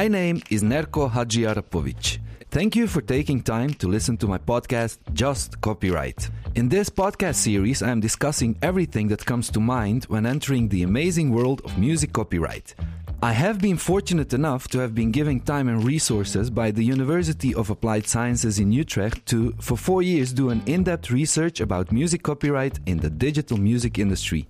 My 0.00 0.08
name 0.08 0.42
is 0.50 0.64
Nerko 0.64 1.08
Hadjiarapovic. 1.08 2.18
Thank 2.50 2.74
you 2.74 2.88
for 2.88 3.00
taking 3.00 3.40
time 3.40 3.72
to 3.74 3.86
listen 3.86 4.16
to 4.16 4.26
my 4.26 4.38
podcast, 4.38 4.98
Just 5.12 5.60
Copyright. 5.60 6.30
In 6.56 6.68
this 6.68 6.90
podcast 6.90 7.36
series, 7.36 7.80
I 7.80 7.90
am 7.90 8.00
discussing 8.00 8.58
everything 8.60 9.06
that 9.10 9.24
comes 9.24 9.50
to 9.50 9.60
mind 9.60 10.06
when 10.06 10.26
entering 10.26 10.68
the 10.68 10.82
amazing 10.82 11.30
world 11.30 11.62
of 11.64 11.78
music 11.78 12.12
copyright. 12.12 12.74
I 13.22 13.30
have 13.30 13.60
been 13.60 13.76
fortunate 13.76 14.34
enough 14.34 14.66
to 14.70 14.80
have 14.80 14.96
been 14.96 15.12
given 15.12 15.38
time 15.38 15.68
and 15.68 15.84
resources 15.84 16.50
by 16.50 16.72
the 16.72 16.84
University 16.84 17.54
of 17.54 17.70
Applied 17.70 18.08
Sciences 18.08 18.58
in 18.58 18.72
Utrecht 18.72 19.24
to, 19.26 19.54
for 19.60 19.76
four 19.76 20.02
years, 20.02 20.32
do 20.32 20.50
an 20.50 20.60
in 20.66 20.82
depth 20.82 21.12
research 21.12 21.60
about 21.60 21.92
music 21.92 22.24
copyright 22.24 22.80
in 22.86 22.98
the 22.98 23.10
digital 23.10 23.58
music 23.58 24.00
industry. 24.00 24.48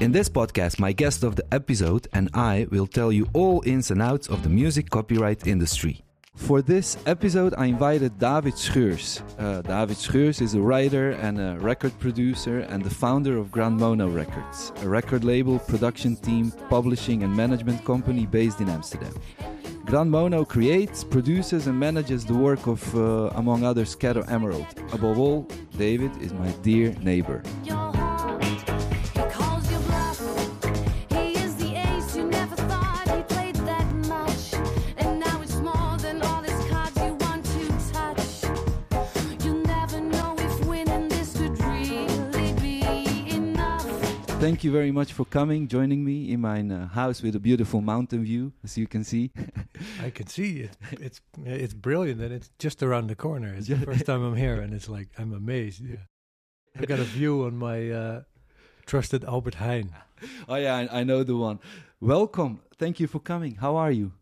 In 0.00 0.12
this 0.12 0.28
podcast, 0.28 0.78
my 0.78 0.92
guest 0.92 1.24
of 1.24 1.36
the 1.36 1.44
episode 1.54 2.06
and 2.12 2.28
I 2.34 2.66
will 2.70 2.86
tell 2.86 3.10
you 3.10 3.28
all 3.32 3.62
ins 3.64 3.90
and 3.90 4.02
outs 4.02 4.28
of 4.28 4.42
the 4.42 4.48
music 4.50 4.90
copyright 4.90 5.46
industry. 5.46 6.02
For 6.34 6.60
this 6.60 6.98
episode, 7.06 7.54
I 7.56 7.64
invited 7.64 8.18
David 8.18 8.58
Schreurs. 8.58 9.22
Uh, 9.38 9.62
David 9.62 9.96
Schreurs 9.96 10.42
is 10.42 10.52
a 10.52 10.60
writer 10.60 11.12
and 11.12 11.40
a 11.40 11.56
record 11.60 11.98
producer 11.98 12.58
and 12.60 12.84
the 12.84 12.90
founder 12.90 13.38
of 13.38 13.50
Grandmono 13.50 14.14
Records, 14.14 14.70
a 14.82 14.88
record 14.88 15.24
label, 15.24 15.58
production 15.60 16.14
team, 16.16 16.52
publishing, 16.68 17.22
and 17.22 17.34
management 17.34 17.82
company 17.86 18.26
based 18.26 18.60
in 18.60 18.68
Amsterdam. 18.68 19.14
Grand 19.86 20.10
Mono 20.10 20.44
creates, 20.44 21.04
produces, 21.04 21.68
and 21.68 21.80
manages 21.80 22.26
the 22.26 22.34
work 22.34 22.66
of, 22.66 22.94
uh, 22.94 23.30
among 23.36 23.64
others, 23.64 23.94
Caro 23.94 24.22
Emerald. 24.24 24.66
Above 24.92 25.18
all, 25.18 25.48
David 25.78 26.10
is 26.20 26.34
my 26.34 26.50
dear 26.62 26.92
neighbor. 27.00 27.42
Thank 44.46 44.62
you 44.62 44.70
very 44.70 44.92
much 44.92 45.12
for 45.12 45.24
coming, 45.24 45.66
joining 45.66 46.04
me 46.04 46.30
in 46.30 46.40
my 46.40 46.60
uh, 46.60 46.86
house 46.86 47.20
with 47.20 47.34
a 47.34 47.40
beautiful 47.40 47.80
mountain 47.80 48.22
view, 48.22 48.52
as 48.62 48.78
you 48.78 48.86
can 48.86 49.02
see. 49.02 49.32
I 50.00 50.10
can 50.10 50.28
see 50.28 50.60
it. 50.60 50.76
It's 50.92 51.20
it's 51.44 51.74
brilliant, 51.74 52.20
and 52.20 52.32
it's 52.32 52.50
just 52.60 52.80
around 52.80 53.08
the 53.08 53.16
corner. 53.16 53.52
It's 53.58 53.66
the 53.66 53.76
first 53.78 54.06
time 54.06 54.22
I'm 54.22 54.36
here, 54.36 54.60
and 54.62 54.72
it's 54.72 54.88
like 54.88 55.08
I'm 55.18 55.32
amazed. 55.32 55.82
Yeah. 55.84 56.04
I've 56.78 56.86
got 56.86 57.00
a 57.00 57.08
view 57.18 57.42
on 57.42 57.56
my 57.56 57.90
uh, 57.90 58.20
trusted 58.86 59.24
Albert 59.24 59.56
Heijn. 59.56 59.90
Oh 60.48 60.54
yeah, 60.54 60.76
I, 60.76 61.00
I, 61.00 61.04
know 61.04 61.24
the 61.24 61.36
one. 61.36 61.58
Welcome. 62.00 62.60
Thank 62.78 63.00
you 63.00 63.06
for 63.06 63.20
coming. 63.20 63.56
How 63.56 63.76
are 63.76 63.90
you? 63.90 64.12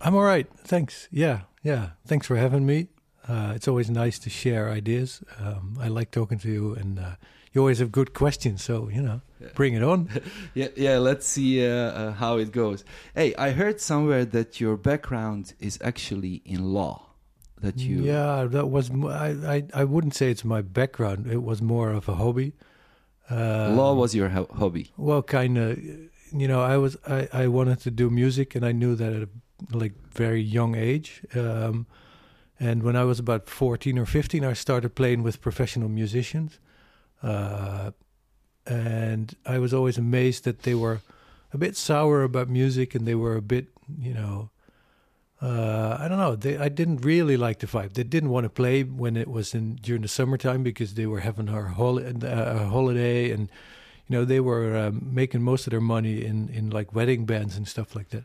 I'm 0.00 0.14
all 0.14 0.22
right. 0.22 0.46
Thanks. 0.64 1.08
Yeah, 1.10 1.40
yeah. 1.62 1.90
Thanks 2.06 2.26
for 2.26 2.36
having 2.36 2.64
me. 2.64 2.86
Uh, 3.28 3.52
it's 3.54 3.68
always 3.68 3.90
nice 3.90 4.18
to 4.20 4.30
share 4.30 4.70
ideas. 4.70 5.22
Um, 5.38 5.76
I 5.78 5.88
like 5.88 6.10
talking 6.10 6.38
to 6.38 6.48
you, 6.48 6.74
and 6.74 6.98
uh, 6.98 7.16
you 7.52 7.60
always 7.60 7.80
have 7.80 7.92
good 7.92 8.14
questions. 8.14 8.64
So 8.64 8.88
you 8.88 9.02
know, 9.02 9.20
bring 9.54 9.74
it 9.74 9.82
on. 9.82 10.08
yeah, 10.54 10.68
yeah. 10.76 10.98
Let's 10.98 11.26
see 11.26 11.66
uh, 11.66 11.70
uh, 11.70 12.12
how 12.12 12.38
it 12.38 12.52
goes. 12.52 12.84
Hey, 13.14 13.34
I 13.36 13.50
heard 13.50 13.80
somewhere 13.80 14.24
that 14.24 14.60
your 14.60 14.76
background 14.76 15.54
is 15.60 15.78
actually 15.82 16.42
in 16.44 16.72
law. 16.72 17.06
That 17.60 17.76
you. 17.78 18.02
Yeah, 18.02 18.46
that 18.50 18.68
was. 18.68 18.90
I, 18.90 19.28
I. 19.54 19.64
I 19.74 19.84
wouldn't 19.84 20.14
say 20.14 20.30
it's 20.30 20.44
my 20.44 20.62
background. 20.62 21.26
It 21.26 21.42
was 21.42 21.62
more 21.62 21.90
of 21.90 22.08
a 22.08 22.14
hobby. 22.14 22.54
law 23.30 23.94
was 23.94 24.14
your 24.14 24.30
ho- 24.30 24.50
hobby. 24.52 24.90
Well, 24.96 25.22
kind 25.22 25.58
of. 25.58 25.78
You 25.78 26.48
know, 26.48 26.60
I 26.62 26.76
was. 26.76 26.96
I. 27.06 27.28
I 27.32 27.46
wanted 27.46 27.80
to 27.80 27.90
do 27.90 28.10
music, 28.10 28.54
and 28.56 28.64
I 28.64 28.72
knew 28.72 28.94
that 28.96 29.12
at 29.12 29.22
a 29.22 29.28
like 29.70 29.92
very 30.10 30.40
young 30.40 30.74
age. 30.74 31.22
Um, 31.34 31.86
and 32.58 32.82
when 32.82 32.96
I 32.96 33.04
was 33.04 33.18
about 33.18 33.48
14 33.48 33.98
or 33.98 34.06
15, 34.06 34.44
I 34.44 34.52
started 34.52 34.94
playing 34.94 35.22
with 35.22 35.40
professional 35.40 35.88
musicians. 35.88 36.60
Uh, 37.22 37.92
and 38.66 39.34
I 39.44 39.58
was 39.58 39.74
always 39.74 39.98
amazed 39.98 40.44
that 40.44 40.62
they 40.62 40.74
were 40.74 41.00
a 41.52 41.58
bit 41.58 41.76
sour 41.76 42.22
about 42.22 42.48
music 42.48 42.94
and 42.94 43.06
they 43.06 43.14
were 43.14 43.36
a 43.36 43.42
bit, 43.42 43.66
you 43.98 44.14
know, 44.14 44.50
uh, 45.40 45.96
I 45.98 46.06
don't 46.06 46.18
know. 46.18 46.36
They, 46.36 46.56
I 46.56 46.68
didn't 46.68 46.98
really 46.98 47.36
like 47.36 47.58
the 47.58 47.66
vibe. 47.66 47.94
They 47.94 48.04
didn't 48.04 48.30
want 48.30 48.44
to 48.44 48.50
play 48.50 48.84
when 48.84 49.16
it 49.16 49.28
was 49.28 49.54
in 49.54 49.74
during 49.76 50.02
the 50.02 50.08
summertime 50.08 50.62
because 50.62 50.94
they 50.94 51.06
were 51.06 51.20
having 51.20 51.48
a, 51.48 51.62
holi- 51.62 52.06
uh, 52.06 52.14
a 52.22 52.66
holiday 52.66 53.32
and 53.32 53.48
you 54.06 54.16
know 54.16 54.24
they 54.24 54.40
were 54.40 54.76
um, 54.76 55.08
making 55.12 55.42
most 55.42 55.66
of 55.66 55.72
their 55.72 55.80
money 55.80 56.24
in 56.24 56.48
in 56.48 56.70
like 56.70 56.94
wedding 56.94 57.26
bands 57.26 57.56
and 57.56 57.66
stuff 57.66 57.96
like 57.96 58.10
that. 58.10 58.24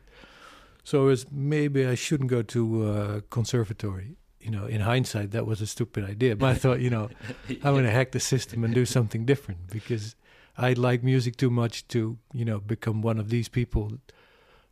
So 0.83 1.03
it 1.03 1.05
was 1.07 1.25
maybe 1.31 1.87
I 1.87 1.95
shouldn't 1.95 2.29
go 2.29 2.43
to 2.43 2.85
uh, 2.85 3.21
conservatory 3.29 4.17
you 4.47 4.51
know, 4.51 4.65
in 4.65 4.79
hindsight, 4.79 5.31
that 5.31 5.45
was 5.45 5.59
a 5.59 5.67
stupid 5.67 6.05
idea. 6.05 6.33
But 6.37 6.49
I 6.51 6.53
thought, 6.53 6.79
you 6.79 6.89
know, 6.89 7.09
I'm 7.49 7.73
going 7.73 7.83
to 7.83 7.91
hack 7.91 8.11
the 8.11 8.19
system 8.21 8.63
and 8.63 8.73
do 8.73 8.85
something 8.85 9.25
different 9.25 9.67
because 9.69 10.15
I 10.57 10.73
like 10.73 11.03
music 11.03 11.38
too 11.38 11.50
much 11.50 11.88
to, 11.90 12.18
you 12.34 12.45
know, 12.45 12.59
become 12.59 13.01
one 13.01 13.19
of 13.19 13.29
these 13.29 13.47
people 13.47 14.00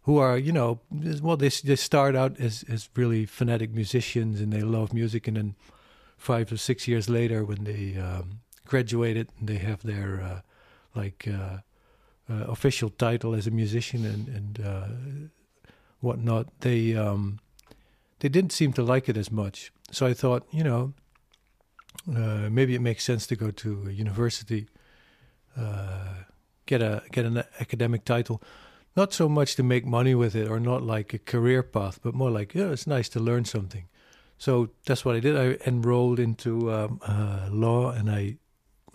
who 0.02 0.18
are, 0.18 0.38
you 0.38 0.52
know, 0.52 0.80
well, 1.22 1.38
they, 1.38 1.50
they 1.50 1.76
start 1.76 2.16
out 2.16 2.40
as, 2.40 2.64
as 2.70 2.90
really 2.96 3.26
fanatic 3.26 3.72
musicians 3.72 4.42
and 4.42 4.52
they 4.52 4.62
love 4.62 4.94
music. 4.94 5.28
And 5.28 5.38
then 5.38 5.56
five 6.18 6.52
or 6.52 6.58
six 6.58 6.88
years 6.88 7.10
later, 7.10 7.44
when 7.44 7.64
they 7.64 7.98
um, 8.00 8.40
graduated, 8.66 9.30
and 9.40 9.48
they 9.48 9.58
have 9.58 9.84
their, 9.84 10.22
uh, 10.22 10.42
like, 10.96 11.28
uh, 11.28 11.58
uh, 12.28 12.46
official 12.48 12.90
title 12.90 13.36
as 13.36 13.46
a 13.46 13.52
musician 13.52 14.06
and, 14.06 14.28
and 14.28 14.66
uh, 14.66 14.88
whatnot, 16.00 16.48
they, 16.62 16.96
um, 16.96 17.40
they 18.20 18.30
didn't 18.30 18.52
seem 18.52 18.74
to 18.74 18.84
like 18.84 19.08
it 19.08 19.18
as 19.18 19.32
much. 19.32 19.72
So 19.92 20.08
I 20.08 20.14
thought, 20.14 20.48
you 20.52 20.64
know, 20.64 20.94
uh, 22.10 22.50
maybe 22.50 22.74
it 22.74 22.82
makes 22.82 23.04
sense 23.04 23.28
to 23.28 23.36
go 23.36 23.52
to 23.52 23.90
university, 23.90 24.68
get 26.66 26.82
a 26.82 27.04
get 27.12 27.26
an 27.26 27.44
academic 27.60 28.06
title, 28.06 28.42
not 28.96 29.14
so 29.14 29.28
much 29.28 29.56
to 29.56 29.64
make 29.64 29.86
money 29.86 30.16
with 30.16 30.36
it 30.36 30.48
or 30.48 30.60
not 30.60 30.82
like 30.82 31.14
a 31.14 31.20
career 31.20 31.64
path, 31.64 32.00
but 32.02 32.14
more 32.14 32.32
like, 32.32 32.54
yeah, 32.54 32.72
it's 32.72 32.88
nice 32.88 33.10
to 33.10 33.20
learn 33.20 33.46
something. 33.46 33.88
So 34.38 34.70
that's 34.86 35.06
what 35.06 35.16
I 35.16 35.20
did. 35.20 35.38
I 35.38 35.58
enrolled 35.68 36.20
into 36.20 36.72
um, 36.72 37.00
uh, 37.02 37.48
law 37.52 37.92
and 37.92 38.10
I 38.10 38.38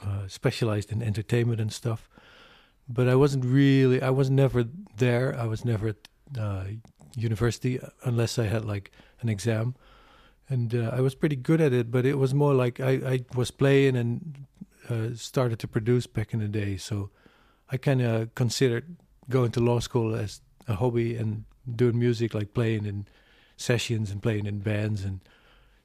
uh, 0.03 0.27
specialized 0.29 0.93
in 0.93 1.03
entertainment 1.03 1.61
and 1.61 1.73
stuff. 1.73 2.09
But 2.89 3.09
I 3.09 3.15
wasn't 3.15 3.45
really, 3.45 4.03
I 4.03 4.11
was 4.11 4.31
never 4.31 4.65
there. 4.97 5.39
I 5.39 5.47
was 5.47 5.65
never 5.65 5.89
at 5.89 6.09
uh, 6.39 6.65
university 7.17 7.79
unless 8.05 8.39
I 8.39 8.47
had 8.47 8.65
like 8.65 8.91
an 9.21 9.29
exam, 9.29 9.77
and 10.49 10.75
uh, 10.75 10.91
I 10.93 11.01
was 11.01 11.15
pretty 11.15 11.37
good 11.37 11.61
at 11.61 11.73
it. 11.73 11.93
But 11.93 12.05
it 12.05 12.19
was 12.19 12.35
more 12.35 12.53
like 12.53 12.81
I, 12.81 12.91
I 12.91 13.25
was 13.37 13.53
playing 13.53 13.97
and 13.97 14.47
uh, 14.91 15.15
started 15.15 15.59
to 15.61 15.69
produce 15.69 16.07
back 16.07 16.33
in 16.33 16.41
the 16.41 16.49
day. 16.49 16.77
So 16.77 17.11
I 17.71 17.77
kind 17.77 18.03
of 18.03 18.35
considered 18.35 18.97
going 19.29 19.53
to 19.53 19.61
law 19.61 19.79
school 19.81 20.15
as 20.15 20.41
a 20.67 20.75
hobby 20.75 21.17
and 21.17 21.45
doing 21.77 21.99
music, 21.99 22.35
like 22.35 22.55
playing 22.55 22.87
in 22.87 23.07
sessions 23.57 24.11
and 24.11 24.23
playing 24.23 24.47
in 24.47 24.59
bands 24.59 25.05
and 25.05 25.21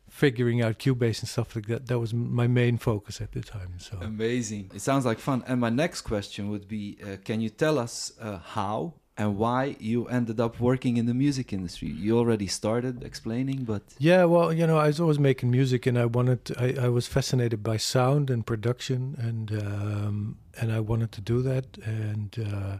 figuring 0.10 0.62
out 0.62 0.80
Cubase 0.80 1.20
and 1.20 1.30
stuff 1.30 1.56
like 1.56 1.68
that. 1.68 1.88
That 1.88 2.00
was 2.00 2.14
my 2.14 2.48
main 2.48 2.78
focus 2.78 3.22
at 3.22 3.34
the 3.34 3.42
time. 3.42 3.74
So 3.78 3.98
amazing! 4.02 4.72
It 4.74 4.82
sounds 4.82 5.06
like 5.06 5.20
fun. 5.20 5.44
And 5.48 5.60
my 5.60 5.70
next 5.70 6.02
question 6.02 6.50
would 6.50 6.68
be: 6.68 6.98
uh, 7.04 7.18
Can 7.24 7.42
you 7.42 7.50
tell 7.50 7.78
us 7.78 8.14
uh, 8.20 8.40
how 8.40 8.94
and 9.18 9.38
why 9.38 9.78
you 9.80 10.08
ended 10.08 10.40
up 10.40 10.60
working 10.60 10.98
in 10.98 11.06
the 11.06 11.14
music 11.14 11.54
industry. 11.54 11.90
You 11.90 12.18
already 12.18 12.48
started 12.48 13.04
explaining, 13.04 13.64
but 13.64 13.84
yeah, 13.98 14.26
well, 14.26 14.52
you 14.52 14.68
know, 14.68 14.78
I 14.78 14.88
was 14.88 15.00
always 15.00 15.20
making 15.20 15.52
music, 15.52 15.86
and 15.86 15.98
I 15.98 16.06
wanted, 16.06 16.46
to, 16.46 16.62
I, 16.62 16.86
I 16.86 16.90
was 16.90 17.08
fascinated 17.08 17.64
by 17.64 17.78
sound 17.78 18.30
and 18.30 18.46
production, 18.46 19.16
and 19.18 19.52
um, 19.52 20.38
and 20.60 20.72
I 20.72 20.82
wanted 20.82 21.12
to 21.14 21.22
do 21.22 21.42
that, 21.44 21.78
and 21.84 22.36
uh, 22.40 22.78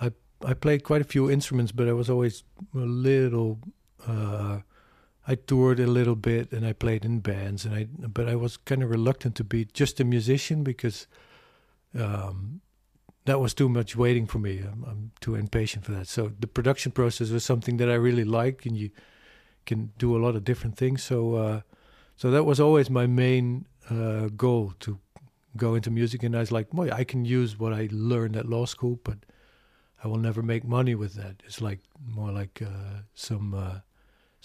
I 0.00 0.12
I 0.44 0.54
played 0.54 0.84
quite 0.84 1.00
a 1.00 1.04
few 1.04 1.30
instruments, 1.30 1.72
but 1.72 1.88
I 1.88 1.92
was 1.92 2.10
always 2.10 2.44
a 2.74 2.78
little. 2.78 3.58
Uh, 4.06 4.60
I 5.28 5.34
toured 5.34 5.80
a 5.80 5.88
little 5.88 6.14
bit, 6.14 6.52
and 6.52 6.64
I 6.66 6.72
played 6.72 7.04
in 7.04 7.20
bands, 7.20 7.64
and 7.64 7.74
I 7.74 7.84
but 7.84 8.28
I 8.28 8.36
was 8.36 8.58
kind 8.58 8.82
of 8.82 8.90
reluctant 8.90 9.34
to 9.36 9.44
be 9.44 9.64
just 9.64 10.00
a 10.00 10.04
musician 10.04 10.62
because. 10.62 11.06
Um, 11.98 12.60
that 13.26 13.40
was 13.40 13.54
too 13.54 13.68
much 13.68 13.96
waiting 13.96 14.26
for 14.26 14.38
me. 14.38 14.58
I'm, 14.60 14.84
I'm, 14.84 15.12
too 15.20 15.34
impatient 15.34 15.84
for 15.84 15.92
that. 15.92 16.08
So 16.08 16.32
the 16.38 16.46
production 16.46 16.92
process 16.92 17.30
was 17.30 17.44
something 17.44 17.76
that 17.78 17.90
I 17.90 17.94
really 17.94 18.24
like, 18.24 18.64
and 18.66 18.76
you 18.76 18.90
can 19.66 19.92
do 19.98 20.16
a 20.16 20.22
lot 20.24 20.36
of 20.36 20.44
different 20.44 20.76
things. 20.76 21.02
So, 21.02 21.34
uh, 21.34 21.60
so 22.16 22.30
that 22.30 22.44
was 22.44 22.60
always 22.60 22.88
my 22.88 23.06
main 23.06 23.66
uh, 23.90 24.28
goal 24.36 24.74
to 24.80 24.98
go 25.56 25.74
into 25.74 25.90
music. 25.90 26.22
And 26.22 26.36
I 26.36 26.40
was 26.40 26.52
like, 26.52 26.70
boy, 26.70 26.90
I 26.90 27.04
can 27.04 27.24
use 27.24 27.58
what 27.58 27.72
I 27.72 27.88
learned 27.90 28.36
at 28.36 28.46
law 28.46 28.66
school, 28.66 29.00
but 29.02 29.18
I 30.02 30.08
will 30.08 30.18
never 30.18 30.42
make 30.42 30.64
money 30.64 30.94
with 30.94 31.14
that. 31.14 31.42
It's 31.44 31.60
like 31.60 31.80
more 32.04 32.30
like 32.30 32.62
uh, 32.62 33.02
some 33.14 33.54
uh, 33.54 33.80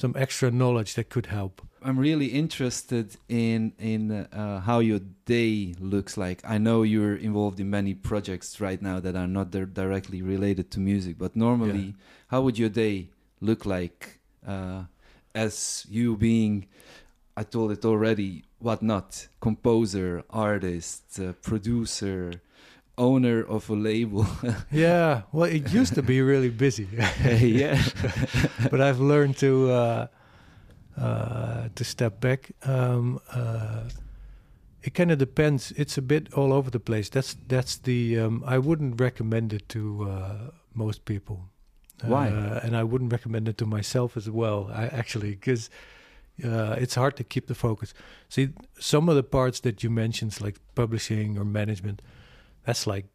some 0.02 0.16
extra 0.18 0.50
knowledge 0.50 0.96
that 0.96 1.10
could 1.10 1.28
help. 1.28 1.62
I'm 1.84 1.98
really 1.98 2.28
interested 2.28 3.08
in 3.30 3.74
in 3.80 4.12
uh, 4.12 4.60
how 4.62 4.80
your 4.80 5.02
day 5.26 5.76
looks 5.80 6.18
like. 6.18 6.40
I 6.56 6.58
know 6.58 6.84
you're 6.84 7.16
involved 7.16 7.60
in 7.60 7.70
many 7.70 7.94
projects 7.94 8.60
right 8.60 8.82
now 8.82 9.00
that 9.00 9.16
are 9.16 9.28
not 9.28 9.52
directly 9.52 10.22
related 10.22 10.70
to 10.72 10.80
music, 10.80 11.18
but 11.18 11.36
normally, 11.36 11.88
yeah. 11.88 12.32
how 12.32 12.42
would 12.44 12.58
your 12.60 12.70
day 12.70 13.08
look 13.40 13.66
like 13.66 14.20
uh, 14.46 14.84
as 15.34 15.86
you 15.90 16.18
being? 16.18 16.68
I 17.38 17.44
told 17.44 17.72
it 17.72 17.86
already. 17.86 18.44
What 18.60 18.82
not? 18.84 19.28
Composer, 19.40 20.24
artist, 20.30 21.20
uh, 21.20 21.34
producer, 21.42 22.34
owner 23.02 23.44
of 23.44 23.70
a 23.70 23.74
label. 23.74 24.26
yeah, 24.72 25.24
well, 25.32 25.50
it 25.50 25.74
used 25.74 25.96
to 25.96 26.02
be 26.04 26.22
really 26.22 26.50
busy. 26.50 26.88
yeah, 27.26 27.82
but 28.72 28.80
I've 28.80 29.00
learned 29.00 29.38
to 29.38 29.72
uh, 29.72 30.08
uh, 30.98 31.70
to 31.76 31.84
step 31.84 32.22
back. 32.22 32.52
Um, 32.64 33.20
uh, 33.34 33.84
it 34.84 34.94
kind 34.94 35.12
of 35.12 35.18
depends. 35.18 35.72
It's 35.72 35.98
a 35.98 36.02
bit 36.02 36.34
all 36.34 36.54
over 36.54 36.70
the 36.70 36.80
place. 36.80 37.10
That's 37.10 37.36
that's 37.48 37.78
the. 37.78 38.20
Um, 38.20 38.44
I 38.46 38.58
wouldn't 38.58 39.02
recommend 39.02 39.54
it 39.54 39.68
to 39.70 40.10
uh, 40.10 40.38
most 40.74 41.06
people. 41.06 41.50
Why? 42.04 42.30
Uh, 42.30 42.60
and 42.64 42.76
I 42.76 42.84
wouldn't 42.84 43.12
recommend 43.12 43.48
it 43.48 43.58
to 43.58 43.66
myself 43.66 44.18
as 44.18 44.30
well. 44.30 44.70
I 44.74 44.86
actually 44.88 45.32
because 45.32 45.70
uh, 46.44 46.76
it's 46.80 46.96
hard 46.96 47.16
to 47.18 47.24
keep 47.24 47.48
the 47.48 47.56
focus. 47.56 47.94
See, 48.30 48.50
some 48.80 49.10
of 49.10 49.16
the 49.16 49.24
parts 49.24 49.60
that 49.62 49.84
you 49.84 49.90
mentioned, 49.90 50.40
like 50.42 50.58
publishing 50.76 51.38
or 51.38 51.46
management, 51.46 52.02
that's 52.66 52.86
like 52.88 53.06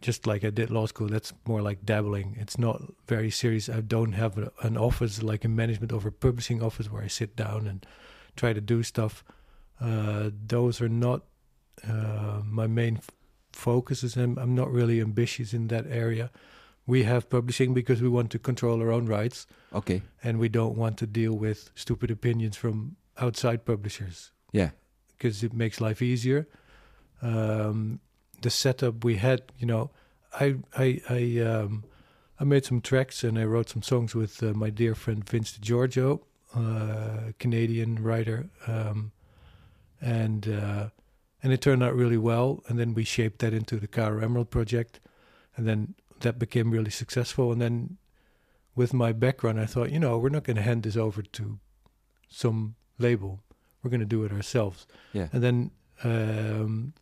just 0.00 0.26
like 0.26 0.44
I 0.44 0.50
did 0.50 0.70
law 0.70 0.86
school. 0.86 1.08
That's 1.08 1.32
more 1.46 1.62
like 1.62 1.84
dabbling. 1.84 2.36
It's 2.40 2.58
not 2.58 2.82
very 3.06 3.30
serious. 3.30 3.68
I 3.68 3.80
don't 3.80 4.12
have 4.12 4.36
a, 4.38 4.50
an 4.62 4.76
office 4.76 5.22
like 5.22 5.44
a 5.44 5.48
management 5.48 5.92
over 5.92 6.10
publishing 6.10 6.62
office 6.62 6.90
where 6.90 7.02
I 7.04 7.08
sit 7.08 7.36
down 7.36 7.66
and 7.68 7.86
try 8.36 8.52
to 8.52 8.60
do 8.60 8.82
stuff. 8.82 9.22
Uh, 9.80 10.30
those 10.46 10.80
are 10.80 10.88
not 10.88 11.22
uh, 11.88 12.40
my 12.44 12.66
main 12.66 12.96
f- 12.96 13.10
focuses, 13.52 14.16
and 14.16 14.38
I'm 14.38 14.54
not 14.54 14.72
really 14.72 15.00
ambitious 15.00 15.52
in 15.54 15.68
that 15.68 15.86
area. 15.88 16.30
We 16.86 17.04
have 17.04 17.30
publishing 17.30 17.74
because 17.74 18.02
we 18.02 18.08
want 18.08 18.30
to 18.32 18.38
control 18.40 18.80
our 18.82 18.90
own 18.90 19.06
rights, 19.06 19.46
okay. 19.72 20.02
and 20.24 20.38
we 20.40 20.48
don't 20.48 20.76
want 20.76 20.96
to 20.98 21.06
deal 21.06 21.32
with 21.34 21.70
stupid 21.76 22.10
opinions 22.10 22.56
from 22.56 22.96
outside 23.18 23.64
publishers 23.64 24.32
Yeah. 24.52 24.70
because 25.16 25.44
it 25.44 25.52
makes 25.52 25.80
life 25.80 26.02
easier. 26.02 26.48
Um, 27.22 28.00
the 28.42 28.50
setup 28.50 29.04
we 29.04 29.16
had, 29.16 29.42
you 29.58 29.66
know, 29.66 29.90
I 30.38 30.56
I 30.76 31.00
I 31.08 31.40
um, 31.40 31.84
I 32.38 32.44
made 32.44 32.64
some 32.64 32.80
tracks 32.80 33.24
and 33.24 33.38
I 33.38 33.44
wrote 33.44 33.68
some 33.68 33.82
songs 33.82 34.14
with 34.14 34.42
uh, 34.42 34.52
my 34.52 34.70
dear 34.70 34.94
friend 34.94 35.28
Vince 35.28 35.58
Degiorgio, 35.58 36.20
uh, 36.54 37.32
Canadian 37.38 38.02
writer, 38.02 38.50
um, 38.66 39.12
and 40.00 40.48
uh, 40.48 40.88
and 41.42 41.52
it 41.52 41.60
turned 41.60 41.82
out 41.82 41.94
really 41.94 42.18
well. 42.18 42.62
And 42.68 42.78
then 42.78 42.94
we 42.94 43.04
shaped 43.04 43.38
that 43.40 43.52
into 43.52 43.76
the 43.76 43.88
Caro 43.88 44.22
Emerald 44.22 44.50
project, 44.50 45.00
and 45.56 45.66
then 45.66 45.94
that 46.20 46.38
became 46.38 46.70
really 46.70 46.90
successful. 46.90 47.52
And 47.52 47.60
then 47.60 47.98
with 48.74 48.94
my 48.94 49.12
background, 49.12 49.60
I 49.60 49.66
thought, 49.66 49.90
you 49.90 49.98
know, 49.98 50.18
we're 50.18 50.30
not 50.30 50.44
going 50.44 50.56
to 50.56 50.62
hand 50.62 50.82
this 50.82 50.96
over 50.96 51.22
to 51.22 51.58
some 52.28 52.74
label. 52.98 53.40
We're 53.82 53.90
going 53.90 54.00
to 54.00 54.06
do 54.06 54.24
it 54.24 54.32
ourselves. 54.32 54.86
Yeah. 55.12 55.28
And 55.32 55.42
then 55.42 55.70
um, 56.04 56.94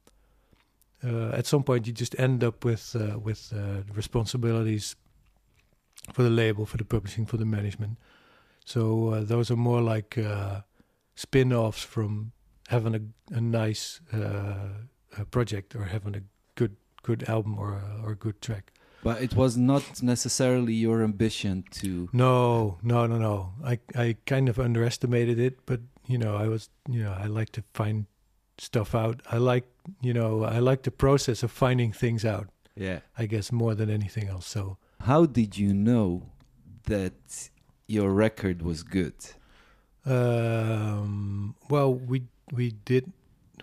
uh, 1.05 1.31
at 1.31 1.47
some 1.47 1.63
point, 1.63 1.87
you 1.87 1.93
just 1.93 2.19
end 2.19 2.45
up 2.45 2.65
with 2.65 2.95
uh, 2.95 3.19
with 3.19 3.53
uh, 3.57 3.83
responsibilities 3.95 4.97
for 6.13 6.23
the 6.23 6.31
label, 6.31 6.67
for 6.67 6.77
the 6.77 6.85
publishing, 6.85 7.27
for 7.27 7.37
the 7.37 7.45
management. 7.45 7.99
So 8.65 9.09
uh, 9.09 9.25
those 9.25 9.51
are 9.51 9.57
more 9.57 9.81
like 9.81 10.19
uh, 10.19 10.61
spin-offs 11.15 11.83
from 11.83 12.33
having 12.69 12.95
a, 12.95 13.35
a 13.35 13.41
nice 13.41 14.01
uh, 14.13 14.69
a 15.19 15.25
project 15.25 15.75
or 15.75 15.85
having 15.85 16.15
a 16.15 16.23
good 16.55 16.77
good 17.03 17.29
album 17.29 17.59
or 17.59 17.75
a, 17.75 18.03
or 18.05 18.13
a 18.13 18.17
good 18.17 18.41
track. 18.41 18.73
But 19.03 19.23
it 19.23 19.35
was 19.35 19.57
not 19.57 20.03
necessarily 20.03 20.75
your 20.75 21.03
ambition 21.03 21.65
to. 21.71 22.11
No, 22.13 22.79
no, 22.83 23.07
no, 23.07 23.19
no. 23.19 23.53
I 23.65 23.79
I 23.95 24.17
kind 24.27 24.49
of 24.49 24.59
underestimated 24.59 25.39
it, 25.39 25.65
but 25.65 25.81
you 26.07 26.19
know, 26.19 26.37
I 26.37 26.49
was 26.49 26.69
you 26.89 27.03
know, 27.03 27.13
I 27.19 27.27
like 27.27 27.51
to 27.53 27.65
find 27.73 28.07
stuff 28.61 28.95
out. 28.95 29.21
I 29.31 29.39
like 29.39 29.65
you 30.03 30.13
know, 30.13 30.45
I 30.45 30.59
like 30.61 30.83
the 30.83 30.91
process 30.91 31.43
of 31.43 31.51
finding 31.51 31.93
things 31.93 32.25
out. 32.25 32.49
Yeah. 32.77 33.01
I 33.19 33.27
guess 33.27 33.51
more 33.53 33.75
than 33.75 33.91
anything 33.91 34.29
else. 34.29 34.47
So 34.47 34.77
How 35.01 35.27
did 35.27 35.57
you 35.59 35.75
know 35.75 36.23
that 36.85 37.51
your 37.87 38.11
record 38.13 38.63
was 38.63 38.83
good? 38.83 39.15
um, 40.07 41.55
well, 41.69 41.93
we 41.95 42.23
we 42.53 42.73
did 42.85 43.13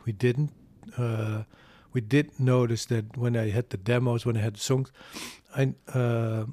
we 0.06 0.12
didn't 0.12 0.52
uh, 0.98 1.44
we 1.94 2.02
did 2.02 2.40
notice 2.40 2.86
that 2.86 3.18
when 3.18 3.36
I 3.36 3.50
had 3.50 3.70
the 3.70 3.78
demos, 3.78 4.26
when 4.26 4.38
I 4.38 4.42
had 4.42 4.54
the 4.56 4.60
songs, 4.60 4.92
I 5.56 5.74
uh, 5.94 6.46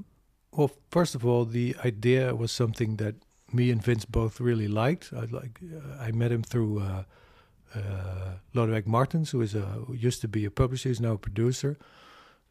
well, 0.52 0.70
first 0.90 1.14
of 1.14 1.24
all, 1.26 1.44
the 1.44 1.76
idea 1.84 2.34
was 2.34 2.52
something 2.52 2.96
that 2.96 3.14
me 3.52 3.70
and 3.70 3.82
Vince 3.82 4.04
both 4.06 4.40
really 4.40 4.68
liked. 4.68 5.12
I 5.12 5.26
like 5.30 5.60
uh, 5.62 6.02
I 6.08 6.12
met 6.12 6.32
him 6.32 6.42
through 6.42 6.80
uh, 6.80 7.02
uh, 7.74 8.34
Lodewijk 8.54 8.86
Martens, 8.86 9.30
who 9.30 9.42
is 9.42 9.54
a 9.54 9.60
who 9.60 9.94
used 9.94 10.20
to 10.20 10.28
be 10.28 10.44
a 10.44 10.50
publisher, 10.50 10.88
he's 10.88 11.00
now 11.00 11.12
a 11.12 11.18
producer, 11.18 11.76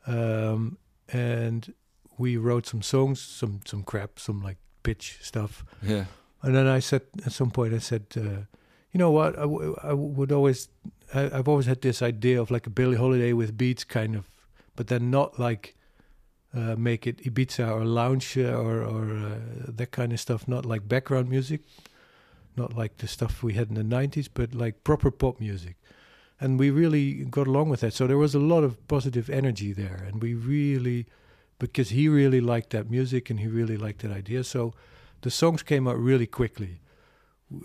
um, 0.07 0.77
and 1.09 1.73
we 2.17 2.37
wrote 2.37 2.67
some 2.67 2.81
songs, 2.81 3.21
some 3.21 3.59
some 3.65 3.83
crap, 3.83 4.19
some 4.19 4.41
like 4.41 4.57
pitch 4.83 5.17
stuff. 5.21 5.63
Yeah. 5.81 6.05
And 6.41 6.55
then 6.55 6.67
I 6.67 6.81
said 6.81 7.01
at 7.25 7.31
some 7.31 7.51
point, 7.51 7.73
I 7.73 7.79
said, 7.79 8.05
uh, 8.17 8.45
you 8.91 8.99
know 8.99 9.11
what? 9.11 9.37
I, 9.37 9.43
w- 9.43 9.75
I 9.81 9.93
would 9.93 10.31
always, 10.31 10.67
I, 11.13 11.37
I've 11.37 11.47
always 11.47 11.67
had 11.67 11.81
this 11.81 12.01
idea 12.01 12.41
of 12.41 12.51
like 12.51 12.67
a 12.67 12.69
Billie 12.69 12.97
Holiday 12.97 13.33
with 13.33 13.57
beats, 13.57 13.85
kind 13.85 14.15
of, 14.15 14.29
but 14.75 14.87
then 14.87 15.09
not 15.09 15.39
like 15.39 15.75
uh, 16.53 16.75
make 16.77 17.07
it 17.07 17.23
Ibiza 17.23 17.71
or 17.71 17.85
lounge 17.85 18.37
or 18.37 18.83
or 18.83 19.15
uh, 19.15 19.39
that 19.67 19.91
kind 19.91 20.11
of 20.11 20.19
stuff. 20.19 20.47
Not 20.47 20.65
like 20.65 20.87
background 20.87 21.29
music, 21.29 21.61
not 22.57 22.73
like 22.75 22.97
the 22.97 23.07
stuff 23.07 23.43
we 23.43 23.53
had 23.53 23.69
in 23.69 23.75
the 23.75 23.83
'90s, 23.95 24.29
but 24.33 24.53
like 24.53 24.83
proper 24.83 25.11
pop 25.11 25.39
music. 25.39 25.75
And 26.39 26.59
we 26.59 26.69
really 26.71 27.23
got 27.25 27.47
along 27.47 27.69
with 27.69 27.79
that. 27.81 27.93
So 27.93 28.07
there 28.07 28.17
was 28.17 28.35
a 28.35 28.39
lot 28.39 28.63
of 28.63 28.85
positive 28.87 29.29
energy 29.29 29.71
there, 29.73 30.03
and 30.07 30.21
we 30.21 30.33
really, 30.33 31.05
because 31.59 31.89
he 31.89 32.09
really 32.09 32.41
liked 32.41 32.71
that 32.71 32.89
music 32.89 33.29
and 33.29 33.39
he 33.39 33.47
really 33.47 33.77
liked 33.77 34.01
that 34.01 34.11
idea. 34.11 34.43
So 34.43 34.73
the 35.21 35.31
songs 35.31 35.63
came 35.63 35.87
out 35.87 35.97
really 35.97 36.27
quickly. 36.27 36.81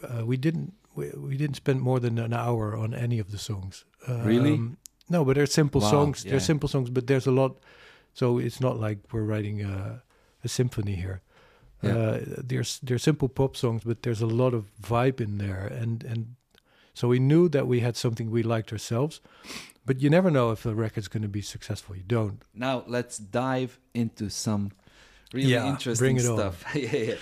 Uh, 0.02 0.24
we 0.26 0.36
didn't 0.36 0.74
we, 0.94 1.10
we 1.16 1.36
didn't 1.36 1.56
spend 1.56 1.80
more 1.80 1.98
than 2.00 2.18
an 2.18 2.32
hour 2.32 2.76
on 2.76 2.94
any 2.94 3.18
of 3.18 3.30
the 3.30 3.38
songs. 3.38 3.84
Really? 4.08 4.54
Um, 4.54 4.76
No, 5.10 5.24
but 5.24 5.34
they're 5.36 5.46
simple 5.46 5.80
Wow, 5.80 5.90
songs. 5.90 6.24
yeah. 6.24 6.30
They're 6.32 6.40
simple 6.40 6.68
songs, 6.68 6.90
but 6.90 7.06
there's 7.06 7.26
a 7.26 7.30
lot. 7.32 7.56
So 8.14 8.38
it's 8.38 8.60
not 8.60 8.78
like 8.78 8.98
we're 9.12 9.24
writing 9.24 9.62
a, 9.62 10.02
a 10.44 10.48
symphony 10.48 10.94
here. 10.96 11.20
Yeah. 11.82 11.96
Uh, 11.96 12.20
there's 12.48 12.78
they're 12.82 12.98
simple 12.98 13.28
pop 13.28 13.56
songs, 13.56 13.82
but 13.84 14.02
there's 14.02 14.20
a 14.22 14.26
lot 14.26 14.54
of 14.54 14.64
vibe 14.80 15.20
in 15.20 15.38
there, 15.38 15.66
and 15.82 16.04
and 16.04 16.34
so 16.94 17.08
we 17.08 17.18
knew 17.18 17.48
that 17.50 17.66
we 17.68 17.80
had 17.80 17.96
something 17.96 18.30
we 18.30 18.42
liked 18.42 18.72
ourselves. 18.72 19.20
But 19.86 20.02
you 20.02 20.10
never 20.10 20.30
know 20.30 20.50
if 20.52 20.62
the 20.62 20.74
record's 20.74 21.08
going 21.08 21.22
to 21.22 21.28
be 21.28 21.42
successful. 21.42 21.96
You 21.96 22.02
don't. 22.06 22.42
Now 22.52 22.82
let's 22.86 23.16
dive 23.18 23.78
into 23.94 24.28
some 24.28 24.70
really 25.32 25.52
Yeah, 25.52 25.70
interesting 25.70 26.16
bring 26.16 26.16
it 26.16 26.26
on. 26.28 26.36
stuff. 26.36 26.64
yeah, 26.74 26.96
yeah. 26.96 27.14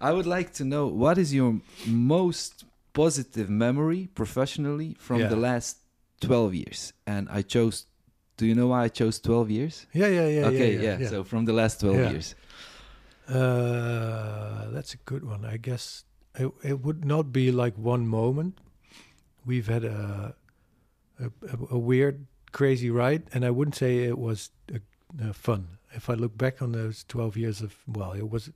I 0.00 0.12
would 0.12 0.26
like 0.26 0.52
to 0.54 0.64
know 0.64 0.86
what 0.86 1.18
is 1.18 1.32
your 1.34 1.60
most 1.86 2.64
positive 2.92 3.48
memory 3.50 4.08
professionally 4.14 4.96
from 4.98 5.20
Yeah. 5.20 5.28
the 5.28 5.36
last 5.36 5.76
12 6.20 6.54
years? 6.54 6.92
And 7.06 7.28
I 7.28 7.42
chose 7.42 7.86
Do 8.36 8.46
you 8.46 8.54
know 8.54 8.66
why 8.68 8.84
I 8.84 8.88
chose 8.88 9.20
12 9.20 9.50
years? 9.50 9.86
Yeah, 9.92 10.08
yeah, 10.08 10.26
yeah. 10.28 10.46
okay, 10.48 10.74
yeah, 10.74 10.82
yeah, 10.82 10.98
yeah. 11.00 11.08
So 11.10 11.24
from 11.24 11.44
the 11.44 11.52
last 11.52 11.80
12 11.80 11.96
Yeah. 11.96 12.10
years. 12.10 12.34
Uh, 13.28 14.70
that's 14.70 14.94
a 14.94 14.98
good 14.98 15.24
one. 15.24 15.44
I 15.44 15.56
guess 15.56 16.04
it, 16.38 16.50
it 16.62 16.80
would 16.82 17.04
not 17.04 17.32
be 17.32 17.50
like 17.50 17.74
one 17.76 18.06
moment. 18.06 18.58
We've 19.46 19.66
had 19.68 19.84
a 19.84 20.34
a, 21.20 21.26
a- 21.26 21.74
a 21.74 21.78
weird, 21.78 22.26
crazy 22.52 22.90
ride, 22.90 23.24
and 23.32 23.44
I 23.44 23.50
wouldn't 23.50 23.76
say 23.76 23.98
it 24.04 24.18
was 24.18 24.50
uh 24.72 24.78
uh 25.22 25.32
fun. 25.32 25.78
If 25.92 26.10
I 26.10 26.14
look 26.14 26.36
back 26.36 26.60
on 26.60 26.72
those 26.72 27.04
twelve 27.04 27.36
years 27.36 27.60
of 27.60 27.76
well, 27.86 28.12
it 28.12 28.28
was 28.30 28.50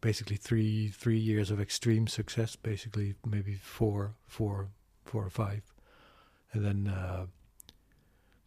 basically 0.00 0.36
three 0.36 0.88
three 0.88 1.18
years 1.18 1.50
of 1.50 1.60
extreme 1.60 2.06
success. 2.06 2.54
Basically, 2.56 3.14
maybe 3.24 3.54
four, 3.54 4.14
four, 4.26 4.68
four 5.04 5.24
or 5.24 5.30
five, 5.30 5.62
and 6.52 6.64
then 6.64 6.86
uh, 6.88 7.26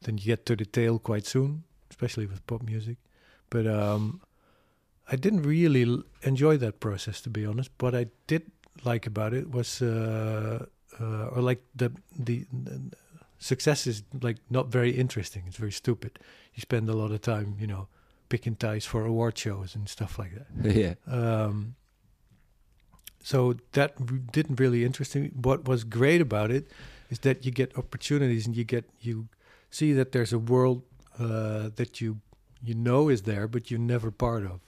then 0.02 0.18
you 0.18 0.26
get 0.26 0.46
to 0.46 0.56
the 0.56 0.66
tail 0.66 1.00
quite 1.00 1.26
soon, 1.26 1.64
especially 1.90 2.26
with 2.28 2.46
pop 2.48 2.62
music. 2.62 2.98
But 3.50 3.66
um, 3.68 4.22
I 5.12 5.16
didn't 5.16 5.44
really 5.44 5.84
l- 5.84 6.04
enjoy 6.22 6.58
that 6.58 6.80
process, 6.80 7.22
to 7.22 7.30
be 7.30 7.46
honest. 7.46 7.72
What 7.80 7.96
I 7.96 8.08
did 8.28 8.44
like 8.84 9.08
about 9.08 9.34
it 9.34 9.52
was, 9.52 9.82
uh, 9.82 10.66
uh, 11.00 11.26
or 11.36 11.42
like 11.42 11.62
the, 11.76 11.92
the 12.18 12.46
the 12.52 12.92
success 13.40 13.88
is 13.88 14.04
like 14.22 14.38
not 14.50 14.68
very 14.68 14.92
interesting. 14.92 15.44
It's 15.48 15.58
very 15.58 15.72
stupid. 15.72 16.20
You 16.54 16.62
spend 16.62 16.90
a 16.90 16.94
lot 16.94 17.12
of 17.12 17.22
time, 17.22 17.56
you 17.60 17.68
know, 17.68 17.88
picking 18.30 18.56
ties 18.56 18.86
for 18.86 19.06
award 19.06 19.38
shows 19.38 19.76
and 19.76 19.90
stuff 19.90 20.20
like 20.20 20.34
that. 20.36 20.76
yeah. 20.76 20.94
Um, 21.08 21.76
so 23.24 23.56
that 23.74 24.32
didn't 24.32 24.60
really 24.60 24.86
interest 24.86 25.16
me. 25.16 25.32
What 25.34 25.68
was 25.68 25.84
great 25.84 26.22
about 26.22 26.52
it 26.52 26.72
is 27.10 27.20
that 27.20 27.46
you 27.46 27.52
get 27.52 27.78
opportunities 27.78 28.46
and 28.48 28.56
you 28.56 28.64
get 28.64 28.86
you 29.02 29.28
see 29.70 29.94
that 29.94 30.12
there's 30.12 30.34
a 30.34 30.40
world 30.40 30.84
uh, 31.18 31.70
that 31.76 32.00
you 32.00 32.20
you 32.64 32.76
know 32.76 33.10
is 33.10 33.24
there, 33.24 33.48
but 33.48 33.72
you're 33.72 33.80
never 33.80 34.12
part 34.12 34.46
of. 34.46 34.60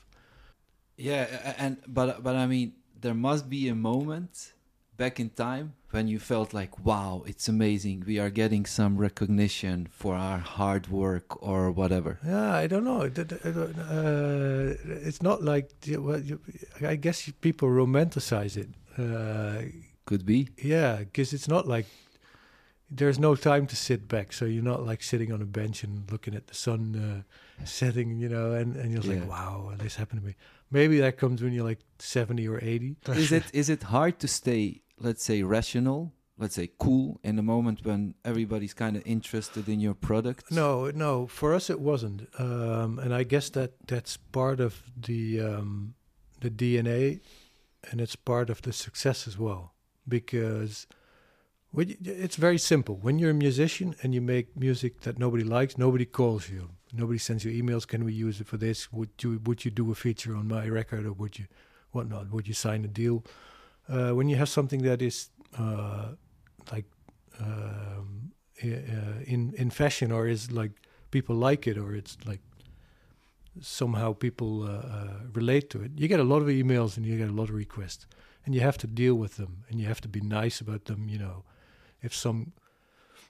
Yeah, 1.04 1.54
and 1.58 1.78
but 1.88 2.22
but 2.24 2.36
I 2.36 2.46
mean, 2.48 2.74
there 3.02 3.14
must 3.16 3.50
be 3.50 3.70
a 3.70 3.76
moment 3.76 4.54
back 4.98 5.20
in 5.20 5.30
time 5.32 5.74
when 5.92 6.08
you 6.08 6.20
felt 6.20 6.54
like, 6.54 6.86
wow, 6.86 7.24
it's 7.26 7.50
amazing. 7.50 8.04
We 8.08 8.20
are 8.20 8.30
getting 8.30 8.66
some 8.68 8.98
recognition 8.98 9.88
for 9.92 10.14
our 10.16 10.38
hard 10.40 10.88
work 10.88 11.42
or 11.44 11.72
whatever. 11.72 12.20
Yeah, 12.26 12.54
I 12.64 12.68
don't 12.68 12.84
know. 12.86 13.02
Uh, 13.02 14.76
it's 15.08 15.22
not 15.22 15.42
like 15.44 15.70
I 16.82 16.96
guess 16.96 17.30
people 17.42 17.68
romanticize 17.70 18.56
it. 18.58 18.70
Uh, 18.98 19.64
Could 20.06 20.26
be. 20.26 20.50
yeah, 20.64 20.98
because 21.00 21.34
it's 21.34 21.48
not 21.48 21.68
like 21.68 21.86
there's 22.90 23.20
no 23.20 23.36
time 23.36 23.66
to 23.68 23.76
sit 23.76 24.08
back. 24.08 24.34
So 24.34 24.46
you're 24.46 24.64
not 24.64 24.86
like 24.86 25.02
sitting 25.04 25.32
on 25.32 25.42
a 25.42 25.46
bench 25.46 25.84
and 25.84 26.12
looking 26.12 26.36
at 26.36 26.48
the 26.48 26.54
sun 26.56 26.96
uh, 26.96 27.66
setting, 27.66 28.18
you 28.20 28.30
know, 28.30 28.54
and, 28.54 28.76
and 28.76 28.92
you're 28.92 29.04
Yeah. 29.04 29.22
like, 29.22 29.30
wow, 29.30 29.72
this 29.78 29.96
happened 29.96 30.22
to 30.22 30.28
me. 30.28 30.36
Maybe 30.72 31.00
that 31.00 31.18
comes 31.18 31.44
when 31.44 31.52
you're 31.54 31.66
like 31.66 31.80
70 32.00 32.48
or 32.48 32.60
80. 32.62 32.96
is 33.10 33.32
it 33.32 33.44
is 33.54 33.70
it 33.70 33.84
hard 33.84 34.20
to 34.20 34.28
stay, 34.28 34.82
let's 34.98 35.24
say, 35.24 35.44
rational? 35.44 36.14
Let's 36.38 36.56
say 36.56 36.72
cool 36.80 37.20
in 37.24 37.36
the 37.36 37.44
moment 37.44 37.86
when 37.86 38.16
everybody's 38.26 38.74
kind 38.74 38.96
of 38.96 39.04
interested 39.06 39.70
in 39.70 39.80
your 39.80 39.94
product. 39.94 40.52
No, 40.52 40.90
no. 40.90 41.28
For 41.28 41.54
us, 41.54 41.70
it 41.70 41.80
wasn't, 41.80 42.28
um, 42.40 42.98
and 42.98 43.14
I 43.14 43.22
guess 43.22 43.50
that 43.52 43.74
that's 43.86 44.18
part 44.18 44.60
of 44.60 44.82
the 44.98 45.40
um, 45.40 45.94
the 46.40 46.50
DNA, 46.50 47.20
and 47.92 48.02
it's 48.02 48.16
part 48.16 48.50
of 48.50 48.64
the 48.64 48.74
success 48.74 49.28
as 49.28 49.38
well. 49.38 49.74
Because 50.08 50.88
it's 51.74 52.38
very 52.38 52.58
simple. 52.58 52.96
When 52.96 53.20
you're 53.20 53.32
a 53.32 53.36
musician 53.36 53.96
and 54.02 54.16
you 54.16 54.22
make 54.22 54.58
music 54.58 55.02
that 55.02 55.20
nobody 55.20 55.44
likes, 55.44 55.78
nobody 55.78 56.06
calls 56.06 56.50
you. 56.50 56.72
Nobody 56.94 57.20
sends 57.20 57.46
you 57.46 57.64
emails. 57.64 57.88
Can 57.88 58.04
we 58.04 58.14
use 58.14 58.42
it 58.42 58.48
for 58.48 58.58
this? 58.58 58.92
Would 58.92 59.10
you 59.22 59.40
would 59.46 59.66
you 59.66 59.72
do 59.72 59.92
a 59.92 59.96
feature 59.96 60.36
on 60.36 60.48
my 60.48 60.68
record, 60.68 61.06
or 61.06 61.14
would 61.14 61.40
you 61.40 61.46
whatnot? 61.92 62.30
Would 62.32 62.48
you 62.48 62.54
sign 62.54 62.84
a 62.86 62.88
deal? 62.88 63.24
Uh, 63.90 64.12
when 64.12 64.30
you 64.30 64.36
have 64.36 64.50
something 64.50 64.84
that 64.84 65.02
is 65.02 65.30
uh, 65.58 66.10
like 66.72 66.86
um, 67.40 68.32
uh, 68.64 68.68
in 69.26 69.54
in 69.58 69.70
fashion 69.70 70.12
or 70.12 70.28
is 70.28 70.52
like 70.52 70.72
people 71.10 71.36
like 71.36 71.68
it 71.68 71.78
or 71.78 71.96
it's 71.96 72.18
like 72.26 72.42
somehow 73.60 74.14
people 74.14 74.64
uh, 74.64 74.68
uh, 74.68 75.08
relate 75.34 75.70
to 75.70 75.82
it 75.82 75.92
you 75.96 76.08
get 76.08 76.20
a 76.20 76.24
lot 76.24 76.42
of 76.42 76.48
emails 76.48 76.96
and 76.96 77.06
you 77.06 77.18
get 77.18 77.30
a 77.30 77.34
lot 77.34 77.50
of 77.50 77.56
requests 77.56 78.06
and 78.46 78.56
you 78.56 78.62
have 78.62 78.78
to 78.78 78.88
deal 78.88 79.16
with 79.16 79.36
them 79.36 79.64
and 79.70 79.80
you 79.80 79.88
have 79.88 80.00
to 80.00 80.08
be 80.08 80.22
nice 80.22 80.62
about 80.62 80.86
them 80.86 81.10
you 81.10 81.18
know 81.18 81.44
if 82.02 82.16
some 82.16 82.54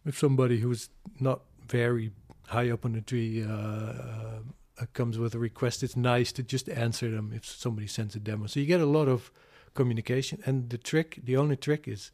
if 0.06 0.18
somebody 0.18 0.60
who's 0.60 0.90
not 1.20 1.42
very 1.72 2.12
high 2.48 2.70
up 2.70 2.86
on 2.86 2.94
the 2.94 3.02
tree 3.02 3.44
uh, 3.44 3.50
uh, 3.50 4.86
comes 4.94 5.18
with 5.18 5.34
a 5.34 5.40
request. 5.40 5.84
It's 5.84 5.96
nice 5.96 6.32
to 6.34 6.44
just 6.44 6.70
answer 6.70 7.10
them 7.10 7.32
if 7.34 7.46
somebody 7.46 7.88
sends 7.88 8.16
a 8.16 8.20
demo. 8.20 8.48
So 8.48 8.60
you 8.60 8.66
get 8.66 8.82
a 8.82 8.86
lot 8.86 9.08
of 9.08 9.32
communication. 9.74 10.42
And 10.46 10.70
the 10.70 10.78
trick 10.78 11.20
the 11.24 11.38
only 11.38 11.56
trick 11.56 11.88
is 11.88 12.12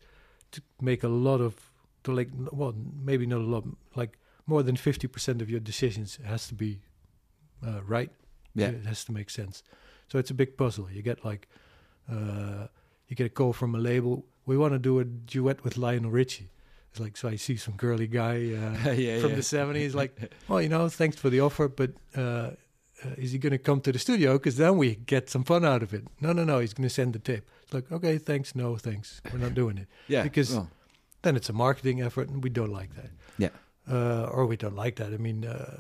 to 0.52 0.62
make 0.82 1.04
a 1.04 1.08
lot 1.08 1.42
of 1.42 1.72
to 2.04 2.12
like 2.12 2.30
well 2.52 2.74
maybe 3.04 3.26
not 3.26 3.42
a 3.42 3.50
lot 3.56 3.64
like 3.96 4.18
more 4.46 4.64
than 4.64 4.78
50% 4.78 5.42
of 5.42 5.50
your 5.50 5.60
decisions 5.60 6.20
has 6.24 6.48
to 6.48 6.54
be 6.56 6.80
uh, 7.66 7.82
right. 7.84 8.12
Yeah. 8.54 8.70
it 8.70 8.86
has 8.86 9.04
to 9.06 9.12
make 9.12 9.30
sense. 9.30 9.64
So 10.08 10.18
it's 10.20 10.32
a 10.32 10.34
big 10.34 10.56
puzzle. 10.58 10.88
You 10.92 11.02
get 11.02 11.26
like 11.26 11.48
uh, 12.10 12.68
you 13.08 13.16
get 13.16 13.26
a 13.26 13.30
call 13.30 13.54
from 13.54 13.76
a 13.76 13.80
label. 13.80 14.26
We 14.46 14.58
want 14.58 14.74
to 14.74 14.80
do 14.80 15.00
a 15.00 15.04
duet 15.04 15.64
with 15.64 15.78
lionel 15.78 16.12
richie 16.12 16.50
it's 16.92 17.00
like 17.00 17.18
so 17.18 17.28
i 17.28 17.36
see 17.36 17.56
some 17.56 17.76
girly 17.76 18.08
guy 18.08 18.36
uh, 18.36 18.92
yeah, 18.92 19.20
from 19.20 19.32
yeah. 19.32 19.36
the 19.36 19.42
70s 19.42 19.94
like 19.94 20.34
well 20.48 20.62
you 20.62 20.70
know 20.70 20.90
thanks 20.90 21.18
for 21.18 21.30
the 21.30 21.40
offer 21.40 21.68
but 21.68 21.92
uh, 22.16 22.52
uh, 23.06 23.10
is 23.18 23.32
he 23.32 23.38
going 23.38 23.52
to 23.52 23.60
come 23.60 23.80
to 23.82 23.92
the 23.92 24.00
studio? 24.00 24.34
Because 24.40 24.58
then 24.58 24.76
we 24.78 24.96
get 24.96 25.30
some 25.30 25.44
fun 25.44 25.64
out 25.64 25.84
of 25.84 25.94
it. 25.94 26.04
No 26.20 26.34
no 26.34 26.44
no 26.44 26.58
he's 26.60 26.74
going 26.74 26.90
to 26.90 26.94
send 26.94 27.14
the 27.14 27.20
tape. 27.20 27.48
It's 27.64 27.74
like 27.74 27.92
okay 27.92 28.18
thanks 28.18 28.56
no 28.56 28.76
thanks. 28.76 29.22
We're 29.32 29.40
not 29.40 29.54
doing 29.54 29.78
it. 29.78 29.88
Yeah, 30.08 30.24
because- 30.24 30.52
well, 30.56 30.70
then 31.22 31.36
it's 31.36 31.50
a 31.50 31.54
marketing 31.54 32.02
effort 32.02 32.30
and 32.30 32.44
we 32.44 32.50
don't 32.50 32.72
like 32.72 32.96
that. 32.96 33.12
Yeah. 33.38 33.50
uh, 33.92 34.24
or 34.32 34.46
we 34.48 34.58
don't 34.58 34.76
like 34.76 34.96
that. 34.96 35.14
I 35.14 35.18
mean 35.18 35.46
uh, 35.46 35.78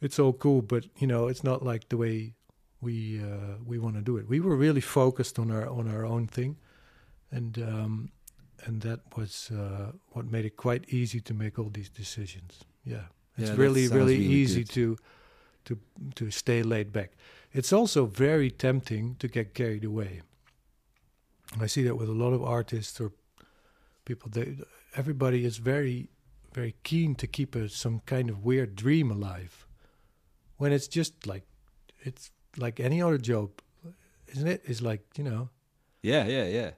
it's 0.00 0.18
all 0.18 0.32
cool 0.32 0.62
but 0.62 0.86
you 0.98 1.06
know 1.06 1.28
it's 1.28 1.44
not 1.44 1.62
like 1.62 1.88
the 1.88 1.96
way 1.96 2.34
we 2.80 3.20
uh, 3.20 3.58
we 3.64 3.78
want 3.78 3.94
to 3.94 4.02
do 4.02 4.16
it. 4.16 4.28
We 4.28 4.40
were 4.40 4.56
really 4.56 4.80
focused 4.80 5.38
on 5.38 5.50
our 5.52 5.68
on 5.68 5.88
our 5.88 6.04
own 6.04 6.26
thing. 6.26 6.56
And 7.30 7.56
um, 7.58 8.10
and 8.66 8.80
that 8.82 9.00
was 9.16 9.50
uh, 9.50 9.92
what 10.12 10.30
made 10.30 10.44
it 10.44 10.56
quite 10.56 10.84
easy 10.88 11.20
to 11.20 11.34
make 11.34 11.58
all 11.58 11.70
these 11.70 11.88
decisions. 11.90 12.60
Yeah. 12.84 13.06
It's 13.36 13.50
Yeah, 13.50 13.56
really 13.56 13.88
really, 13.88 14.16
really 14.16 14.16
easy 14.16 14.64
good. 14.64 14.74
to 14.74 14.96
to 15.64 15.78
to 16.14 16.30
stay 16.30 16.62
laid 16.62 16.92
back. 16.92 17.12
It's 17.52 17.72
also 17.72 18.06
very 18.06 18.50
tempting 18.50 19.16
to 19.18 19.28
get 19.28 19.54
carried 19.54 19.84
away. 19.84 20.22
I 21.60 21.66
see 21.66 21.82
that 21.84 21.96
with 21.96 22.08
a 22.08 22.12
lot 22.24 22.32
of 22.32 22.42
artists 22.42 23.00
or 23.00 23.12
people 24.04 24.30
they 24.30 24.56
everybody 24.96 25.44
is 25.44 25.58
very 25.58 26.08
very 26.54 26.74
keen 26.82 27.14
to 27.14 27.26
keep 27.26 27.54
a, 27.56 27.68
some 27.68 28.00
kind 28.06 28.30
of 28.30 28.44
weird 28.44 28.76
dream 28.76 29.10
alive 29.10 29.66
when 30.58 30.72
it's 30.72 30.88
just 30.88 31.26
like 31.26 31.44
it's 32.00 32.30
like 32.56 32.80
any 32.84 33.00
other 33.02 33.18
job 33.18 33.50
isn't 34.34 34.48
it? 34.48 34.62
It's 34.64 34.80
like 34.80 35.02
you 35.18 35.24
know. 35.24 35.48
Yeah, 36.02 36.26
yeah, 36.26 36.44
yeah. 36.44 36.70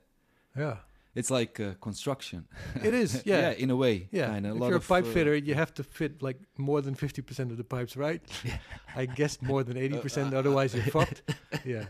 yeah 0.56 0.76
It's 1.14 1.30
like 1.30 1.61
uh, 1.61 1.75
construction. 1.80 2.47
it 2.83 2.94
is 2.94 3.23
yeah 3.26 3.40
yeah, 3.40 3.50
in 3.64 3.71
a 3.71 3.76
way. 3.76 4.09
yeah 4.11 4.33
kinda. 4.35 4.50
if 4.50 4.61
lot 4.61 4.68
you're 4.68 4.78
a 4.78 4.80
pipe 4.80 5.04
uh, 5.06 5.12
fitter 5.14 5.35
you 5.37 5.54
have 5.54 5.73
to 5.75 5.83
fit 5.83 6.23
like 6.23 6.38
more 6.59 6.80
than 6.83 6.94
50% 6.94 7.50
of 7.50 7.56
the 7.56 7.64
pipes 7.64 7.97
right 7.97 8.23
i 8.97 9.06
guess 9.06 9.40
more 9.42 9.62
than 9.64 9.76
80% 10.02 10.33
otherwise 10.35 10.75
you're 10.75 10.85
fucked 10.85 11.23
yeah 11.64 11.85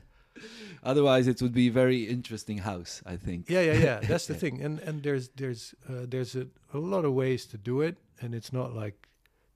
Otherwise, 0.82 1.28
it 1.28 1.40
would 1.40 1.54
be 1.54 1.68
a 1.68 1.72
very 1.72 2.02
interesting 2.16 2.58
house. 2.58 3.02
I 3.06 3.16
think. 3.16 3.48
yeah 3.48 3.62
yeah 3.70 3.78
yeah 3.88 4.00
that's 4.08 4.26
the 4.26 4.34
Yeah. 4.34 4.40
thing 4.40 4.62
and 4.64 4.80
and 4.88 5.02
there's 5.02 5.28
there's 5.36 5.74
uh, 5.88 6.04
there's 6.12 6.34
a, 6.36 6.46
a 6.74 6.78
lot 6.78 7.04
of 7.04 7.12
ways 7.14 7.46
to 7.46 7.56
do 7.56 7.80
it 7.80 7.96
and 8.20 8.34
it's 8.34 8.52
not 8.52 8.74
like 8.84 8.96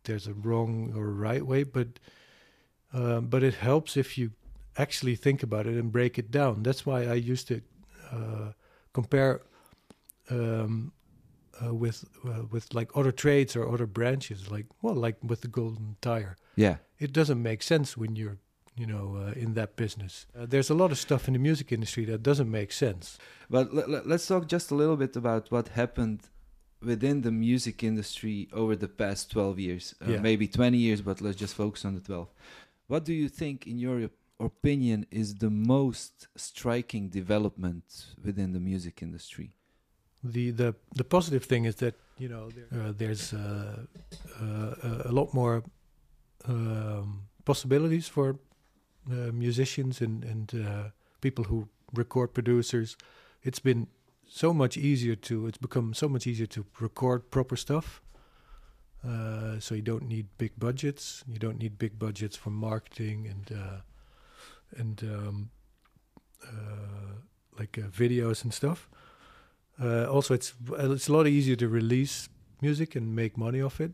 there's 0.05 0.27
a 0.29 0.33
wrong 0.33 0.93
or 0.97 1.05
right 1.29 1.45
way 1.45 1.65
but 1.65 1.89
um, 2.95 3.27
but 3.27 3.43
it 3.43 3.55
helps 3.55 3.97
if 3.97 4.17
you 4.17 4.31
actually 4.77 5.17
think 5.17 5.43
about 5.43 5.67
it 5.67 5.75
and 5.75 5.93
break 5.93 6.19
it 6.19 6.31
down 6.31 6.63
that's 6.63 6.87
why 6.87 7.01
i 7.05 7.15
used 7.33 7.47
to 7.49 7.61
uh, 8.13 8.53
compare 8.93 9.41
um, 10.31 10.93
uh, 11.65 11.75
with 11.75 12.05
uh, 12.25 12.45
with 12.51 12.73
like 12.75 12.91
other 12.95 13.13
trades 13.13 13.57
or 13.57 13.69
other 13.73 13.87
branches 13.87 14.51
like 14.51 14.67
well 14.83 14.95
like 14.95 15.17
with 15.23 15.41
the 15.41 15.49
golden 15.49 15.97
tire 16.01 16.37
Yeah. 16.57 16.77
it 16.99 17.13
doesn't 17.13 17.43
make 17.43 17.63
sense 17.63 17.97
when 17.97 18.17
you're 18.17 18.39
you 18.77 18.87
know 18.87 19.17
uh, 19.17 19.33
in 19.45 19.55
that 19.55 19.75
business 19.77 20.27
uh, 20.39 20.47
there's 20.47 20.71
a 20.71 20.75
lot 20.75 20.91
of 20.93 20.99
stuff 20.99 21.27
in 21.27 21.33
the 21.35 21.41
music 21.41 21.73
industry 21.73 22.05
that 22.07 22.23
doesn't 22.23 22.51
make 22.51 22.71
sense 22.73 23.19
But 23.51 23.75
let, 23.75 24.07
let's 24.07 24.27
talk 24.27 24.47
just 24.47 24.71
a 24.71 24.75
little 24.77 24.97
bit 24.97 25.17
about 25.17 25.51
what 25.51 25.69
happened 25.69 26.21
within 26.81 27.23
the 27.23 27.33
music 27.33 27.83
industry 27.83 28.49
over 28.53 28.77
the 28.77 28.87
past 28.89 29.31
12 29.33 29.59
years. 29.59 29.95
Uh, 30.01 30.13
Yeah. 30.13 30.21
Maybe 30.21 30.47
20 30.47 30.77
years, 30.79 31.01
but 31.03 31.21
let's 31.21 31.37
just 31.41 31.55
focus 31.57 31.85
on 31.85 31.95
the 31.95 32.01
12. 32.01 32.29
What 32.87 33.05
do 33.05 33.13
you 33.13 33.29
think, 33.29 33.67
in 33.67 33.79
your 33.81 34.11
opinion, 34.39 35.05
is 35.11 35.35
the 35.37 35.51
most 35.51 36.29
striking 36.37 37.09
development 37.09 37.85
within 38.25 38.53
the 38.53 38.61
music 38.61 39.03
industry? 39.03 39.57
The 40.23 40.51
the 40.51 40.75
the 40.95 41.05
positive 41.05 41.45
thing 41.45 41.65
is 41.65 41.77
that 41.77 41.95
you 42.19 42.29
know 42.29 42.49
there, 42.51 42.83
uh, 42.83 42.93
there's 42.97 43.33
uh, 43.33 43.85
uh, 44.41 44.75
a 45.05 45.13
lot 45.13 45.33
more 45.33 45.63
um, 46.47 47.29
possibilities 47.45 48.09
for 48.09 48.39
uh, 49.11 49.33
musicians 49.33 50.01
and 50.01 50.25
and 50.25 50.55
uh, 50.55 50.91
people 51.21 51.45
who 51.45 51.69
record 51.95 52.35
producers. 52.35 52.97
It's 53.43 53.61
been 53.61 53.87
so 54.27 54.53
much 54.53 54.77
easier 54.77 55.17
to 55.17 55.47
it's 55.47 55.59
become 55.59 55.95
so 55.95 56.09
much 56.09 56.27
easier 56.27 56.47
to 56.47 56.67
record 56.81 57.31
proper 57.31 57.57
stuff. 57.57 58.03
Uh, 59.07 59.61
so 59.61 59.75
you 59.75 59.83
don't 59.83 60.09
need 60.09 60.27
big 60.39 60.59
budgets. 60.59 61.25
You 61.29 61.39
don't 61.39 61.59
need 61.59 61.79
big 61.79 61.99
budgets 61.99 62.37
for 62.37 62.51
marketing 62.51 63.29
and 63.29 63.59
uh, 63.59 63.81
and 64.77 65.03
um, 65.05 65.51
uh, 66.45 67.15
like 67.59 67.79
uh, 67.79 67.89
videos 67.89 68.45
and 68.45 68.53
stuff. 68.53 68.89
Uh, 69.83 70.07
also, 70.07 70.35
it's 70.35 70.55
it's 70.79 71.09
a 71.09 71.13
lot 71.13 71.27
easier 71.27 71.57
to 71.57 71.69
release 71.69 72.29
music 72.61 72.97
and 72.97 73.15
make 73.15 73.37
money 73.37 73.61
off 73.61 73.81
it, 73.81 73.93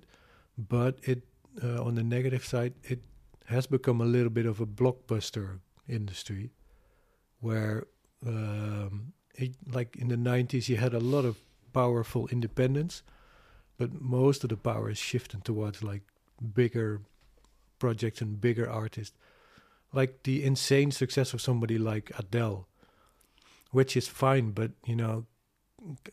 but 0.56 0.98
it 1.02 1.22
uh, 1.62 1.82
on 1.82 1.94
the 1.94 2.02
negative 2.02 2.44
side, 2.44 2.74
it 2.82 3.00
has 3.46 3.66
become 3.66 4.00
a 4.00 4.04
little 4.06 4.30
bit 4.30 4.46
of 4.46 4.60
a 4.60 4.66
blockbuster 4.66 5.60
industry, 5.86 6.50
where 7.40 7.86
um, 8.26 9.12
it, 9.34 9.52
like 9.70 9.96
in 9.96 10.08
the 10.08 10.16
'90s, 10.16 10.68
you 10.68 10.76
had 10.76 10.94
a 10.94 11.00
lot 11.00 11.26
of 11.26 11.36
powerful 11.74 12.28
independence, 12.28 13.02
but 13.76 14.00
most 14.00 14.42
of 14.42 14.50
the 14.50 14.56
power 14.56 14.88
is 14.88 14.98
shifting 14.98 15.42
towards 15.42 15.82
like 15.82 16.02
bigger 16.54 17.02
projects 17.78 18.22
and 18.22 18.40
bigger 18.40 18.70
artists, 18.70 19.16
like 19.92 20.22
the 20.22 20.42
insane 20.42 20.90
success 20.90 21.34
of 21.34 21.42
somebody 21.42 21.76
like 21.76 22.10
Adele, 22.18 22.66
which 23.70 23.98
is 23.98 24.08
fine, 24.08 24.52
but 24.52 24.70
you 24.86 24.96
know 24.96 25.26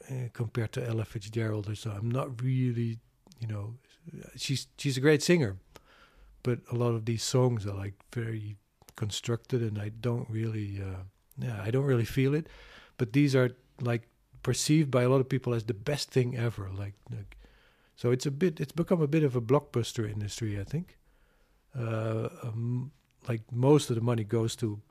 uh, 0.10 0.30
compared 0.34 0.72
to 0.74 0.88
Ella 0.88 1.06
Fitzgerald 1.06 1.70
or 1.70 1.76
so. 1.76 1.92
I'm 1.92 2.12
not 2.12 2.42
really, 2.42 3.00
you 3.40 3.48
know, 3.48 3.76
she's 4.36 4.68
she's 4.78 4.98
a 4.98 5.02
great 5.02 5.24
singer, 5.24 5.58
but 6.44 6.60
a 6.72 6.76
lot 6.76 6.94
of 6.94 7.06
these 7.06 7.24
songs 7.24 7.66
are 7.66 7.76
like 7.76 7.94
very 8.14 8.58
constructed, 8.96 9.62
and 9.62 9.80
I 9.80 9.90
don't 9.90 10.30
really, 10.30 10.82
uh, 10.82 11.04
yeah, 11.38 11.62
I 11.64 11.72
don't 11.72 11.86
really 11.86 12.06
feel 12.06 12.34
it. 12.34 12.48
But 12.98 13.14
these 13.14 13.36
are 13.36 13.52
like 13.80 14.08
perceived 14.44 14.92
by 14.92 15.04
a 15.04 15.10
lot 15.10 15.22
of 15.22 15.30
people 15.30 15.54
as 15.54 15.64
the 15.64 15.74
best 15.74 16.12
thing 16.12 16.38
ever. 16.38 16.70
Like, 16.74 16.94
like 17.10 17.38
so 17.96 18.12
it's 18.12 18.26
a 18.26 18.32
bit, 18.32 18.60
it's 18.60 18.72
become 18.72 19.02
a 19.02 19.08
bit 19.08 19.24
of 19.24 19.36
a 19.36 19.42
blockbuster 19.42 20.10
industry, 20.12 20.60
I 20.60 20.64
think. 20.64 20.98
Uh, 21.78 22.30
um, 22.44 22.92
like 23.28 23.42
most 23.52 23.90
of 23.90 23.96
the 23.96 24.02
money 24.02 24.24
goes 24.24 24.56
to 24.58 24.82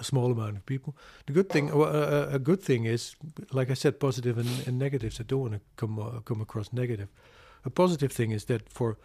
a 0.00 0.04
small 0.04 0.30
amount 0.32 0.56
of 0.56 0.64
people. 0.66 0.94
The 1.26 1.32
good 1.32 1.48
thing, 1.48 1.70
uh, 1.72 1.78
uh, 1.78 2.28
a 2.32 2.38
good 2.38 2.62
thing 2.62 2.84
is, 2.86 3.16
like 3.52 3.70
I 3.70 3.74
said, 3.74 3.98
positive 3.98 4.38
and, 4.38 4.48
and 4.66 4.78
negatives. 4.78 5.20
I 5.20 5.24
don't 5.24 5.40
want 5.40 5.52
to 5.54 5.60
come 5.76 5.98
uh, 5.98 6.20
come 6.24 6.40
across 6.42 6.72
negative. 6.72 7.08
A 7.64 7.70
positive 7.70 8.12
thing 8.12 8.32
is 8.32 8.44
that 8.44 8.68
for, 8.72 8.96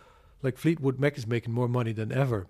like 0.44 0.58
Fleetwood 0.58 1.00
Mac 1.00 1.18
is 1.18 1.26
making 1.28 1.54
more 1.54 1.68
money 1.70 1.94
than 1.94 2.12
ever, 2.12 2.48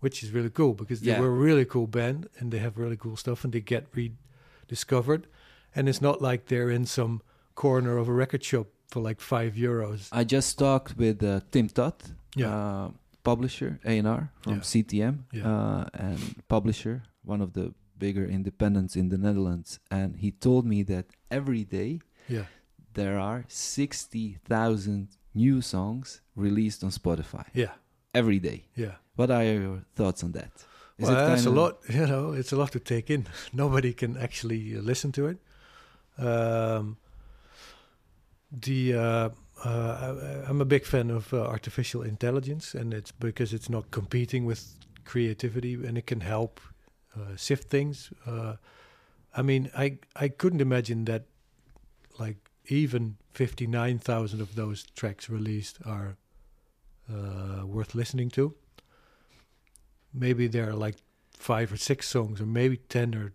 which 0.00 0.22
is 0.22 0.30
really 0.32 0.50
cool 0.50 0.74
because 0.74 1.00
they 1.00 1.12
Yeah. 1.12 1.20
were 1.20 1.28
a 1.28 1.44
really 1.48 1.64
cool 1.64 1.86
band 1.86 2.28
and 2.38 2.50
they 2.52 2.58
have 2.58 2.76
really 2.76 2.96
cool 2.96 3.16
stuff 3.16 3.44
and 3.44 3.52
they 3.52 3.60
get 3.60 3.86
rediscovered, 3.94 5.26
and 5.74 5.88
it's 5.88 6.00
not 6.00 6.20
like 6.20 6.46
they're 6.46 6.70
in 6.70 6.86
some 6.86 7.20
corner 7.54 7.96
of 7.98 8.08
a 8.08 8.12
record 8.12 8.44
shop 8.44 8.66
for 8.88 9.00
like 9.08 9.20
five 9.20 9.54
euros. 9.54 10.08
I 10.12 10.24
just 10.24 10.58
talked 10.58 10.96
with 10.96 11.22
uh, 11.22 11.40
Tim 11.50 11.68
Todd, 11.68 11.94
Yeah. 12.36 12.54
uh, 12.54 12.90
publisher 13.22 13.78
A&R 13.84 14.30
from 14.40 14.54
Yeah. 14.54 14.60
CTM, 14.62 15.24
Yeah. 15.32 15.48
uh, 15.50 15.84
and 15.94 16.18
publisher, 16.48 17.02
one 17.28 17.40
of 17.44 17.52
the 17.52 17.72
bigger 17.98 18.26
independents 18.26 18.96
in 18.96 19.08
the 19.08 19.18
Netherlands. 19.18 19.78
And 19.90 20.16
he 20.16 20.30
told 20.30 20.64
me 20.66 20.82
that 20.84 21.06
every 21.30 21.64
day 21.64 22.00
Yeah. 22.28 22.46
there 22.94 23.18
are 23.18 23.44
60,000 23.48 25.08
new 25.34 25.60
songs 25.60 26.20
released 26.36 26.82
on 26.84 26.90
Spotify. 26.90 27.44
Yeah. 27.54 27.72
Every 28.14 28.38
day. 28.38 28.58
Yeah. 28.74 28.94
What 29.16 29.30
are 29.30 29.44
your 29.44 29.82
thoughts 29.94 30.22
on 30.24 30.32
that? 30.32 30.50
well, 30.98 31.14
that's 31.28 31.46
a 31.46 31.50
lot. 31.50 31.78
You 31.88 32.06
know, 32.06 32.32
it's 32.32 32.52
a 32.52 32.56
lot 32.56 32.72
to 32.72 32.80
take 32.80 33.10
in. 33.14 33.26
Nobody 33.52 33.92
can 33.92 34.16
actually 34.16 34.76
uh, 34.76 34.80
listen 34.80 35.12
to 35.12 35.26
it. 35.26 35.38
Um, 36.18 36.96
the 38.50 38.94
uh, 38.94 39.28
uh, 39.64 39.68
I- 39.68 40.48
I'm 40.50 40.60
a 40.60 40.64
big 40.64 40.84
fan 40.84 41.10
of 41.10 41.32
uh, 41.32 41.38
artificial 41.42 42.02
intelligence, 42.02 42.74
and 42.74 42.92
it's 42.94 43.12
because 43.12 43.52
it's 43.52 43.68
not 43.70 43.90
competing 43.90 44.46
with 44.46 44.60
creativity, 45.04 45.74
and 45.74 45.96
it 45.98 46.06
can 46.06 46.20
help 46.20 46.60
uh, 47.16 47.36
sift 47.36 47.68
things. 47.68 48.12
Uh, 48.26 48.56
I 49.34 49.42
mean, 49.42 49.70
I 49.76 49.98
I 50.16 50.28
couldn't 50.28 50.60
imagine 50.60 51.04
that, 51.04 51.24
like 52.18 52.50
even 52.66 53.16
fifty 53.32 53.66
nine 53.66 53.98
thousand 53.98 54.40
of 54.40 54.54
those 54.54 54.84
tracks 54.94 55.28
released 55.28 55.78
are 55.84 56.16
uh, 57.12 57.66
worth 57.66 57.94
listening 57.94 58.30
to. 58.30 58.54
Maybe 60.12 60.48
there 60.48 60.68
are 60.70 60.74
like 60.74 60.96
five 61.32 61.72
or 61.72 61.76
six 61.76 62.08
songs, 62.08 62.40
or 62.40 62.46
maybe 62.46 62.76
ten 62.76 63.14
or 63.14 63.32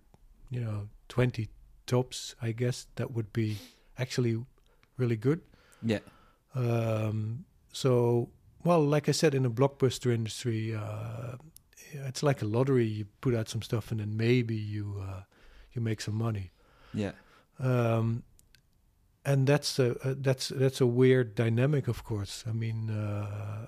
you 0.50 0.60
know 0.62 0.89
twenty 1.08 1.50
tops. 1.86 2.36
I 2.42 2.51
guess 2.51 2.88
that 2.96 3.12
would 3.12 3.32
be 3.34 3.58
actually 3.98 4.44
really 4.98 5.18
good. 5.18 5.42
Yeah. 5.82 6.00
Um, 6.56 7.46
so, 7.72 8.30
well, 8.63 8.82
like 8.82 9.10
I 9.10 9.12
said, 9.12 9.34
in 9.34 9.44
the 9.44 9.50
blockbuster 9.50 10.13
industry, 10.13 10.75
uh, 10.75 11.38
it's 11.93 12.23
like 12.23 12.41
a 12.41 12.45
lottery. 12.45 12.85
You 12.85 13.05
put 13.21 13.35
out 13.35 13.50
some 13.50 13.62
stuff, 13.62 13.91
and 13.91 14.00
then 14.00 14.17
maybe 14.17 14.55
you 14.55 15.01
uh, 15.01 15.21
you 15.73 15.81
make 15.81 16.01
some 16.01 16.15
money. 16.15 16.51
Yeah. 16.94 17.11
Um, 17.59 18.24
and 19.25 19.48
that's 19.48 19.79
a, 19.79 19.91
a 20.03 20.15
that's 20.15 20.50
that's 20.50 20.81
a 20.81 20.85
weird 20.87 21.35
dynamic, 21.35 21.87
of 21.87 22.03
course. 22.03 22.44
I 22.48 22.51
mean, 22.51 22.89
uh, 22.89 23.68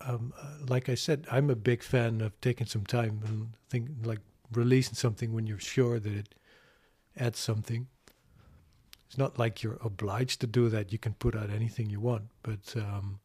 um, 0.00 0.32
uh, 0.40 0.66
like 0.68 0.88
I 0.88 0.94
said, 0.94 1.26
I'm 1.30 1.50
a 1.50 1.56
big 1.56 1.82
fan 1.82 2.20
of 2.20 2.40
taking 2.40 2.66
some 2.66 2.84
time 2.84 3.20
and 3.26 3.48
think 3.68 3.90
like 4.04 4.20
releasing 4.52 4.94
something 4.94 5.32
when 5.32 5.46
you're 5.46 5.58
sure 5.58 5.98
that 5.98 6.12
it 6.12 6.34
adds 7.16 7.38
something. 7.38 7.86
It's 9.06 9.18
not 9.18 9.38
like 9.38 9.62
you're 9.62 9.78
obliged 9.84 10.40
to 10.40 10.46
do 10.46 10.68
that. 10.70 10.92
You 10.92 10.98
can 10.98 11.14
put 11.14 11.36
out 11.36 11.50
anything 11.50 11.88
you 11.88 12.00
want, 12.00 12.24
but 12.42 12.74
um, 12.76 13.20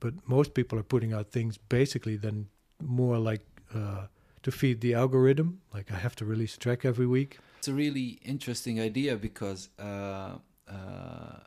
but 0.00 0.14
most 0.28 0.52
people 0.52 0.78
are 0.78 0.84
putting 0.84 1.12
out 1.12 1.30
things 1.30 1.56
basically 1.56 2.16
then 2.16 2.48
more 2.80 3.18
like 3.18 3.44
uh, 3.74 4.06
to 4.42 4.50
feed 4.50 4.80
the 4.80 4.94
algorithm. 4.94 5.60
Like 5.74 5.90
I 5.92 5.96
have 5.96 6.14
to 6.16 6.24
release 6.24 6.56
a 6.56 6.58
track 6.58 6.84
every 6.84 7.06
week. 7.06 7.38
It's 7.58 7.68
a 7.68 7.74
really 7.74 8.18
interesting 8.24 8.80
idea 8.80 9.16
because 9.16 9.68
uh, 9.78 10.38
uh, 10.68 11.38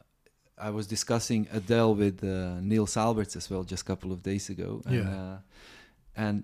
I 0.58 0.70
was 0.72 0.88
discussing 0.88 1.48
Adele 1.52 1.96
with 1.96 2.24
uh, 2.24 2.60
Niels 2.62 2.98
Alberts 2.98 3.36
as 3.36 3.50
well 3.50 3.64
just 3.64 3.84
a 3.84 3.86
couple 3.86 4.12
of 4.12 4.22
days 4.24 4.50
ago. 4.50 4.82
And, 4.86 4.96
Yeah. 4.96 5.10
uh, 5.20 5.38
and 6.16 6.44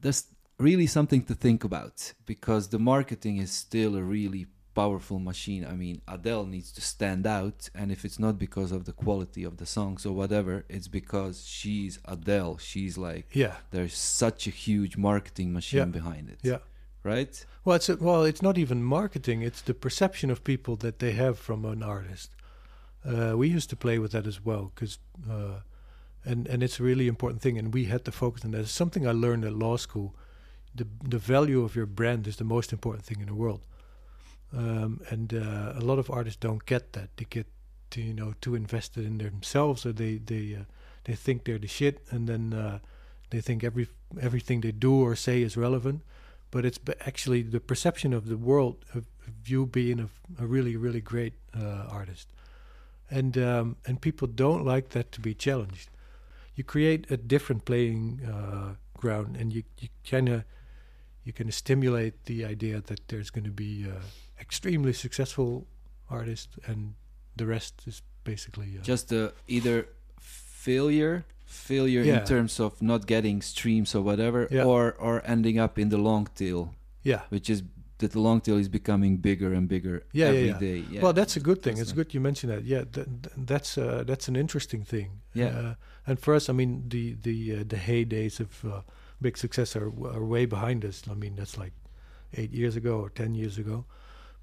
there's 0.00 0.24
really 0.58 0.86
something 0.86 1.22
to 1.24 1.34
think 1.34 1.64
about 1.64 2.12
because 2.26 2.68
the 2.68 2.78
marketing 2.78 3.38
is 3.38 3.50
still 3.50 3.96
a 3.96 4.02
really 4.02 4.46
powerful 4.74 5.18
machine. 5.18 5.64
I 5.64 5.74
mean, 5.74 6.00
Adele 6.08 6.46
needs 6.46 6.70
to 6.72 6.80
stand 6.80 7.26
out, 7.26 7.68
and 7.74 7.90
if 7.92 8.04
it's 8.04 8.18
not 8.18 8.38
because 8.38 8.72
of 8.72 8.84
the 8.84 8.92
quality 8.92 9.44
of 9.44 9.56
the 9.56 9.66
songs 9.66 10.04
or 10.06 10.12
whatever, 10.14 10.64
it's 10.68 10.88
because 10.88 11.46
she's 11.46 11.98
Adele. 12.04 12.58
She's 12.58 12.96
like, 12.98 13.26
Yeah, 13.32 13.56
there's 13.70 13.96
such 13.96 14.46
a 14.46 14.50
huge 14.50 14.96
marketing 14.96 15.52
machine 15.52 15.78
Yeah. 15.78 15.98
behind 16.00 16.28
it. 16.28 16.40
yeah. 16.42 16.58
Right? 17.02 17.34
Well, 17.64 17.76
it's 17.76 17.88
a, 17.90 17.96
well, 17.96 18.24
it's 18.24 18.40
not 18.42 18.56
even 18.58 18.82
marketing. 18.82 19.42
It's 19.42 19.60
the 19.62 19.74
perception 19.74 20.30
of 20.30 20.42
people 20.42 20.76
that 20.76 20.98
they 20.98 21.12
have 21.12 21.38
from 21.38 21.64
an 21.66 21.82
artist. 21.82 22.30
Uh, 23.04 23.34
we 23.36 23.46
used 23.48 23.68
to 23.70 23.76
play 23.76 23.98
with 23.98 24.12
that 24.12 24.26
as 24.26 24.38
well, 24.44 24.72
because, 24.74 24.98
uh, 25.30 25.60
and 26.24 26.46
and 26.48 26.62
it's 26.62 26.80
a 26.80 26.82
really 26.82 27.06
important 27.06 27.42
thing. 27.42 27.58
And 27.58 27.74
we 27.74 27.84
had 27.84 28.04
to 28.04 28.12
focus 28.12 28.44
on 28.44 28.52
that. 28.52 28.60
It's 28.62 28.70
something 28.72 29.06
I 29.06 29.12
learned 29.12 29.44
at 29.44 29.52
law 29.52 29.76
school. 29.76 30.14
The 30.74 30.86
the 31.10 31.18
value 31.18 31.62
of 31.64 31.76
your 31.76 31.86
brand 31.86 32.26
is 32.26 32.36
the 32.36 32.44
most 32.44 32.72
important 32.72 33.04
thing 33.04 33.20
in 33.20 33.26
the 33.26 33.34
world. 33.34 33.60
Um, 34.56 35.00
and 35.10 35.34
uh, 35.34 35.72
a 35.76 35.80
lot 35.80 35.98
of 35.98 36.10
artists 36.10 36.38
don't 36.38 36.64
get 36.64 36.92
that. 36.92 37.16
They 37.16 37.26
get 37.28 37.46
to, 37.90 38.00
you 38.00 38.14
know 38.14 38.34
too 38.40 38.54
invested 38.54 39.04
in 39.04 39.18
themselves, 39.18 39.84
or 39.86 39.92
they 39.92 40.16
they 40.16 40.56
uh, 40.60 40.64
they 41.04 41.14
think 41.14 41.44
they're 41.44 41.58
the 41.58 41.68
shit, 41.68 42.06
and 42.10 42.28
then 42.28 42.52
uh, 42.52 42.78
they 43.30 43.40
think 43.40 43.64
every 43.64 43.88
everything 44.20 44.60
they 44.60 44.72
do 44.72 45.00
or 45.00 45.16
say 45.16 45.42
is 45.42 45.56
relevant. 45.56 46.02
But 46.50 46.64
it's 46.64 46.78
actually 47.00 47.42
the 47.42 47.60
perception 47.60 48.12
of 48.12 48.28
the 48.28 48.36
world 48.36 48.84
of, 48.94 49.06
you 49.46 49.66
being 49.66 50.00
a, 50.00 50.08
a 50.42 50.46
really 50.46 50.76
really 50.76 51.00
great 51.00 51.34
uh, 51.58 51.86
artist. 51.88 52.28
And 53.10 53.36
um, 53.38 53.76
and 53.86 54.00
people 54.00 54.28
don't 54.28 54.64
like 54.64 54.90
that 54.90 55.12
to 55.12 55.20
be 55.20 55.34
challenged. 55.34 55.90
You 56.54 56.64
create 56.64 57.10
a 57.10 57.16
different 57.16 57.64
playing 57.64 58.20
uh, 58.24 58.74
ground 59.04 59.36
and 59.36 59.52
you, 59.52 59.62
you 59.78 59.88
kind 60.08 60.28
of 60.28 60.44
you 61.24 61.32
can 61.32 61.50
stimulate 61.50 62.24
the 62.24 62.44
idea 62.44 62.80
that 62.80 63.08
there's 63.08 63.30
going 63.30 63.44
to 63.44 63.50
be 63.50 63.86
uh, 63.88 64.00
extremely 64.46 64.92
successful 64.92 65.50
artist, 66.18 66.48
and 66.68 66.80
the 67.36 67.46
rest 67.46 67.74
is 67.90 68.02
basically 68.24 68.70
uh, 68.78 68.82
just 68.92 69.06
uh, 69.12 69.18
either 69.56 69.76
failure 70.64 71.24
failure 71.46 72.02
Yeah. 72.04 72.20
in 72.20 72.24
terms 72.26 72.60
of 72.60 72.70
not 72.80 73.06
getting 73.06 73.42
streams 73.42 73.94
or 73.94 74.02
whatever 74.10 74.40
Yeah. 74.50 74.64
or 74.72 74.82
or 74.98 75.14
ending 75.34 75.56
up 75.64 75.78
in 75.78 75.88
the 75.90 75.98
long 75.98 76.26
tail 76.34 76.60
yeah 77.10 77.20
which 77.34 77.48
is 77.54 77.62
that 77.98 78.10
the 78.10 78.20
long 78.20 78.40
tail 78.40 78.58
is 78.58 78.68
becoming 78.68 79.20
bigger 79.20 79.50
and 79.58 79.68
bigger 79.68 79.96
Yeah, 80.12 80.28
every 80.28 80.48
yeah. 80.48 80.58
day. 80.58 80.78
yeah 80.92 81.02
well, 81.04 81.12
that's 81.20 81.36
a 81.36 81.40
good 81.48 81.60
thing. 81.62 81.74
It's 81.78 81.90
Interesting. 81.90 81.96
good 81.96 82.14
you 82.14 82.20
mentioned 82.20 82.50
that. 82.54 82.62
Yeah, 82.74 82.82
th- 82.94 83.06
th- 83.22 83.34
that's 83.50 83.78
uh, 83.78 84.02
that's 84.10 84.26
an 84.28 84.36
interesting 84.36 84.82
thing. 84.84 85.08
Yeah. 85.32 85.52
Uh, 85.58 85.74
and 86.08 86.18
for 86.24 86.34
us, 86.34 86.48
I 86.48 86.52
mean, 86.60 86.72
the 86.94 87.04
the 87.28 87.36
uh, 87.56 87.64
the 87.74 87.76
heydays 87.88 88.40
of 88.40 88.50
uh, 88.64 88.68
big 89.20 89.36
success 89.44 89.76
are, 89.76 89.90
are 90.16 90.24
way 90.34 90.44
behind 90.46 90.84
us. 90.84 90.96
I 91.08 91.14
mean, 91.14 91.34
that's 91.36 91.56
like 91.64 91.72
eight 92.40 92.52
years 92.60 92.74
ago 92.76 92.92
or 93.04 93.10
ten 93.10 93.34
years 93.34 93.58
ago. 93.58 93.84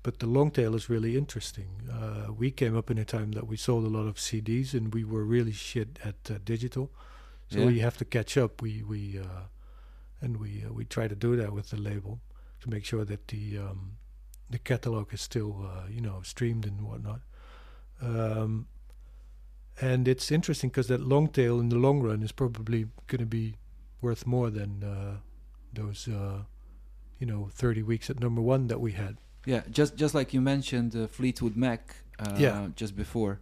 But 0.03 0.17
the 0.19 0.25
long 0.27 0.49
tail 0.51 0.73
is 0.75 0.89
really 0.89 1.15
interesting. 1.15 1.67
Uh, 1.91 2.33
we 2.33 2.49
came 2.51 2.75
up 2.75 2.89
in 2.89 2.97
a 2.97 3.05
time 3.05 3.33
that 3.33 3.47
we 3.47 3.55
sold 3.57 3.85
a 3.85 3.89
lot 3.89 4.07
of 4.07 4.15
CDs, 4.15 4.73
and 4.73 4.93
we 4.93 5.03
were 5.03 5.23
really 5.23 5.51
shit 5.51 5.99
at 6.03 6.15
uh, 6.31 6.39
digital. 6.43 6.91
So 7.49 7.59
Yeah. 7.59 7.65
we 7.67 7.79
have 7.79 7.97
to 7.97 8.05
catch 8.05 8.37
up. 8.37 8.61
We 8.61 8.81
we 8.81 9.19
uh, 9.19 9.45
and 10.21 10.37
we 10.37 10.63
uh, 10.65 10.73
we 10.73 10.85
try 10.85 11.07
to 11.07 11.15
do 11.15 11.35
that 11.35 11.53
with 11.53 11.69
the 11.69 11.77
label 11.77 12.19
to 12.61 12.69
make 12.69 12.85
sure 12.85 13.05
that 13.05 13.27
the 13.27 13.57
um, 13.59 13.97
the 14.49 14.59
catalog 14.59 15.13
is 15.13 15.21
still 15.21 15.55
uh, 15.65 15.87
you 15.89 16.01
know 16.01 16.21
streamed 16.23 16.65
and 16.65 16.81
whatnot. 16.81 17.21
Um, 18.01 18.67
and 19.79 20.07
it's 20.07 20.31
interesting 20.31 20.69
because 20.69 20.87
that 20.87 21.01
long 21.01 21.27
tail 21.27 21.59
in 21.59 21.69
the 21.69 21.77
long 21.77 22.01
run 22.01 22.23
is 22.23 22.31
probably 22.31 22.87
going 23.07 23.19
to 23.19 23.25
be 23.25 23.55
worth 24.01 24.25
more 24.25 24.49
than 24.49 24.83
uh, 24.83 25.17
those 25.73 26.07
uh, 26.07 26.43
you 27.19 27.25
know 27.27 27.49
30 27.53 27.83
weeks 27.83 28.09
at 28.09 28.19
number 28.19 28.41
one 28.41 28.67
that 28.67 28.79
we 28.81 28.93
had. 28.93 29.17
Yeah, 29.45 29.61
just 29.71 29.95
just 29.95 30.13
like 30.13 30.33
you 30.33 30.41
mentioned 30.41 30.95
uh, 30.95 31.07
Fleetwood 31.07 31.55
Mac 31.55 31.95
uh, 32.19 32.35
Yeah. 32.37 32.67
just 32.75 32.95
before, 32.95 33.39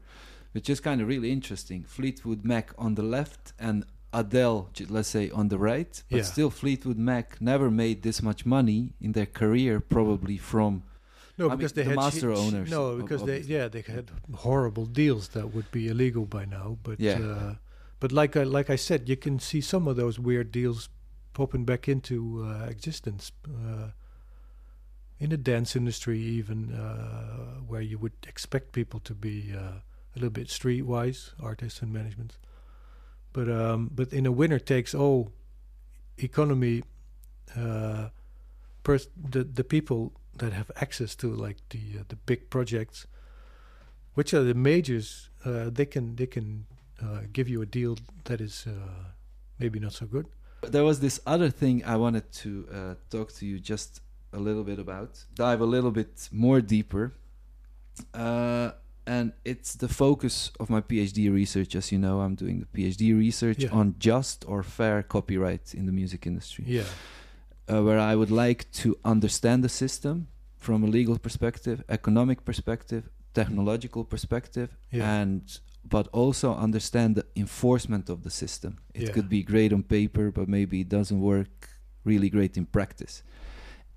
which 0.54 0.70
is 0.70 0.80
kind 0.80 1.02
of 1.02 1.08
really 1.08 1.32
interesting. 1.32 1.84
Fleetwood 1.84 2.46
Mac 2.46 2.72
on 2.78 2.96
the 2.96 3.04
left 3.04 3.54
and 3.60 3.86
Adele, 4.12 4.70
let's 4.90 5.10
say, 5.10 5.30
on 5.30 5.50
the 5.50 5.58
right. 5.58 6.04
But 6.10 6.18
Yeah. 6.18 6.24
still, 6.24 6.50
Fleetwood 6.50 6.98
Mac 6.98 7.40
never 7.42 7.70
made 7.70 8.02
this 8.02 8.22
much 8.22 8.46
money 8.46 8.94
in 9.02 9.12
their 9.12 9.28
career, 9.28 9.80
probably 9.80 10.38
from 10.38 10.84
No, 11.38 11.46
I 11.46 11.50
mean, 11.50 11.58
because 11.58 11.74
they 11.74 11.84
the 11.84 11.90
had 11.90 11.96
master 11.96 12.32
owners, 12.32 12.70
No, 12.70 12.98
because 12.98 13.24
they 13.26 13.40
yeah 13.42 13.68
they 13.70 13.82
had 13.82 14.12
horrible 14.34 14.86
deals 14.86 15.28
that 15.30 15.54
would 15.54 15.70
be 15.72 15.88
illegal 15.88 16.26
by 16.26 16.46
now. 16.46 16.78
But 16.84 17.00
Yeah. 17.00 17.20
uh, 17.20 17.56
but 18.00 18.12
like 18.12 18.36
I 18.38 18.44
like 18.44 18.70
I 18.74 18.78
said, 18.78 19.10
you 19.10 19.18
can 19.18 19.40
see 19.40 19.62
some 19.62 19.88
of 19.90 19.96
those 19.96 20.18
weird 20.20 20.52
deals 20.52 20.90
popping 21.34 21.66
back 21.66 21.88
into 21.88 22.44
uh, 22.46 22.66
existence. 22.70 23.32
Uh, 23.46 23.92
in 25.20 25.30
the 25.30 25.38
dance 25.38 25.76
industry, 25.76 26.20
even 26.20 26.74
uh, 26.74 27.62
where 27.68 27.82
you 27.82 27.98
would 27.98 28.14
expect 28.28 28.72
people 28.72 29.00
to 29.02 29.14
be 29.14 29.54
uh, 29.54 29.60
a 29.60 30.16
little 30.16 30.30
bit 30.30 30.48
streetwise, 30.48 31.32
artists 31.42 31.82
and 31.82 31.92
management. 31.92 32.38
But 33.34 33.50
um, 33.50 33.92
but 33.94 34.14
in 34.14 34.26
a 34.26 34.32
winner 34.32 34.60
takes 34.60 34.96
all 34.96 35.32
economy, 36.18 36.84
uh, 37.56 38.10
pers- 38.84 39.10
the 39.16 39.44
the 39.44 39.64
people 39.64 40.14
that 40.38 40.54
have 40.54 40.72
access 40.78 41.16
to 41.16 41.28
like 41.28 41.58
the 41.70 42.00
uh, 42.00 42.04
the 42.08 42.16
big 42.16 42.50
projects, 42.50 43.06
which 44.14 44.34
are 44.34 44.44
the 44.44 44.54
majors, 44.54 45.30
uh, 45.46 45.70
they 45.70 45.86
can 45.86 46.16
they 46.16 46.28
can 46.28 46.66
uh, 47.04 47.22
give 47.32 47.50
you 47.50 47.62
a 47.62 47.66
deal 47.66 47.98
that 48.24 48.42
is 48.42 48.66
maybe 49.60 49.80
not 49.80 49.94
so 49.94 50.06
good. 50.06 50.28
There 50.62 50.84
was 50.84 51.00
this 51.02 51.20
other 51.26 51.50
thing 51.50 51.84
I 51.86 51.98
wanted 51.98 52.32
to 52.44 52.96
talk 53.10 53.34
to 53.34 53.46
you 53.46 53.60
just 53.60 54.02
a 54.34 54.40
little 54.40 54.64
bit 54.64 54.80
about, 54.80 55.26
dive 55.36 55.62
a 55.62 55.66
little 55.66 55.92
bit 55.92 56.30
more 56.32 56.62
deeper. 56.62 57.14
Uh, 58.14 58.72
and 59.06 59.34
it's 59.44 59.74
the 59.76 59.88
focus 59.88 60.52
of 60.60 60.70
my 60.70 60.82
PhD 60.82 61.32
research. 61.34 61.76
As 61.76 61.92
you 61.92 61.98
know, 61.98 62.22
I'm 62.22 62.36
doing 62.36 62.60
the 62.60 62.66
PhD 62.68 63.18
research 63.18 63.64
Yeah. 63.64 63.72
on 63.80 63.96
just 64.00 64.46
or 64.48 64.64
fair 64.64 65.04
copyright 65.04 65.74
in 65.74 65.86
the 65.86 65.92
music 65.92 66.26
industry, 66.28 66.66
Yeah, 66.68 66.86
uh, 67.68 67.82
where 67.84 68.00
I 68.00 68.16
would 68.16 68.32
like 68.32 68.72
to 68.84 68.96
understand 69.04 69.64
the 69.64 69.70
system 69.70 70.28
from 70.58 70.84
a 70.84 70.88
legal 70.88 71.18
perspective, 71.18 71.84
economic 71.90 72.46
perspective, 72.46 73.10
technological 73.34 74.04
perspective, 74.06 74.70
yeah, 74.92 75.22
and 75.22 75.60
but 75.86 76.08
also 76.14 76.54
understand 76.54 77.16
the 77.16 77.26
enforcement 77.36 78.10
of 78.10 78.22
the 78.24 78.30
system. 78.30 78.78
It 78.94 79.02
Yeah. 79.04 79.14
could 79.14 79.30
be 79.30 79.42
great 79.44 79.74
on 79.74 79.84
paper, 79.84 80.30
but 80.32 80.48
maybe 80.48 80.82
it 80.82 80.90
doesn't 80.90 81.20
work 81.20 81.70
really 82.04 82.30
great 82.30 82.58
in 82.58 82.66
practice. 82.66 83.24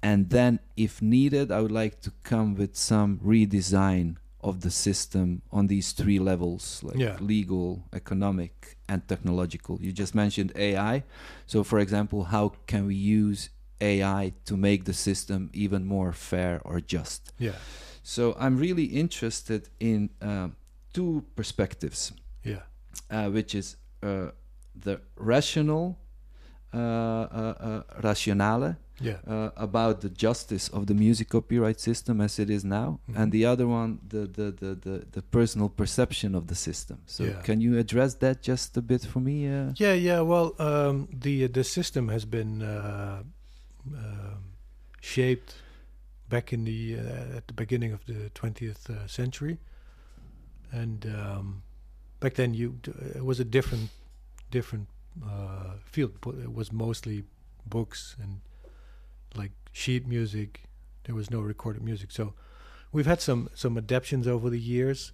And 0.02 0.30
then, 0.30 0.58
if 0.76 1.00
needed, 1.00 1.50
I 1.52 1.60
would 1.60 1.70
like 1.84 2.00
to 2.02 2.10
come 2.24 2.54
with 2.56 2.74
some 2.76 3.20
redesign 3.24 4.16
of 4.40 4.60
the 4.60 4.70
system 4.70 5.42
on 5.52 5.68
these 5.68 5.92
three 5.92 6.18
levels 6.18 6.82
like 6.82 6.98
Yeah. 6.98 7.16
legal, 7.20 7.84
economic, 7.92 8.76
and 8.88 9.06
technological. 9.06 9.78
You 9.80 9.92
just 9.92 10.14
mentioned 10.14 10.50
AI. 10.56 11.04
So, 11.46 11.62
for 11.62 11.78
example, 11.78 12.24
how 12.24 12.52
can 12.66 12.86
we 12.86 12.96
use 12.96 13.50
AI 13.80 14.32
to 14.44 14.56
make 14.56 14.84
the 14.84 14.92
system 14.92 15.50
even 15.52 15.84
more 15.86 16.12
fair 16.12 16.60
or 16.64 16.80
just? 16.80 17.32
yeah, 17.38 17.54
So 18.02 18.34
I'm 18.38 18.56
really 18.58 18.84
interested 18.84 19.68
in 19.78 20.10
um, 20.20 20.56
two 20.92 21.22
perspectives, 21.36 22.12
yeah, 22.44 22.62
uh, 23.10 23.30
which 23.30 23.54
is 23.54 23.76
uh, 24.02 24.30
the 24.84 25.00
rational, 25.16 25.98
uh, 26.74 26.78
uh, 26.78 27.54
uh, 27.60 27.82
rationale 28.02 28.74
yeah, 29.00 29.18
uh, 29.26 29.50
about 29.56 30.00
the 30.00 30.08
justice 30.10 30.68
of 30.68 30.86
the 30.86 30.94
music 30.94 31.28
copyright 31.30 31.80
system 31.80 32.20
as 32.20 32.38
it 32.38 32.50
is 32.50 32.64
now, 32.64 32.98
Mhm. 33.08 33.16
and 33.18 33.32
the 33.32 33.44
other 33.46 33.66
one, 33.66 33.98
the, 34.08 34.26
the, 34.26 34.50
the, 34.52 34.74
the, 34.74 35.06
the 35.12 35.22
personal 35.22 35.68
perception 35.68 36.34
of 36.34 36.46
the 36.46 36.54
system. 36.54 36.98
So 37.06 37.24
Yeah. 37.24 37.40
can 37.42 37.60
you 37.60 37.78
address 37.78 38.14
that 38.16 38.42
just 38.42 38.76
a 38.76 38.82
bit 38.82 39.02
for 39.04 39.20
me? 39.20 39.48
Uh? 39.48 39.72
yeah, 39.76 39.94
yeah. 39.94 40.20
Well, 40.20 40.54
um, 40.58 41.08
the 41.12 41.46
the 41.48 41.64
system 41.64 42.08
has 42.08 42.24
been 42.24 42.62
uh, 42.62 43.22
um, 43.94 44.44
shaped 45.00 45.54
back 46.28 46.52
in 46.52 46.64
the 46.64 46.96
uh, 46.98 47.36
at 47.38 47.46
the 47.46 47.54
beginning 47.54 47.92
of 47.92 48.04
the 48.06 48.30
20th 48.34 48.88
uh, 48.90 49.06
century, 49.06 49.58
and 50.70 51.06
um, 51.06 51.62
back 52.20 52.34
then 52.34 52.54
you 52.54 52.78
d- 52.82 52.92
it 53.14 53.24
was 53.24 53.40
a 53.40 53.44
different 53.44 53.90
different 54.50 54.88
uh, 55.24 55.74
field. 55.84 56.12
It 56.42 56.54
was 56.54 56.72
mostly 56.72 57.24
books 57.66 58.16
and 58.22 58.40
like 59.36 59.52
sheet 59.72 60.06
music. 60.06 60.62
There 61.04 61.14
was 61.14 61.30
no 61.30 61.40
recorded 61.40 61.82
music, 61.82 62.12
so 62.12 62.34
we've 62.92 63.06
had 63.06 63.20
some 63.20 63.48
some 63.54 63.76
adaptations 63.76 64.26
over 64.26 64.50
the 64.50 64.60
years. 64.60 65.12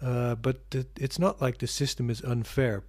Uh, 0.00 0.34
but 0.34 0.68
th- 0.70 0.86
it's 0.98 1.18
not 1.18 1.40
like 1.40 1.58
the 1.58 1.66
system 1.66 2.10
is 2.10 2.22
unfair. 2.22 2.82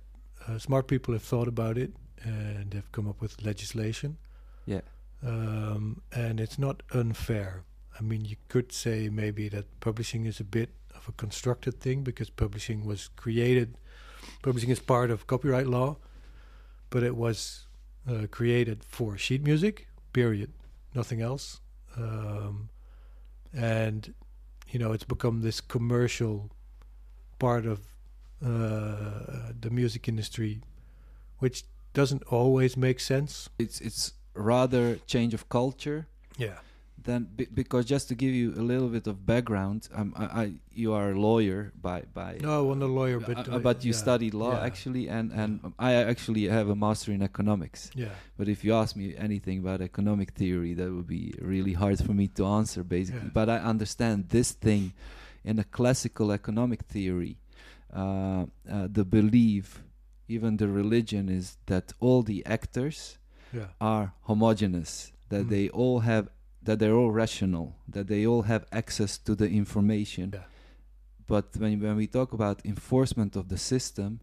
Uh, 0.47 0.57
smart 0.57 0.87
people 0.87 1.13
have 1.13 1.21
thought 1.21 1.47
about 1.47 1.77
it 1.77 1.93
and 2.23 2.73
have 2.73 2.91
come 2.91 3.07
up 3.07 3.21
with 3.21 3.43
legislation. 3.45 4.17
Yeah. 4.65 4.81
Um, 5.25 6.01
and 6.11 6.39
it's 6.39 6.57
not 6.57 6.81
unfair. 6.91 7.63
I 7.97 8.01
mean, 8.01 8.25
you 8.25 8.35
could 8.49 8.71
say 8.71 9.09
maybe 9.09 9.47
that 9.49 9.79
publishing 9.79 10.25
is 10.25 10.39
a 10.39 10.43
bit 10.43 10.69
of 10.95 11.07
a 11.07 11.11
constructed 11.11 11.79
thing 11.79 12.03
because 12.03 12.29
publishing 12.29 12.85
was 12.85 13.09
created. 13.15 13.77
Publishing 14.41 14.71
is 14.71 14.79
part 14.79 15.11
of 15.11 15.27
copyright 15.27 15.67
law, 15.67 15.97
but 16.89 17.03
it 17.03 17.15
was 17.15 17.67
uh, 18.09 18.25
created 18.31 18.83
for 18.83 19.17
sheet 19.17 19.43
music. 19.43 19.87
Period. 20.13 20.51
Nothing 20.93 21.21
else. 21.21 21.59
Um, 21.97 22.69
and 23.53 24.13
you 24.69 24.79
know, 24.79 24.91
it's 24.91 25.03
become 25.03 25.41
this 25.41 25.61
commercial 25.61 26.49
part 27.39 27.65
of 27.65 27.79
uh, 28.43 29.51
the 29.59 29.69
music 29.69 30.07
industry, 30.07 30.61
which 31.39 31.63
doesn't 31.93 32.23
always 32.23 32.75
make 32.75 32.99
sense. 32.99 33.49
It's 33.59 33.79
it's 33.81 34.13
rather 34.33 34.95
change 35.05 35.33
of 35.33 35.47
culture 35.49 36.07
Yeah. 36.37 36.57
Then 37.03 37.27
be, 37.35 37.45
because 37.53 37.85
just 37.85 38.07
to 38.09 38.15
give 38.15 38.33
you 38.33 38.53
a 38.57 38.61
little 38.71 38.87
bit 38.89 39.07
of 39.07 39.25
background, 39.25 39.87
um, 39.93 40.13
I, 40.15 40.25
I 40.43 40.53
you 40.73 40.93
are 40.93 41.11
a 41.11 41.19
lawyer 41.19 41.71
by 41.81 42.03
by 42.13 42.37
No, 42.41 42.71
I'm 42.71 42.79
not 42.79 42.85
a 42.85 42.91
lawyer, 43.01 43.19
but 43.19 43.47
uh, 43.49 43.59
but 43.59 43.83
you 43.85 43.91
yeah, 43.91 43.97
studied 44.05 44.33
law 44.33 44.53
yeah, 44.53 44.65
actually, 44.65 45.07
and 45.09 45.31
and 45.31 45.73
I 45.79 45.93
actually 45.93 46.47
have 46.47 46.69
a 46.69 46.75
master 46.75 47.11
in 47.11 47.21
economics. 47.21 47.91
Yeah. 47.95 48.09
But 48.37 48.47
if 48.47 48.63
you 48.63 48.73
ask 48.73 48.95
me 48.95 49.15
anything 49.17 49.59
about 49.59 49.81
economic 49.81 50.31
theory, 50.31 50.73
that 50.75 50.89
would 50.91 51.07
be 51.07 51.33
really 51.41 51.73
hard 51.73 51.99
for 52.05 52.13
me 52.13 52.27
to 52.37 52.45
answer, 52.45 52.83
basically. 52.83 53.27
Yeah. 53.27 53.33
But 53.39 53.47
I 53.49 53.57
understand 53.69 54.29
this 54.29 54.51
thing 54.53 54.93
in 55.43 55.59
a 55.59 55.63
classical 55.63 56.31
economic 56.31 56.81
theory. 56.83 57.37
Uh, 57.95 58.45
uh, 58.71 58.87
the 58.91 59.05
belief, 59.05 59.83
even 60.27 60.57
the 60.57 60.67
religion, 60.67 61.29
is 61.29 61.57
that 61.65 61.93
all 61.99 62.23
the 62.23 62.43
actors 62.45 63.17
Yeah. 63.53 63.67
are 63.79 64.13
homogeneous, 64.21 65.11
that 65.29 65.45
Mm. 65.45 65.49
they 65.49 65.69
all 65.69 65.99
have, 65.99 66.25
that 66.63 66.79
they're 66.79 66.95
all 66.95 67.11
rational, 67.11 67.75
that 67.87 68.07
they 68.07 68.25
all 68.25 68.43
have 68.43 68.65
access 68.71 69.17
to 69.19 69.35
the 69.35 69.49
information. 69.49 70.31
Yeah. 70.33 70.43
But 71.27 71.45
when 71.57 71.79
when 71.81 71.95
we 71.95 72.07
talk 72.07 72.33
about 72.33 72.65
enforcement 72.65 73.35
of 73.35 73.47
the 73.49 73.57
system, 73.57 74.19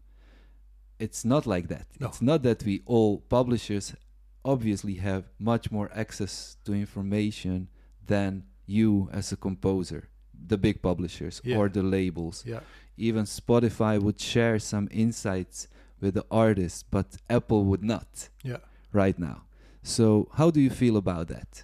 it's 0.99 1.25
not 1.25 1.45
like 1.45 1.67
that. 1.67 1.87
No. 1.99 2.07
It's 2.07 2.21
not 2.21 2.43
that 2.43 2.63
we 2.63 2.81
all 2.85 3.19
publishers 3.29 3.95
obviously 4.43 4.95
have 4.95 5.23
much 5.39 5.71
more 5.71 5.89
access 5.93 6.57
to 6.65 6.73
information 6.73 7.67
than 8.05 8.43
you 8.65 9.09
as 9.11 9.31
a 9.31 9.37
composer, 9.37 10.09
the 10.47 10.57
big 10.57 10.81
publishers 10.81 11.41
Yeah. 11.43 11.57
or 11.57 11.69
the 11.69 11.83
labels. 11.83 12.43
Yeah. 12.45 12.61
Even 12.97 13.25
Spotify 13.25 13.99
would 13.99 14.19
share 14.19 14.59
some 14.59 14.87
insights 14.91 15.67
with 15.99 16.13
the 16.15 16.25
artist, 16.31 16.85
but 16.91 17.17
Apple 17.29 17.65
would 17.65 17.83
not 17.83 18.29
Yeah. 18.43 18.57
right 18.91 19.17
now. 19.19 19.43
So 19.83 20.27
how 20.33 20.51
do 20.51 20.59
you 20.59 20.69
feel 20.69 20.97
about 20.97 21.27
that? 21.27 21.63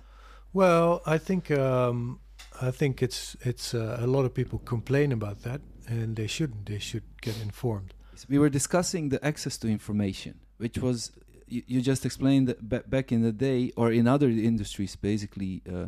Well, 0.53 1.01
I 1.05 1.17
think 1.17 1.51
um, 1.51 2.19
I 2.61 2.71
think 2.71 3.03
it's 3.03 3.35
it's 3.41 3.73
uh, 3.73 3.97
a 3.99 4.07
lot 4.07 4.25
of 4.25 4.33
people 4.33 4.59
complain 4.59 5.11
about 5.11 5.43
that, 5.43 5.61
and 5.87 6.15
they 6.15 6.27
shouldn't. 6.27 6.65
They 6.65 6.79
should 6.79 7.03
get 7.21 7.39
informed. 7.41 7.93
We 8.27 8.39
were 8.39 8.49
discussing 8.49 9.09
the 9.09 9.23
access 9.23 9.57
to 9.59 9.67
information, 9.67 10.39
which 10.57 10.79
was 10.79 11.11
you, 11.47 11.63
you 11.67 11.81
just 11.81 12.05
explained 12.05 12.55
back 12.61 13.11
in 13.11 13.21
the 13.21 13.31
day 13.31 13.71
or 13.75 13.91
in 13.91 14.07
other 14.07 14.29
industries, 14.29 14.95
basically, 14.95 15.61
uh, 15.71 15.87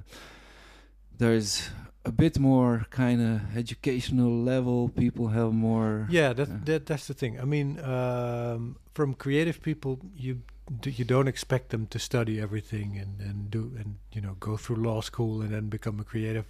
there's 1.18 1.70
a 2.10 2.12
bit 2.12 2.40
more 2.40 2.86
kind 2.90 3.22
of 3.22 3.58
educational 3.58 4.32
level. 4.44 4.90
People 4.90 5.28
have 5.30 5.52
more. 5.54 6.08
Yeah, 6.10 6.34
that, 6.34 6.48
Yeah. 6.50 6.58
that 6.66 6.86
that's 6.86 7.06
the 7.08 7.14
thing. 7.14 7.40
I 7.40 7.46
mean, 7.46 7.80
um, 7.80 8.76
from 8.94 9.14
creative 9.14 9.60
people, 9.62 10.00
you 10.16 10.34
d- 10.82 10.92
you 10.98 11.06
don't 11.06 11.28
expect 11.28 11.70
them 11.70 11.88
to 11.88 12.00
study 12.00 12.40
everything 12.42 12.98
and, 13.02 13.22
and 13.22 13.52
do 13.52 13.62
and 13.80 13.96
you 14.16 14.22
know 14.22 14.36
go 14.40 14.58
through 14.58 14.84
law 14.84 15.02
school 15.02 15.42
and 15.42 15.50
then 15.52 15.70
become 15.70 16.02
a 16.02 16.04
creative. 16.04 16.46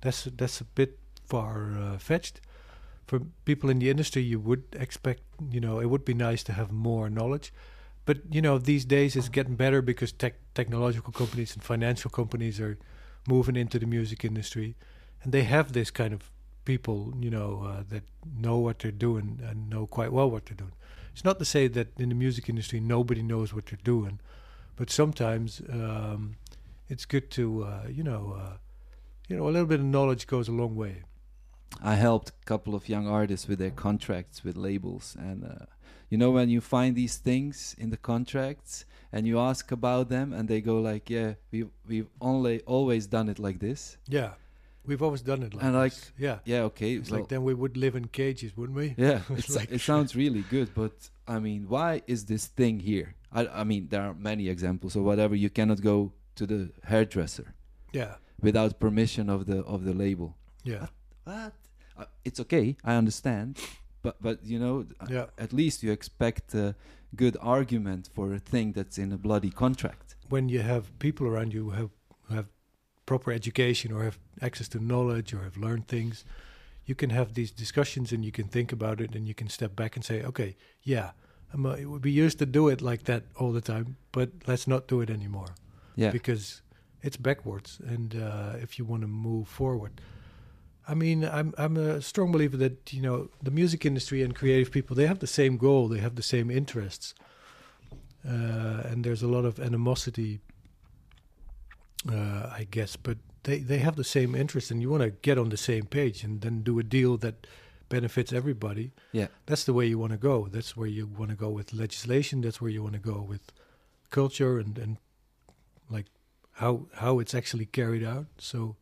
That's 0.00 0.24
that's 0.36 0.60
a 0.60 0.64
bit 0.74 0.98
far 1.26 1.76
uh, 1.78 1.98
fetched. 1.98 2.40
For 3.06 3.20
people 3.44 3.70
in 3.70 3.78
the 3.80 3.90
industry, 3.90 4.22
you 4.22 4.38
would 4.40 4.62
expect 4.72 5.22
you 5.52 5.60
know 5.60 5.80
it 5.80 5.86
would 5.86 6.04
be 6.04 6.14
nice 6.14 6.44
to 6.44 6.52
have 6.52 6.70
more 6.72 7.10
knowledge, 7.10 7.52
but 8.04 8.16
you 8.34 8.40
know 8.42 8.58
these 8.58 8.84
days 8.86 9.16
it's 9.16 9.28
getting 9.30 9.56
better 9.56 9.82
because 9.82 10.12
tech 10.16 10.34
technological 10.54 11.12
companies 11.12 11.54
and 11.56 11.64
financial 11.64 12.10
companies 12.10 12.60
are 12.60 12.76
moving 13.28 13.56
into 13.56 13.78
the 13.78 13.86
music 13.86 14.24
industry, 14.24 14.74
and 15.22 15.32
they 15.32 15.42
have 15.44 15.72
this 15.72 15.90
kind 15.90 16.12
of 16.14 16.30
people, 16.64 17.12
you 17.20 17.30
know, 17.30 17.64
uh, 17.66 17.82
that 17.88 18.02
know 18.38 18.58
what 18.58 18.78
they're 18.78 18.90
doing 18.92 19.40
and 19.48 19.68
know 19.68 19.86
quite 19.86 20.12
well 20.12 20.30
what 20.30 20.46
they're 20.46 20.56
doing. 20.56 20.72
It's 21.12 21.24
not 21.24 21.38
to 21.38 21.44
say 21.44 21.68
that 21.68 21.88
in 21.98 22.08
the 22.08 22.14
music 22.14 22.48
industry 22.48 22.80
nobody 22.80 23.22
knows 23.22 23.52
what 23.52 23.66
they're 23.66 23.78
doing, 23.82 24.20
but 24.76 24.90
sometimes 24.90 25.60
um, 25.70 26.36
it's 26.88 27.04
good 27.04 27.30
to, 27.32 27.64
uh, 27.64 27.88
you 27.88 28.02
know, 28.02 28.36
uh, 28.38 28.56
you 29.28 29.36
know, 29.36 29.44
a 29.48 29.50
little 29.50 29.66
bit 29.66 29.80
of 29.80 29.86
knowledge 29.86 30.26
goes 30.26 30.48
a 30.48 30.52
long 30.52 30.74
way. 30.76 31.02
I 31.82 31.94
helped 31.94 32.30
a 32.30 32.44
couple 32.46 32.74
of 32.74 32.88
young 32.88 33.06
artists 33.06 33.46
with 33.48 33.58
their 33.58 33.70
contracts 33.70 34.42
with 34.44 34.56
labels, 34.56 35.16
and 35.18 35.44
uh, 35.44 35.66
You 36.10 36.18
know 36.18 36.32
when 36.32 36.48
you 36.50 36.60
find 36.60 36.96
these 36.96 37.16
things 37.18 37.76
in 37.78 37.90
the 37.90 37.96
contracts 37.96 38.84
and 39.12 39.26
you 39.28 39.38
ask 39.38 39.70
about 39.70 40.08
them 40.08 40.32
and 40.32 40.48
they 40.48 40.60
go 40.60 40.80
like, 40.80 41.08
"Yeah, 41.08 41.34
we 41.52 41.66
we've 41.86 42.10
only 42.20 42.60
always 42.66 43.06
done 43.06 43.28
it 43.30 43.38
like 43.38 43.60
this." 43.60 43.96
Yeah, 44.08 44.32
we've 44.90 45.02
always 45.06 45.22
done 45.22 45.42
it 45.46 45.54
like 45.54 45.64
And, 45.64 45.74
like, 45.84 45.92
this. 45.94 46.12
yeah. 46.26 46.38
Yeah, 46.52 46.62
okay. 46.70 46.90
It's 46.98 47.10
well, 47.10 47.20
like 47.20 47.28
then 47.28 47.42
we 47.50 47.54
would 47.54 47.76
live 47.84 47.94
in 48.00 48.06
cages, 48.08 48.50
wouldn't 48.56 48.76
we? 48.82 48.88
yeah, 49.08 49.20
like- 49.58 49.70
it 49.76 49.80
sounds 49.80 50.10
really 50.24 50.44
good, 50.50 50.68
but 50.74 50.92
I 51.34 51.38
mean, 51.46 51.60
why 51.68 52.02
is 52.06 52.24
this 52.32 52.44
thing 52.60 52.80
here? 52.80 53.08
I 53.38 53.40
I 53.60 53.64
mean, 53.64 53.82
there 53.92 54.02
are 54.08 54.14
many 54.30 54.44
examples 54.48 54.96
or 54.96 55.02
whatever. 55.10 55.34
You 55.44 55.50
cannot 55.58 55.80
go 55.92 55.96
to 56.38 56.46
the 56.46 56.60
hairdresser 56.90 57.46
Yeah, 57.92 58.12
without 58.46 58.72
permission 58.86 59.30
of 59.30 59.40
the 59.50 59.58
of 59.74 59.80
the 59.84 59.94
label. 60.04 60.28
yeah, 60.64 60.86
What? 61.24 61.52
Uh, 62.00 62.04
it's 62.24 62.40
okay, 62.40 62.66
I 62.84 62.92
understand, 63.02 63.50
but 64.02 64.14
but 64.20 64.36
you 64.52 64.58
know, 64.64 64.74
uh, 65.02 65.06
yeah. 65.16 65.26
at 65.44 65.52
least 65.52 65.82
you 65.84 65.92
expect 65.92 66.54
a 66.54 66.74
good 67.22 67.36
argument 67.40 68.08
for 68.14 68.26
a 68.34 68.38
thing 68.52 68.72
that's 68.76 68.98
in 68.98 69.12
a 69.12 69.16
bloody 69.26 69.50
contract. 69.50 70.06
When 70.28 70.48
you 70.48 70.62
have 70.62 70.82
people 70.98 71.26
around 71.26 71.52
you 71.54 71.62
who 71.64 71.70
have 71.80 71.90
who 72.28 72.34
have 72.34 72.46
proper 73.10 73.32
education 73.32 73.90
or 73.92 74.04
have 74.04 74.18
access 74.40 74.68
to 74.68 74.78
knowledge 74.78 75.34
or 75.34 75.42
have 75.42 75.56
learned 75.56 75.88
things, 75.88 76.24
you 76.86 76.94
can 76.94 77.10
have 77.10 77.34
these 77.34 77.50
discussions 77.50 78.12
and 78.12 78.24
you 78.24 78.30
can 78.30 78.46
think 78.56 78.70
about 78.72 79.00
it 79.00 79.16
and 79.16 79.26
you 79.26 79.34
can 79.34 79.48
step 79.48 79.72
back 79.74 79.96
and 79.96 80.04
say, 80.04 80.22
okay, 80.22 80.50
yeah, 80.84 81.10
I'm, 81.52 81.66
uh, 81.66 81.74
we 82.04 82.12
used 82.12 82.38
to 82.38 82.46
do 82.46 82.68
it 82.68 82.80
like 82.80 83.02
that 83.10 83.22
all 83.40 83.50
the 83.50 83.60
time, 83.72 83.96
but 84.12 84.28
let's 84.46 84.68
not 84.68 84.86
do 84.86 85.00
it 85.00 85.10
anymore. 85.10 85.52
Yeah, 85.96 86.12
because 86.12 86.62
it's 87.02 87.16
backwards 87.16 87.80
and 87.94 88.14
uh, 88.14 88.64
if 88.64 88.78
you 88.78 88.84
want 88.84 89.02
to 89.02 89.08
move 89.08 89.48
forward. 89.48 89.92
I 90.92 90.94
mean 90.94 91.18
i'm 91.38 91.50
i'm 91.62 91.76
a 91.76 92.00
strong 92.10 92.32
believer 92.34 92.58
that 92.64 92.76
you 92.96 93.02
know 93.06 93.16
the 93.46 93.54
music 93.60 93.80
industry 93.90 94.20
and 94.24 94.32
creative 94.40 94.70
people 94.76 94.96
they 94.96 95.08
have 95.12 95.20
the 95.26 95.32
same 95.40 95.54
goal 95.66 95.82
they 95.88 96.02
have 96.06 96.14
the 96.14 96.28
same 96.34 96.48
interests. 96.60 97.14
Uh, 98.34 98.90
and 98.90 98.96
there's 99.04 99.22
a 99.22 99.30
lot 99.36 99.44
of 99.50 99.54
animosity 99.58 100.32
uh, 102.08 102.48
i 102.52 102.66
guess 102.70 102.96
but 102.96 103.18
they 103.42 103.58
they 103.58 103.78
have 103.78 103.96
the 103.96 104.04
same 104.04 104.34
interest 104.34 104.70
and 104.70 104.80
you 104.82 104.90
want 104.90 105.02
to 105.02 105.10
get 105.10 105.38
on 105.38 105.48
the 105.48 105.56
same 105.56 105.84
page 105.86 106.22
and 106.24 106.40
then 106.40 106.62
do 106.62 106.78
a 106.78 106.82
deal 106.82 107.16
that 107.16 107.46
benefits 107.88 108.32
everybody 108.32 108.92
yeah, 109.12 109.26
that's 109.46 109.64
the 109.64 109.72
way 109.72 109.86
you 109.86 109.98
want 109.98 110.12
to 110.12 110.18
go. 110.18 110.46
That's 110.48 110.76
where 110.76 110.86
you 110.86 111.06
want 111.06 111.30
to 111.30 111.36
go 111.36 111.50
with 111.50 111.72
legislation. 111.72 112.40
That's 112.40 112.60
where 112.60 112.70
you 112.70 112.82
want 112.82 112.94
to 112.94 113.00
go 113.00 113.20
with 113.20 113.52
culture 114.10 114.58
and 114.58 114.78
and 114.78 114.96
like 115.88 116.06
how 116.52 116.86
how 116.94 117.18
it's 117.18 117.34
actually 117.34 117.66
carried 117.66 118.04
out. 118.04 118.26
So 118.38 118.76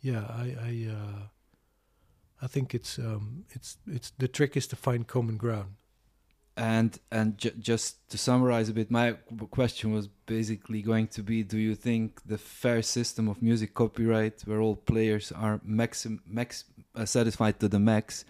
yeah, 0.00 0.24
I 0.28 0.56
I 0.70 0.88
uh, 0.90 1.22
I 2.40 2.46
think 2.46 2.74
it's 2.74 2.98
um 2.98 3.44
it's 3.50 3.76
it's 3.86 4.12
the 4.18 4.28
trick 4.28 4.56
is 4.56 4.66
to 4.68 4.76
find 4.76 5.06
common 5.06 5.36
ground. 5.36 5.74
And 6.56 6.98
and 7.10 7.36
ju- 7.36 7.52
just 7.58 8.08
to 8.10 8.18
summarize 8.18 8.68
a 8.68 8.72
bit, 8.72 8.90
my 8.90 9.12
question 9.50 9.92
was 9.92 10.08
basically 10.26 10.82
going 10.82 11.08
to 11.08 11.22
be: 11.22 11.42
Do 11.42 11.58
you 11.58 11.74
think 11.74 12.20
the 12.24 12.38
fair 12.38 12.82
system 12.82 13.28
of 13.28 13.42
music 13.42 13.74
copyright, 13.74 14.42
where 14.42 14.60
all 14.60 14.76
players 14.76 15.32
are 15.32 15.60
maxim 15.64 16.20
max 16.26 16.64
uh, 16.94 17.04
satisfied 17.04 17.58
to 17.60 17.68
the 17.68 17.80
max, 17.80 18.24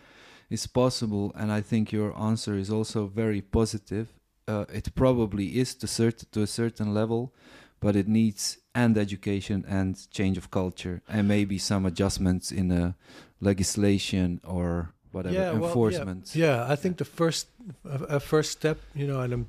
is 0.49 0.67
possible? 0.67 1.33
And 1.35 1.53
I 1.53 1.61
think 1.61 1.93
your 1.93 2.17
answer 2.19 2.55
is 2.55 2.71
also 2.71 3.07
very 3.07 3.43
positive. 3.43 4.09
Uh, 4.47 4.65
it 4.73 4.95
probably 4.95 5.59
is 5.59 5.75
to 5.77 5.87
cert- 5.87 6.31
to 6.33 6.43
a 6.43 6.47
certain 6.47 6.95
level, 6.95 7.35
but 7.81 7.97
it 7.97 8.09
needs 8.09 8.59
and 8.75 8.99
education 8.99 9.65
and 9.69 10.11
change 10.11 10.37
of 10.37 10.51
culture 10.51 11.01
and 11.09 11.29
maybe 11.29 11.59
some 11.59 11.87
adjustments 11.87 12.51
in 12.51 12.73
uh, 12.73 12.93
legislation 13.41 14.41
or 14.43 14.94
whatever 15.15 15.35
Yeah, 15.35 15.53
well, 15.61 15.73
yeah. 15.97 16.05
Yeah, 16.37 16.73
I 16.73 16.77
think 16.77 16.97
the 16.97 17.05
first 17.05 17.47
a, 17.85 18.17
a 18.17 18.21
first 18.21 18.51
step, 18.51 18.79
you 18.95 19.07
know, 19.07 19.21
and 19.21 19.33
I'm 19.33 19.47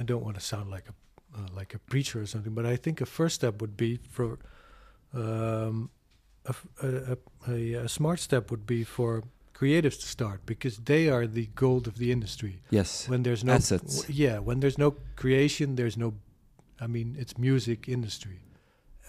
I 0.00 0.02
don't 0.04 0.24
want 0.24 0.36
to 0.36 0.44
sound 0.52 0.70
like 0.70 0.86
a 0.88 0.94
uh, 1.38 1.46
like 1.60 1.74
a 1.74 1.78
preacher 1.90 2.20
or 2.22 2.26
something, 2.26 2.54
but 2.54 2.64
I 2.74 2.76
think 2.76 3.00
a 3.00 3.06
first 3.06 3.34
step 3.34 3.60
would 3.60 3.76
be 3.76 3.98
for 4.10 4.38
um, 5.14 5.90
a, 6.46 6.54
a- 6.82 7.12
a- 7.12 7.52
a- 7.52 7.74
a 7.84 7.88
smart 7.88 8.18
step 8.20 8.50
would 8.50 8.66
be 8.66 8.84
for 8.84 9.22
creatives 9.54 9.98
to 10.00 10.06
start 10.06 10.40
because 10.46 10.78
they 10.84 11.08
are 11.08 11.26
the 11.26 11.46
gold 11.54 11.86
of 11.86 11.94
the 11.98 12.10
industry. 12.10 12.62
Yes. 12.70 13.08
When 13.08 13.22
there's 13.22 13.44
no 13.44 13.52
Assets. 13.54 14.08
yeah, 14.08 14.38
when 14.38 14.60
there's 14.60 14.78
no 14.78 14.94
creation, 15.16 15.76
there's 15.76 15.96
no. 15.96 16.14
I 16.80 16.86
mean, 16.86 17.16
it's 17.18 17.36
music 17.36 17.88
industry, 17.88 18.40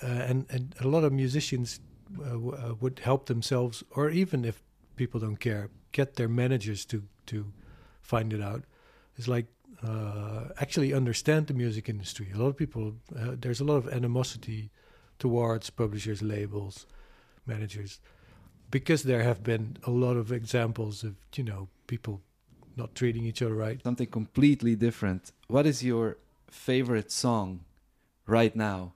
uh, 0.03 0.07
and 0.29 0.45
and 0.49 0.75
a 0.79 0.87
lot 0.87 1.03
of 1.03 1.11
musicians 1.13 1.79
uh, 2.19 2.23
w- 2.31 2.51
uh, 2.53 2.73
would 2.81 2.99
help 2.99 3.25
themselves, 3.25 3.83
or 3.91 4.09
even 4.09 4.43
if 4.45 4.61
people 4.95 5.19
don't 5.21 5.39
care, 5.39 5.69
get 5.91 6.15
their 6.15 6.27
managers 6.27 6.85
to 6.85 7.03
to 7.27 7.51
find 8.01 8.33
it 8.33 8.41
out. 8.41 8.63
It's 9.17 9.27
like 9.27 9.47
uh, 9.83 10.49
actually 10.57 10.93
understand 10.93 11.47
the 11.47 11.53
music 11.53 11.89
industry. 11.89 12.27
A 12.33 12.37
lot 12.37 12.47
of 12.47 12.57
people, 12.57 12.95
uh, 13.15 13.35
there's 13.39 13.59
a 13.59 13.63
lot 13.63 13.77
of 13.77 13.87
animosity 13.87 14.69
towards 15.17 15.69
publishers, 15.69 16.21
labels, 16.21 16.85
managers, 17.45 17.99
because 18.69 19.03
there 19.03 19.23
have 19.23 19.43
been 19.43 19.77
a 19.85 19.91
lot 19.91 20.17
of 20.17 20.31
examples 20.31 21.03
of 21.03 21.15
you 21.35 21.43
know 21.43 21.67
people 21.87 22.21
not 22.77 22.95
treating 22.95 23.25
each 23.25 23.41
other 23.41 23.55
right. 23.55 23.83
something 23.83 24.07
completely 24.07 24.75
different. 24.75 25.31
What 25.47 25.65
is 25.65 25.83
your 25.83 26.17
favorite 26.49 27.11
song 27.11 27.61
right 28.25 28.55
now 28.55 28.93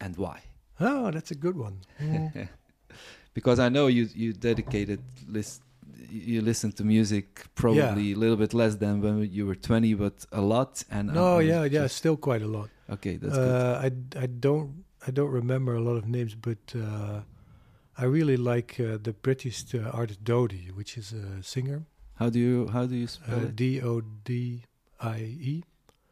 and 0.00 0.16
why? 0.16 0.42
Oh, 0.78 1.10
that's 1.10 1.30
a 1.30 1.34
good 1.34 1.56
one. 1.56 1.80
Mm. 2.00 2.48
because 3.34 3.58
I 3.58 3.68
know 3.68 3.86
you 3.86 4.08
you 4.14 4.32
dedicated 4.32 5.00
list 5.28 5.62
you 6.10 6.42
listen 6.42 6.72
to 6.72 6.84
music 6.84 7.44
probably 7.54 8.12
a 8.12 8.16
little 8.16 8.36
bit 8.36 8.52
less 8.54 8.74
than 8.76 9.00
when 9.00 9.30
you 9.30 9.46
were 9.46 9.54
20 9.54 9.94
but 9.94 10.26
a 10.32 10.40
lot 10.40 10.82
and 10.90 11.12
no, 11.14 11.38
I'm 11.38 11.46
yeah, 11.46 11.64
yeah, 11.64 11.86
still 11.88 12.16
quite 12.16 12.42
a 12.42 12.48
lot. 12.48 12.68
okay 12.90 13.16
that's 13.16 13.36
good 13.36 13.48
Uh, 13.48 13.80
I 13.86 13.88
I 14.24 14.26
don't 14.26 14.84
I 15.06 15.10
don't 15.12 15.30
remember 15.32 15.74
a 15.76 15.80
lot 15.80 15.96
of 15.96 16.04
names, 16.06 16.34
but 16.34 16.74
uh, 16.74 17.20
I 17.96 18.04
really 18.04 18.36
like 18.36 18.78
uh, 18.78 18.98
the 19.02 19.12
British 19.22 19.74
uh, 19.74 19.78
artist 20.00 20.22
Dodie, 20.24 20.70
which 20.74 20.98
is 20.98 21.12
a 21.12 21.42
singer. 21.42 21.80
how 22.20 22.28
do 22.30 22.38
you 22.38 22.68
how 22.68 22.84
do 22.86 22.94
you 22.96 23.06
spell 23.06 23.38
Uh, 23.40 23.44
it 23.48 23.56
D 23.56 23.80
O 23.82 24.00
D 24.24 24.62
I 25.00 25.18
E. 25.52 25.64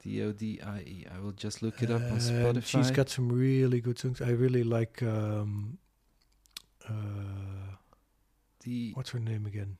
D 0.03 0.23
O 0.23 0.33
D 0.33 0.59
I 0.65 0.79
E 0.95 1.07
I 1.15 1.19
will 1.23 1.37
just 1.45 1.61
look 1.63 1.83
it 1.83 1.91
up 1.91 2.03
on 2.13 2.19
Spotify 2.19 2.65
She's 2.65 2.91
got 2.91 3.09
some 3.11 3.29
really 3.29 3.81
good 3.81 3.99
songs. 3.99 4.21
I 4.21 4.31
really 4.45 4.65
like. 4.65 5.03
Um, 5.03 5.79
uh, 6.89 7.77
D 8.65 8.93
what's 8.95 9.11
her 9.11 9.21
name 9.21 9.45
again? 9.47 9.77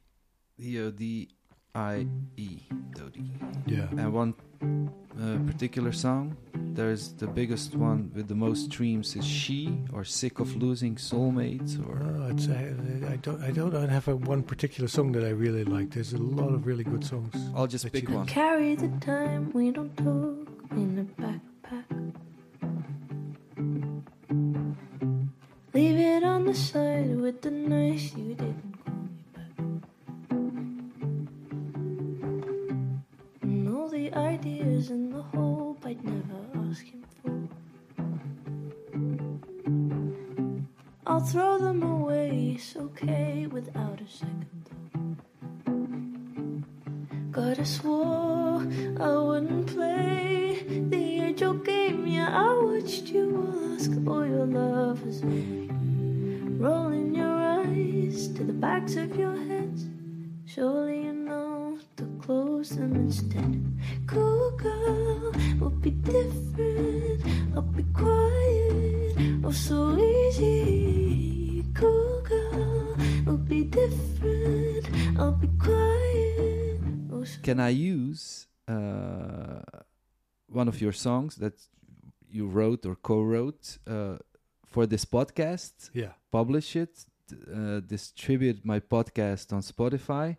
D 0.61 0.81
O 0.81 0.91
D 0.91 1.29
I 1.75 2.07
E 2.37 2.49
Dodie 2.97 3.31
Yeah. 3.67 3.87
and 3.91 4.13
one 4.13 4.35
uh, 4.63 5.39
particular 5.51 5.93
song 5.93 6.37
there's 6.75 7.13
the 7.15 7.27
biggest 7.27 7.75
one 7.75 8.11
with 8.15 8.29
the 8.29 8.35
most 8.35 8.67
streams 8.67 9.17
is 9.17 9.25
she 9.27 9.81
or 9.93 10.05
sick 10.05 10.39
of 10.39 10.55
losing 10.57 10.95
soulmates 10.97 11.79
or 11.89 11.99
Oh, 12.23 12.31
it's, 12.31 12.49
I, 12.49 12.73
I 13.13 13.17
don't 13.17 13.43
I 13.43 13.51
don't 13.51 13.89
have 13.89 14.07
a 14.09 14.17
one 14.17 14.43
particular 14.43 14.87
song 14.89 15.13
that 15.13 15.25
I 15.25 15.31
really 15.31 15.65
like. 15.65 15.91
There's 15.91 16.13
a 16.13 16.19
lot 16.19 16.53
of 16.53 16.67
really 16.67 16.85
good 16.85 17.05
songs. 17.05 17.35
I'll 17.57 17.67
just 17.67 17.91
pick 17.93 18.09
one 18.11 18.27
Carry 18.27 18.75
the 18.75 18.89
time 19.01 19.51
we 19.55 19.71
don't 19.71 19.97
talk 19.97 20.47
in 20.73 20.99
a 21.03 21.07
backpack. 21.23 21.87
Leave 25.75 25.97
it 25.99 26.23
on 26.25 26.45
the 26.45 26.55
side 26.55 27.17
with 27.17 27.41
the 27.43 27.51
nice 27.51 28.15
you 28.15 28.35
didn't 28.35 28.68
the 34.11 34.19
ideas 34.19 34.91
and 34.91 35.13
the 35.13 35.23
hope 35.23 35.85
I'd 35.85 36.03
never 36.05 36.69
ask 36.69 36.85
him 36.85 37.05
for. 37.21 37.49
I'll 41.07 41.21
throw 41.21 41.59
them 41.59 41.83
away, 41.83 42.55
it's 42.57 42.77
okay 42.77 43.47
without 43.47 44.01
a 44.01 44.09
second 44.09 44.69
thought. 44.69 45.25
God, 47.33 47.61
I 47.61 47.65
swore 47.65 48.67
I 49.01 49.17
wouldn't 49.17 49.67
play 49.67 50.65
the 50.89 51.21
age 51.27 51.43
old 51.43 51.65
game. 51.65 52.07
Yeah, 52.07 52.31
I 52.33 52.55
watched 52.65 53.09
you 53.09 53.75
ask 53.75 53.91
all 54.07 54.27
your 54.27 54.47
lovers, 54.47 55.23
rolling 55.23 57.15
your 57.15 57.39
eyes 57.61 58.29
to 58.29 58.45
the 58.45 58.53
backs 58.53 58.97
of 58.97 59.17
your 59.17 59.37
heads. 59.49 59.87
Surely 60.47 61.05
you 61.05 61.13
know 61.13 61.48
close 62.69 62.79
them 62.79 62.97
instead. 62.97 63.63
Cool 64.07 64.51
girl 64.57 65.33
will 65.61 65.71
be 65.71 65.91
different. 65.91 67.25
I'll 67.55 67.63
be 67.63 67.85
quiet, 67.95 69.17
oh 69.45 69.51
so 69.51 69.97
easy. 69.97 71.65
Cool 71.75 72.23
girl 72.23 72.97
will 73.27 73.37
be 73.39 73.65
different. 73.65 74.89
I'll 75.19 75.33
be 75.33 75.49
quiet. 75.59 76.81
Oh, 77.13 77.25
so 77.25 77.41
Can 77.43 77.61
I 77.61 77.71
use 77.71 78.47
uh, 78.67 79.61
one 80.49 80.69
of 80.69 80.81
your 80.81 80.93
songs 80.93 81.37
that 81.37 81.55
you 82.31 82.47
wrote 82.47 82.85
or 82.87 82.97
co-wrote 82.97 83.79
uh, 83.87 84.17
for 84.67 84.87
this 84.87 85.05
podcast? 85.05 85.91
Yeah. 85.95 86.13
Publish 86.31 86.77
it, 86.77 87.05
uh, 87.33 87.81
distribute 87.81 88.65
my 88.65 88.81
podcast 88.81 89.53
on 89.53 89.61
Spotify, 89.63 90.37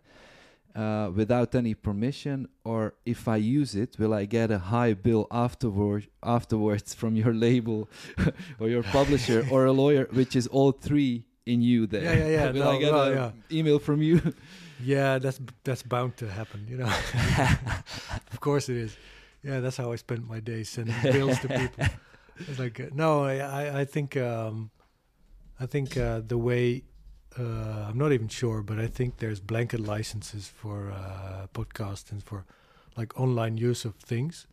uh, 0.74 1.10
without 1.14 1.54
any 1.54 1.74
permission, 1.74 2.48
or 2.64 2.94
if 3.04 3.26
I 3.28 3.36
use 3.36 3.74
it, 3.74 3.98
will 3.98 4.14
I 4.14 4.24
get 4.26 4.50
a 4.50 4.58
high 4.58 4.94
bill 4.94 5.26
afterward 5.30 6.08
afterwards 6.22 6.94
from 6.94 7.16
your 7.16 7.34
label 7.34 7.88
or 8.60 8.68
your 8.68 8.82
publisher 8.82 9.46
or 9.50 9.64
a 9.66 9.72
lawyer, 9.72 10.06
which 10.12 10.36
is 10.36 10.46
all 10.46 10.72
three 10.72 11.24
in 11.46 11.60
you 11.62 11.86
there? 11.86 12.02
Yeah, 12.02 12.14
yeah, 12.14 12.28
yeah. 12.28 12.50
will 12.52 12.60
No, 12.64 12.70
I 12.70 12.78
get 12.78 12.92
well, 12.92 13.04
an 13.12 13.14
yeah. 13.50 13.58
email 13.58 13.78
from 13.78 14.02
you? 14.02 14.20
Yeah, 14.82 15.18
that's 15.18 15.38
that's 15.62 15.82
bound 15.82 16.16
to 16.16 16.26
happen, 16.26 16.66
you 16.66 16.78
know. 16.78 16.90
of 18.32 18.40
course 18.40 18.70
it 18.70 18.76
is. 18.78 18.96
Yeah, 19.42 19.60
that's 19.60 19.76
how 19.76 19.92
I 19.92 19.96
spend 19.96 20.26
my 20.26 20.40
days 20.40 20.70
sending 20.70 20.94
bills 21.02 21.38
to 21.40 21.48
people. 21.48 21.84
It's 22.48 22.58
like 22.58 22.80
uh, 22.80 22.86
no, 22.94 23.22
I 23.22 23.34
I, 23.40 23.80
I 23.80 23.84
think 23.84 24.16
um, 24.16 24.70
I 25.60 25.66
think 25.66 25.98
uh, 25.98 26.22
the 26.26 26.38
way 26.38 26.84
uh, 27.38 27.86
I'm 27.88 27.98
not 27.98 28.12
even 28.12 28.28
sure, 28.28 28.62
but 28.62 28.78
I 28.78 28.86
think 28.86 29.18
there's 29.18 29.40
blanket 29.40 29.80
licenses 29.80 30.48
for 30.48 30.90
uh, 30.90 31.46
podcasts 31.54 32.10
and 32.10 32.22
for 32.22 32.44
like 32.96 33.18
online 33.18 33.56
use 33.56 33.84
of 33.84 33.94
things. 33.96 34.46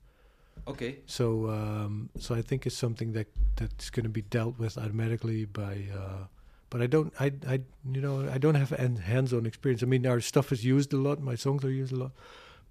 okay. 0.67 0.99
So 1.05 1.49
um, 1.49 2.09
so 2.19 2.35
I 2.35 2.41
think 2.41 2.65
it's 2.65 2.77
something 2.77 3.13
that 3.13 3.27
that's 3.55 3.89
going 3.89 4.03
to 4.03 4.09
be 4.09 4.21
dealt 4.21 4.59
with 4.59 4.77
automatically 4.77 5.45
by. 5.45 5.85
Uh, 5.93 6.27
but 6.69 6.81
I 6.81 6.87
don't, 6.87 7.13
I, 7.17 7.31
I, 7.47 7.61
you 7.89 8.01
know, 8.01 8.29
I 8.29 8.37
don't 8.37 8.55
have 8.55 8.73
an 8.73 8.97
hands-on 8.97 9.45
experience. 9.45 9.83
I 9.83 9.85
mean, 9.85 10.05
our 10.05 10.19
stuff 10.19 10.51
is 10.51 10.65
used 10.65 10.91
a 10.91 10.97
lot. 10.97 11.21
My 11.21 11.35
songs 11.35 11.63
are 11.63 11.71
used 11.71 11.93
a 11.93 11.95
lot, 11.95 12.11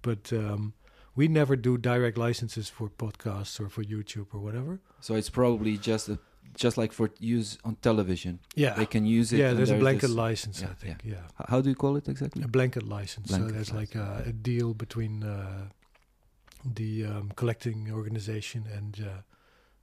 but 0.03 0.31
um, 0.31 0.73
we 1.15 1.27
never 1.27 1.55
do 1.55 1.77
direct 1.79 2.15
licenses 2.15 2.69
for 2.69 2.89
podcasts 2.89 3.59
or 3.59 3.69
for 3.69 3.83
YouTube 3.83 4.27
or 4.33 4.39
whatever. 4.39 4.79
So 5.01 5.15
it's 5.15 5.31
probably 5.31 5.77
just 5.77 6.09
a, 6.09 6.19
just 6.65 6.77
like 6.77 6.91
for 6.93 7.09
use 7.19 7.57
on 7.63 7.75
television. 7.81 8.39
Yeah, 8.55 8.73
They 8.77 8.85
can 8.87 9.05
use 9.05 9.31
it. 9.33 9.39
yeah. 9.39 9.53
There's 9.53 9.71
a 9.71 9.77
blanket 9.79 10.09
license, 10.09 10.61
yeah, 10.61 10.71
I 10.71 10.73
think. 10.85 10.97
Yeah, 11.03 11.23
H- 11.39 11.47
How 11.49 11.61
do 11.61 11.69
you 11.69 11.75
call 11.75 11.95
it 11.97 12.07
exactly? 12.09 12.43
a 12.43 12.47
blanket 12.47 12.83
license. 12.83 13.27
Blanket 13.27 13.47
so 13.49 13.53
there's 13.53 13.73
like 13.73 13.95
a, 13.95 14.23
a 14.27 14.31
deal 14.33 14.73
between 14.73 15.23
uh, 15.23 15.67
the 16.75 17.05
um, 17.05 17.31
collecting 17.35 17.91
organization 17.91 18.65
and 18.77 18.99
uh, 19.01 19.09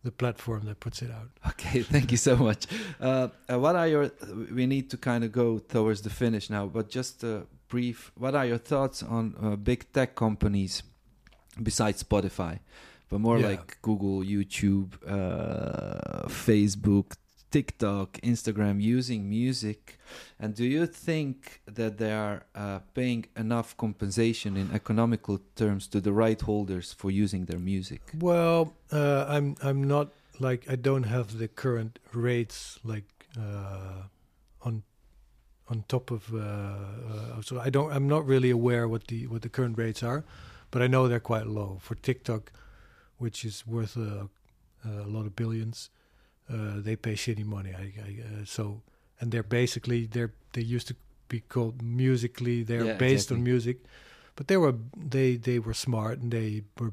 the 0.02 0.10
platform 0.10 0.64
that 0.66 0.80
puts 0.80 1.00
it 1.02 1.10
out. 1.10 1.30
Okay, 1.50 1.82
thank 1.82 2.10
you 2.10 2.18
so 2.18 2.36
much. 2.36 2.66
Uh, 3.00 3.28
uh, 3.50 3.58
what 3.58 3.74
are 3.76 3.88
your? 3.88 4.10
We 4.52 4.66
need 4.66 4.90
to 4.90 4.96
kind 4.96 5.24
of 5.24 5.30
go 5.32 5.58
towards 5.58 6.00
the 6.02 6.10
finish 6.10 6.50
now, 6.50 6.66
but 6.66 6.88
just 6.90 7.24
a 7.24 7.46
brief. 7.68 8.12
What 8.16 8.34
are 8.34 8.46
your 8.46 8.58
thoughts 8.58 9.02
on 9.02 9.34
uh, 9.40 9.56
big 9.56 9.80
tech 9.92 10.14
companies 10.14 10.82
besides 11.62 12.02
Spotify, 12.02 12.58
but 13.14 13.20
more 13.20 13.38
Yeah. 13.38 13.50
like 13.50 13.78
Google, 13.80 14.24
YouTube, 14.24 14.88
uh, 15.06 16.26
Facebook, 16.46 17.08
TikTok, 17.52 18.08
Instagram, 18.22 18.82
using 18.82 19.28
music? 19.30 19.98
And 20.40 20.50
do 20.56 20.64
you 20.64 20.84
think 21.06 21.60
that 21.78 21.92
they 21.98 22.12
are 22.12 22.38
uh, 22.56 22.80
paying 22.94 23.26
enough 23.36 23.76
compensation 23.76 24.56
in 24.56 24.66
economical 24.72 25.38
terms 25.54 25.86
to 25.92 26.00
the 26.00 26.12
right 26.12 26.40
holders 26.40 26.92
for 26.92 27.08
using 27.24 27.44
their 27.44 27.60
music? 27.60 28.00
Well, 28.18 28.72
uh, 28.90 29.26
I'm 29.34 29.54
I'm 29.62 29.80
not 29.94 30.08
like 30.40 30.62
I 30.68 30.76
don't 30.88 31.04
have 31.16 31.26
the 31.38 31.46
current 31.46 32.00
rates 32.12 32.80
like 32.82 33.08
uh, 33.38 34.02
on 34.66 34.82
on 35.70 35.84
top 35.86 36.10
of 36.10 36.22
uh, 36.34 36.38
uh, 36.40 37.42
so 37.46 37.60
I 37.66 37.70
don't 37.70 37.90
I'm 37.96 38.08
not 38.08 38.26
really 38.26 38.50
aware 38.50 38.84
what 38.88 39.02
the 39.06 39.20
what 39.28 39.42
the 39.42 39.48
current 39.56 39.78
rates 39.78 40.02
are, 40.02 40.24
but 40.72 40.82
I 40.82 40.88
know 40.88 41.06
they're 41.08 41.28
quite 41.34 41.46
low 41.46 41.78
for 41.86 41.94
TikTok, 42.08 42.50
which 43.18 43.44
is 43.44 43.66
worth 43.66 43.96
a, 43.96 44.28
a 44.84 45.06
lot 45.06 45.26
of 45.26 45.34
billions. 45.36 45.90
Uh, 46.48 46.74
they 46.76 46.96
pay 46.96 47.14
shitty 47.14 47.44
money. 47.44 47.72
I, 47.74 47.92
I 48.00 48.10
uh, 48.22 48.44
so 48.44 48.82
and 49.20 49.32
they're 49.32 49.42
basically 49.42 50.06
they're 50.06 50.32
they 50.52 50.62
used 50.62 50.88
to 50.88 50.96
be 51.28 51.40
called 51.40 51.82
Musical.ly. 51.82 52.64
They're 52.64 52.84
Yeah, 52.84 52.94
based 52.94 53.32
on 53.32 53.42
music, 53.42 53.78
but 54.36 54.48
they 54.48 54.56
were 54.56 54.74
they 54.96 55.36
they 55.36 55.58
were 55.58 55.74
smart 55.74 56.18
and 56.20 56.30
they 56.30 56.62
were 56.78 56.92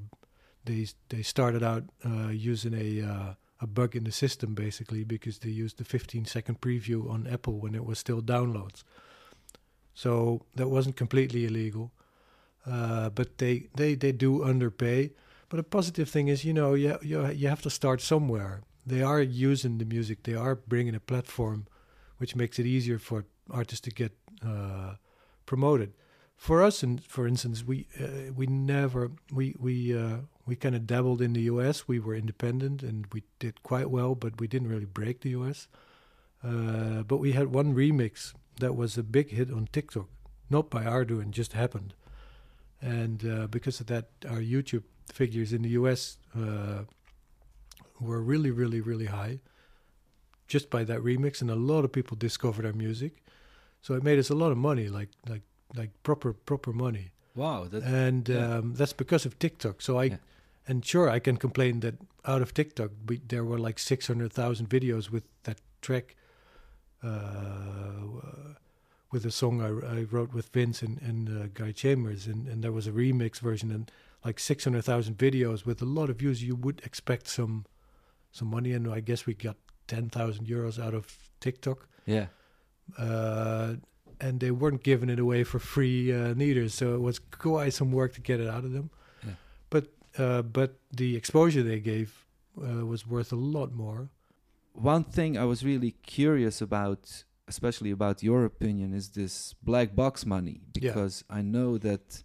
they 0.65 0.87
they 1.09 1.23
started 1.23 1.63
out 1.63 1.83
uh, 2.05 2.29
using 2.29 2.73
a 2.73 3.01
uh, 3.05 3.33
a 3.59 3.67
bug 3.67 3.95
in 3.95 4.03
the 4.03 4.11
system 4.11 4.53
basically 4.55 5.03
because 5.03 5.39
they 5.39 5.49
used 5.49 5.77
the 5.77 5.83
15 5.85 6.25
second 6.25 6.61
preview 6.61 7.09
on 7.09 7.27
Apple 7.27 7.59
when 7.59 7.75
it 7.75 7.85
was 7.85 7.99
still 7.99 8.21
downloads. 8.21 8.83
So 9.93 10.45
that 10.55 10.69
wasn't 10.69 10.95
completely 10.95 11.45
illegal, 11.45 11.91
uh, 12.65 13.09
but 13.09 13.37
they, 13.37 13.67
they 13.75 13.95
they 13.95 14.11
do 14.11 14.43
underpay. 14.43 15.11
But 15.51 15.59
a 15.59 15.63
positive 15.63 16.09
thing 16.09 16.29
is, 16.29 16.45
you 16.45 16.53
know, 16.53 16.75
you, 16.75 16.97
you 17.01 17.27
you 17.27 17.49
have 17.49 17.61
to 17.63 17.69
start 17.69 17.99
somewhere. 17.99 18.61
They 18.85 19.01
are 19.01 19.21
using 19.21 19.79
the 19.79 19.85
music. 19.85 20.23
They 20.23 20.33
are 20.33 20.55
bringing 20.55 20.95
a 20.95 21.01
platform, 21.01 21.67
which 22.19 22.37
makes 22.37 22.57
it 22.57 22.65
easier 22.65 22.97
for 22.97 23.25
artists 23.49 23.81
to 23.81 23.91
get 23.91 24.13
uh, 24.41 24.95
promoted. 25.45 25.91
For 26.37 26.63
us, 26.63 26.83
and 26.83 27.03
for 27.03 27.27
instance, 27.27 27.65
we 27.65 27.85
uh, 27.99 28.31
we 28.33 28.47
never 28.47 29.11
we 29.29 29.53
we 29.59 29.93
uh, 29.93 30.19
we 30.45 30.55
kind 30.55 30.73
of 30.73 30.87
dabbled 30.87 31.21
in 31.21 31.33
the 31.33 31.41
U.S. 31.53 31.85
We 31.85 31.99
were 31.99 32.15
independent 32.15 32.81
and 32.81 33.07
we 33.11 33.23
did 33.39 33.61
quite 33.61 33.89
well, 33.91 34.15
but 34.15 34.39
we 34.39 34.47
didn't 34.47 34.69
really 34.69 34.85
break 34.85 35.19
the 35.19 35.31
U.S. 35.31 35.67
Uh, 36.41 37.03
but 37.03 37.17
we 37.17 37.33
had 37.33 37.53
one 37.53 37.75
remix 37.75 38.33
that 38.61 38.77
was 38.77 38.97
a 38.97 39.03
big 39.03 39.31
hit 39.31 39.51
on 39.51 39.67
TikTok, 39.73 40.07
not 40.49 40.69
by 40.69 40.85
our 40.85 41.03
doing, 41.03 41.31
just 41.31 41.51
happened. 41.51 41.93
And 42.81 43.25
uh, 43.25 43.47
because 43.47 43.81
of 43.81 43.87
that, 43.87 44.05
our 44.25 44.41
YouTube 44.41 44.83
figures 45.11 45.53
in 45.53 45.61
the 45.61 45.69
US 45.69 46.17
uh, 46.35 46.83
were 47.99 48.21
really, 48.21 48.51
really, 48.51 48.81
really 48.81 49.05
high 49.05 49.39
just 50.47 50.69
by 50.69 50.83
that 50.83 50.99
remix. 50.99 51.41
And 51.41 51.49
a 51.49 51.55
lot 51.55 51.85
of 51.85 51.91
people 51.91 52.17
discovered 52.17 52.65
our 52.65 52.73
music. 52.73 53.23
So 53.81 53.93
it 53.95 54.03
made 54.03 54.19
us 54.19 54.29
a 54.29 54.35
lot 54.35 54.51
of 54.51 54.57
money, 54.57 54.87
like, 54.89 55.09
like, 55.29 55.41
like 55.75 55.89
proper, 56.03 56.33
proper 56.33 56.73
money. 56.73 57.11
Wow, 57.35 57.65
that 57.65 57.83
and 57.83 58.27
yeah. 58.27 58.57
um, 58.57 58.73
that's 58.73 58.93
because 58.93 59.25
of 59.25 59.39
TikTok. 59.39 59.81
So 59.81 59.97
I, 59.97 60.03
Yeah. 60.03 60.17
and 60.67 60.85
sure, 60.85 61.09
I 61.09 61.19
can 61.19 61.37
complain 61.37 61.79
that 61.79 61.95
out 62.25 62.41
of 62.41 62.53
TikTok, 62.53 62.91
we, 63.07 63.21
there 63.25 63.43
were 63.45 63.57
like 63.57 63.79
600,000 63.79 64.69
videos 64.69 65.09
with 65.09 65.23
that 65.43 65.59
track 65.81 66.15
uh, 67.03 68.03
with 69.11 69.25
a 69.25 69.31
song 69.31 69.61
I, 69.61 69.99
I 69.99 70.03
wrote 70.03 70.33
with 70.33 70.49
Vince 70.49 70.81
and, 70.81 71.01
and 71.01 71.29
uh, 71.29 71.47
Guy 71.53 71.71
Chambers, 71.71 72.27
and, 72.27 72.47
and 72.47 72.63
there 72.63 72.71
was 72.71 72.87
a 72.87 72.91
remix 72.91 73.39
version 73.39 73.71
and 73.71 73.91
like 74.25 74.39
six 74.39 74.63
hundred 74.65 74.83
thousand 74.83 75.17
videos 75.17 75.65
with 75.65 75.81
a 75.81 75.85
lot 75.85 76.09
of 76.09 76.17
views. 76.17 76.43
You 76.43 76.55
would 76.55 76.81
expect 76.85 77.27
some 77.27 77.65
some 78.31 78.49
money, 78.49 78.71
and 78.73 78.87
I 78.87 78.99
guess 79.01 79.25
we 79.25 79.33
got 79.33 79.55
ten 79.87 80.09
thousand 80.09 80.45
euros 80.47 80.79
out 80.79 80.93
of 80.93 81.17
TikTok, 81.39 81.87
yeah. 82.05 82.27
uh, 82.97 83.75
and 84.19 84.39
they 84.39 84.51
weren't 84.51 84.83
giving 84.83 85.09
it 85.09 85.19
away 85.19 85.43
for 85.43 85.59
free 85.59 86.11
uh, 86.13 86.33
neither. 86.33 86.69
So 86.69 86.95
it 86.95 87.01
was 87.01 87.19
quite 87.19 87.73
some 87.73 87.91
work 87.91 88.13
to 88.13 88.21
get 88.21 88.39
it 88.39 88.47
out 88.47 88.63
of 88.63 88.71
them. 88.71 88.89
Yeah. 89.25 89.33
But 89.69 89.85
uh, 90.17 90.41
but 90.43 90.79
the 90.95 91.15
exposure 91.15 91.63
they 91.63 91.79
gave 91.79 92.25
uh, 92.61 92.85
was 92.85 93.07
worth 93.07 93.31
a 93.31 93.35
lot 93.57 93.71
more. 93.73 94.09
one 94.73 95.03
thing 95.03 95.37
I 95.37 95.43
was 95.45 95.63
really 95.65 95.91
curious 96.03 96.61
about, 96.61 97.25
especially 97.47 97.91
about 97.91 98.23
your 98.23 98.45
opinion, 98.45 98.93
is 98.93 99.09
this 99.09 99.53
black 99.63 99.95
box 99.95 100.25
money 100.25 100.61
Yeah. 100.73 100.81
because 100.87 101.23
I 101.29 101.41
know 101.41 101.77
that 101.79 102.23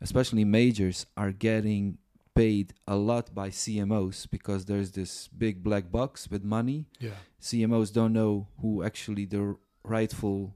especially 0.00 0.44
majors 0.44 1.06
are 1.16 1.32
getting 1.32 1.98
paid 2.34 2.72
a 2.86 2.94
lot 2.96 3.34
by 3.34 3.48
CMOs 3.50 4.26
because 4.30 4.64
there's 4.66 4.92
this 4.92 5.28
big 5.28 5.62
black 5.62 5.90
box 5.90 6.30
with 6.30 6.44
money. 6.44 6.86
Yeah. 7.00 7.10
CMOs 7.40 7.92
don't 7.92 8.12
know 8.12 8.46
who 8.60 8.84
actually 8.84 9.24
the 9.26 9.56
rightful 9.82 10.54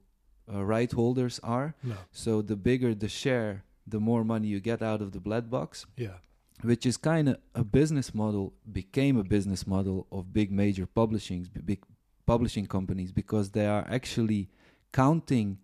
uh, 0.51 0.63
right 0.63 0.91
holders 0.91 1.39
are. 1.43 1.75
No. 1.83 1.95
So 2.11 2.41
the 2.41 2.55
bigger 2.55 2.93
the 2.95 3.09
share, 3.09 3.63
the 3.87 3.99
more 3.99 4.23
money 4.23 4.47
you 4.47 4.59
get 4.61 4.81
out 4.81 5.01
of 5.01 5.11
the 5.11 5.19
black 5.19 5.49
box 5.49 5.85
Yeah. 5.97 6.17
which 6.61 6.85
is 6.85 6.95
kind 6.95 7.27
of 7.29 7.37
a 7.55 7.63
business 7.65 8.13
model 8.13 8.53
became 8.71 9.17
a 9.17 9.23
business 9.23 9.67
model 9.67 10.07
of 10.11 10.31
big 10.31 10.49
major 10.51 10.85
publishing 10.85 11.49
big 11.65 11.81
publishing 12.25 12.65
companies 12.65 13.11
because 13.11 13.49
they 13.51 13.65
are 13.67 13.85
actually 13.89 14.49
counting 14.93 15.57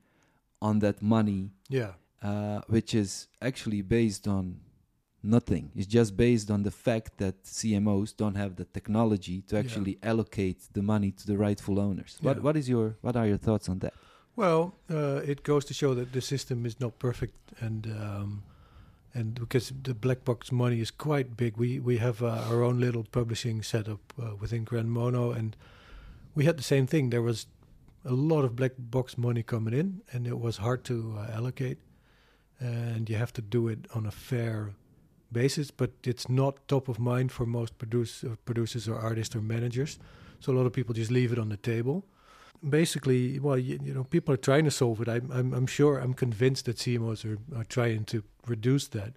on 0.62 0.80
that 0.80 1.02
money 1.02 1.52
Yeah. 1.70 1.94
Uh, 2.22 2.60
which 2.68 2.94
is 2.94 3.28
actually 3.42 3.82
based 3.82 4.28
on 4.28 4.44
nothing 5.24 5.72
it's 5.76 5.88
just 5.88 6.16
based 6.18 6.50
on 6.52 6.64
the 6.64 6.72
fact 6.88 7.18
that 7.18 7.36
cmos 7.44 8.16
don't 8.22 8.36
have 8.36 8.56
the 8.56 8.66
technology 8.78 9.42
to 9.48 9.56
Yeah. 9.56 9.62
actually 9.64 9.96
allocate 10.04 10.60
the 10.74 10.82
money 10.82 11.12
to 11.20 11.24
the 11.32 11.38
rightful 11.38 11.78
owners 11.80 12.18
what 12.22 12.36
Yeah. 12.38 12.44
what 12.46 12.56
is 12.58 12.68
your 12.68 12.88
what 13.06 13.16
are 13.16 13.28
your 13.28 13.38
thoughts 13.48 13.70
on 13.70 13.80
that 13.80 13.94
Well, 14.36 14.64
uh, 14.90 15.32
it 15.32 15.44
goes 15.44 15.64
to 15.66 15.74
show 15.74 15.94
that 16.00 16.10
the 16.14 16.22
system 16.22 16.66
is 16.66 16.76
not 16.80 16.94
perfect, 17.00 17.38
and 17.66 17.82
um, 17.88 18.44
and 19.14 19.28
because 19.44 19.74
the 19.84 19.94
black 19.94 20.24
box 20.24 20.52
money 20.52 20.80
is 20.80 20.92
quite 20.92 21.28
big, 21.36 21.58
we 21.58 21.70
we 21.90 21.98
have 21.98 22.18
uh, 22.24 22.50
our 22.50 22.60
own 22.68 22.80
little 22.80 23.04
publishing 23.20 23.64
setup 23.64 24.00
uh, 24.18 24.36
within 24.42 24.64
Grandmono, 24.66 25.36
and 25.40 25.58
we 26.36 26.46
had 26.46 26.56
the 26.58 26.64
same 26.64 26.88
thing. 26.88 27.10
There 27.10 27.22
was 27.32 27.48
a 28.06 28.14
lot 28.14 28.44
of 28.46 28.52
black 28.56 28.74
box 28.78 29.18
money 29.18 29.44
coming 29.44 29.74
in, 29.82 29.88
and 30.14 30.26
it 30.28 30.38
was 30.40 30.58
hard 30.58 30.84
to 30.86 30.96
uh, 31.18 31.38
allocate, 31.38 31.78
and 32.60 33.10
you 33.10 33.16
have 33.16 33.34
to 33.34 33.42
do 33.42 33.68
it 33.68 33.88
on 33.96 34.06
a 34.06 34.12
fair 34.12 34.72
basis. 35.32 35.72
But 35.72 35.92
it's 36.04 36.30
not 36.30 36.68
top 36.68 36.88
of 36.88 37.00
mind 37.00 37.32
for 37.32 37.46
most 37.46 37.74
uh, 37.84 38.36
producers 38.46 38.88
or 38.88 38.96
artists 38.96 39.36
or 39.36 39.42
managers, 39.42 40.00
so 40.40 40.52
a 40.52 40.56
lot 40.56 40.66
of 40.66 40.74
people 40.74 40.94
just 40.94 41.12
leave 41.12 41.32
it 41.32 41.40
on 41.40 41.50
the 41.50 41.58
table 41.58 42.06
basically, 42.68 43.40
well, 43.40 43.58
you, 43.58 43.80
you 43.84 43.94
know, 43.94 44.04
people 44.04 44.34
are 44.34 44.38
trying 44.38 44.66
to 44.66 44.72
solve 44.72 45.02
it. 45.02 45.08
I'm, 45.08 45.32
I'm, 45.32 45.54
I'm 45.54 45.68
sure, 45.68 45.98
I'm 45.98 46.14
convinced 46.14 46.66
that 46.66 46.78
CMOs 46.78 47.26
are, 47.26 47.38
are 47.58 47.64
trying 47.64 48.06
to 48.06 48.24
reduce 48.48 48.88
that. 48.90 49.14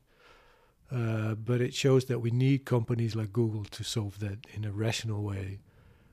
Uh, 0.91 1.35
but 1.35 1.61
it 1.61 1.75
shows 1.75 2.05
that 2.07 2.21
we 2.21 2.31
need 2.31 2.65
companies 2.65 3.17
like 3.17 3.33
Google 3.33 3.65
to 3.65 3.83
solve 3.83 4.19
that 4.21 4.47
in 4.53 4.65
a 4.65 4.73
rational 4.73 5.23
way, 5.23 5.59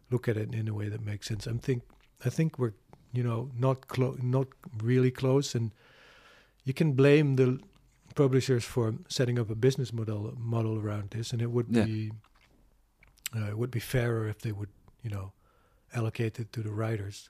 look 0.09 0.27
at 0.27 0.38
it 0.38 0.53
in 0.55 0.67
a 0.67 0.73
way 0.73 0.88
that 0.88 1.05
makes 1.05 1.27
sense. 1.27 1.47
I 1.47 1.53
think, 1.53 1.84
I 2.25 2.30
think 2.30 2.57
we're, 2.57 2.73
you 3.11 3.23
know, 3.23 3.51
not 3.57 3.88
close, 3.88 4.17
not 4.23 4.47
really 4.82 5.11
close, 5.11 5.53
and 5.53 5.71
you 6.64 6.74
can 6.74 6.93
blame 6.93 7.36
the 7.36 7.60
publishers 8.16 8.66
for 8.66 8.93
setting 9.07 9.39
up 9.39 9.49
a 9.49 9.55
business 9.55 9.93
model 9.93 10.34
model 10.38 10.78
around 10.78 11.10
this, 11.12 11.32
and 11.34 11.41
it 11.41 11.51
would 11.51 11.68
Yeah. 11.70 11.86
be, 11.86 12.12
uh, 13.36 13.49
it 13.49 13.57
would 13.57 13.72
be 13.72 13.80
fairer 13.80 14.28
if 14.28 14.39
they 14.39 14.51
would, 14.51 14.70
you 15.03 15.10
know, 15.10 15.32
allocate 15.93 16.39
it 16.39 16.51
to 16.53 16.62
the 16.62 16.72
writers. 16.72 17.30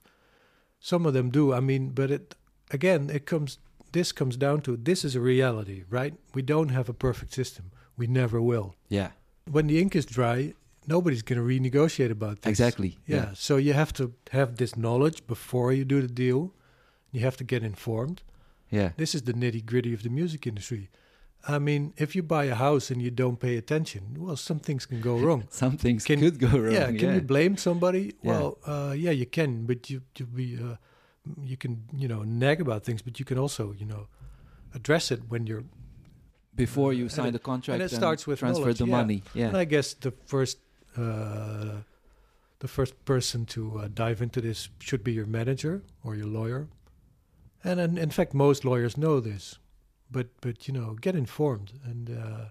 Some 0.80 1.06
of 1.06 1.14
them 1.14 1.30
do. 1.30 1.54
I 1.54 1.60
mean, 1.60 1.90
but 1.90 2.12
it 2.12 2.36
again, 2.72 3.10
it 3.10 3.26
comes. 3.26 3.60
This 3.92 4.12
comes 4.12 4.38
down 4.38 4.62
to 4.62 4.78
this 4.78 5.04
is 5.04 5.16
a 5.16 5.20
reality, 5.20 5.84
right? 5.90 6.14
We 6.36 6.42
don't 6.44 6.70
have 6.70 6.90
a 6.90 6.94
perfect 6.94 7.34
system. 7.34 7.72
We 7.98 8.06
never 8.08 8.40
will. 8.40 8.76
Yeah, 8.88 9.12
When 9.52 9.66
the 9.68 9.80
ink 9.82 9.96
is 9.96 10.06
dry, 10.06 10.54
nobody's 10.86 11.24
going 11.24 11.40
to 11.42 11.46
renegotiate 11.46 12.12
about 12.12 12.42
this. 12.42 12.52
exactly. 12.52 12.98
Yeah. 13.08 13.34
So 13.34 13.58
you 13.58 13.74
have 13.74 13.92
to 13.94 14.14
have 14.32 14.56
this 14.58 14.76
knowledge 14.78 15.26
before 15.28 15.74
you 15.74 15.86
do 15.86 16.02
the 16.02 16.08
deal. 16.14 16.54
You 17.12 17.22
have 17.22 17.36
to 17.38 17.44
get 17.44 17.64
informed. 17.64 18.22
Yeah, 18.72 18.92
This 18.98 19.14
is 19.16 19.22
the 19.24 19.34
nitty 19.34 19.66
gritty 19.66 19.94
of 19.94 20.02
the 20.04 20.10
music 20.10 20.46
industry. 20.48 20.90
I 21.48 21.58
mean, 21.60 21.94
if 21.98 22.16
you 22.16 22.24
buy 22.24 22.46
a 22.46 22.56
house 22.56 22.92
and 22.92 23.02
you 23.02 23.12
don't 23.12 23.40
pay 23.40 23.56
attention, 23.58 24.02
well, 24.18 24.36
some 24.36 24.60
things 24.60 24.86
can 24.86 25.00
go 25.02 25.18
wrong. 25.18 25.44
Some 25.52 25.78
things 25.78 26.04
Can- 26.06 26.20
could 26.20 26.38
go 26.38 26.48
wrong. 26.60 26.74
Yeah, 26.74 26.92
can 26.92 27.16
you 27.16 27.22
blame 27.22 27.56
somebody? 27.58 28.14
Yeah. 28.22 28.32
Well, 28.32 28.58
uh, 28.68 28.94
yeah, 28.94 29.12
you 29.12 29.26
can, 29.26 29.66
but 29.66 29.90
you 29.90 30.02
you 30.18 30.26
be 30.26 30.58
uh, 30.62 30.76
you 31.42 31.56
can 31.58 31.84
you 32.02 32.08
know 32.08 32.24
nag 32.24 32.60
about 32.62 32.84
things, 32.84 33.02
but 33.02 33.20
you 33.20 33.26
can 33.26 33.38
also 33.40 33.74
you 33.80 33.86
know 33.86 34.08
address 34.74 35.12
it 35.12 35.20
when 35.30 35.48
you're. 35.48 35.64
Before 36.56 36.92
you 36.94 37.04
And 37.04 37.12
sign 37.12 37.28
it- 37.28 37.32
the 37.32 37.40
contract 37.40 37.82
And 37.82 37.92
it 37.92 37.96
starts 37.96 38.28
with 38.28 38.40
transfer 38.40 38.62
knowledge, 38.62 38.80
the 38.80 38.86
yeah. 38.86 38.98
money. 39.02 39.24
Yeah, 39.34 39.48
And 39.48 39.58
I 39.58 39.66
guess 39.66 39.94
the 39.96 40.12
first 40.26 40.58
uh, 40.98 41.84
the 42.60 42.68
first 42.68 42.94
person 43.06 43.46
to 43.46 43.62
uh, 43.80 43.88
dive 43.94 44.22
into 44.22 44.42
this 44.42 44.70
should 44.80 45.02
be 45.04 45.14
your 45.14 45.26
manager 45.28 45.82
or 46.04 46.16
your 46.16 46.28
lawyer, 46.28 46.68
and, 47.64 47.80
and 47.80 47.98
in 47.98 48.10
fact, 48.10 48.34
most 48.34 48.64
lawyers 48.66 48.96
know 48.98 49.20
this, 49.20 49.60
but 50.12 50.28
but 50.42 50.68
you 50.68 50.74
know, 50.74 50.96
get 51.02 51.16
informed 51.16 51.74
and. 51.84 52.10
Uh, 52.10 52.46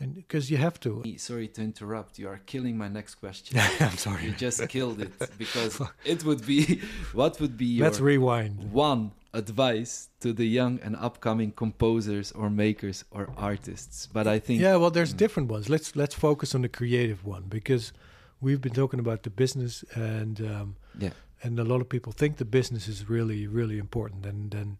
and 0.00 0.14
because 0.14 0.48
you 0.48 0.58
have 0.58 0.78
to. 0.80 1.02
Sorry 1.16 1.48
to 1.48 1.60
interrupt. 1.60 2.20
You 2.20 2.28
are 2.28 2.38
killing 2.46 2.78
my 2.78 2.86
next 2.86 3.16
question. 3.16 3.58
I'm 3.80 3.96
sorry. 3.96 4.26
You 4.26 4.30
just 4.30 4.68
killed 4.68 5.00
it 5.00 5.12
because 5.38 5.82
it 6.04 6.22
would 6.24 6.46
be 6.46 6.80
what 7.12 7.40
would 7.40 7.56
be 7.56 7.64
your 7.66 7.86
Let's 7.86 7.98
rewind. 7.98 8.70
one 8.72 9.10
advice 9.34 10.08
to 10.20 10.32
the 10.32 10.44
young 10.46 10.78
and 10.84 10.94
upcoming 10.94 11.50
composers 11.50 12.30
or 12.30 12.48
makers 12.48 13.04
or 13.10 13.30
artists. 13.36 14.06
But 14.12 14.28
I 14.28 14.38
think 14.38 14.60
Yeah, 14.60 14.76
well, 14.76 14.92
there's 14.92 15.12
Mm. 15.14 15.16
different 15.18 15.50
ones. 15.50 15.68
Let's 15.68 15.96
let's 15.96 16.14
focus 16.14 16.54
on 16.54 16.62
the 16.62 16.68
creative 16.68 17.24
one 17.24 17.44
because 17.48 17.92
we've 18.40 18.60
been 18.60 18.74
talking 18.74 19.00
about 19.00 19.22
the 19.24 19.30
business, 19.30 19.84
and 19.96 20.40
um, 20.40 20.76
yeah, 20.96 21.10
and 21.42 21.58
a 21.58 21.64
lot 21.64 21.80
of 21.80 21.88
people 21.88 22.12
think 22.12 22.36
the 22.36 22.44
business 22.44 22.88
is 22.88 23.08
really 23.08 23.46
really 23.46 23.78
important. 23.78 24.26
And 24.26 24.50
then, 24.50 24.78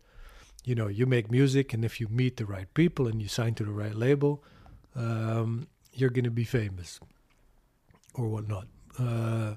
you 0.64 0.74
know, 0.74 0.88
you 0.88 1.06
make 1.06 1.30
music, 1.30 1.74
and 1.74 1.84
if 1.84 2.00
you 2.00 2.08
meet 2.08 2.36
the 2.36 2.44
right 2.44 2.72
people 2.74 3.06
and 3.06 3.22
you 3.22 3.28
sign 3.28 3.54
to 3.54 3.64
the 3.64 3.72
right 3.72 3.94
label, 3.94 4.42
um, 4.94 5.68
you're 5.92 6.10
going 6.10 6.24
to 6.24 6.30
be 6.30 6.44
famous, 6.44 7.00
or 8.14 8.28
whatnot, 8.28 8.66
uh, 8.98 9.54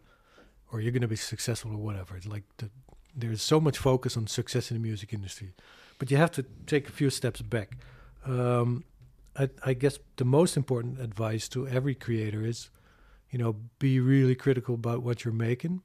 or 0.71 0.81
you're 0.81 0.91
going 0.91 1.01
to 1.01 1.07
be 1.07 1.15
successful 1.15 1.71
or 1.71 1.77
whatever. 1.77 2.15
It's 2.15 2.27
like 2.27 2.43
the, 2.57 2.69
there's 3.15 3.41
so 3.41 3.59
much 3.59 3.77
focus 3.77 4.15
on 4.17 4.27
success 4.27 4.71
in 4.71 4.77
the 4.77 4.83
music 4.83 5.13
industry, 5.13 5.53
but 5.99 6.11
you 6.11 6.17
have 6.17 6.31
to 6.31 6.45
take 6.65 6.87
a 6.87 6.91
few 6.91 7.09
steps 7.09 7.41
back. 7.41 7.77
Um, 8.25 8.83
I, 9.35 9.49
I 9.65 9.73
guess 9.73 9.99
the 10.15 10.25
most 10.25 10.57
important 10.57 10.99
advice 10.99 11.47
to 11.49 11.67
every 11.67 11.95
creator 11.95 12.45
is, 12.45 12.69
you 13.31 13.39
know, 13.39 13.55
be 13.79 13.99
really 13.99 14.35
critical 14.35 14.75
about 14.75 15.03
what 15.03 15.23
you're 15.23 15.33
making, 15.33 15.81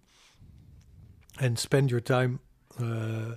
and 1.41 1.59
spend 1.59 1.91
your 1.91 2.01
time, 2.01 2.41
uh, 2.80 3.37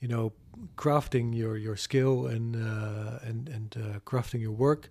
you 0.00 0.08
know, 0.08 0.32
crafting 0.76 1.36
your 1.36 1.56
your 1.56 1.76
skill 1.76 2.26
and 2.26 2.56
uh, 2.56 3.18
and 3.22 3.48
and 3.48 3.76
uh, 3.76 3.98
crafting 4.00 4.40
your 4.40 4.52
work, 4.52 4.88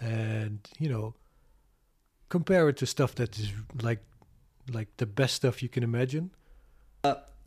and 0.00 0.68
you 0.78 0.88
know, 0.88 1.14
compare 2.28 2.68
it 2.68 2.76
to 2.78 2.86
stuff 2.86 3.14
that 3.14 3.38
is 3.38 3.52
like 3.82 4.02
like 4.72 4.88
the 4.96 5.06
best 5.06 5.34
stuff 5.34 5.62
you 5.62 5.68
can 5.68 5.82
imagine. 5.82 6.30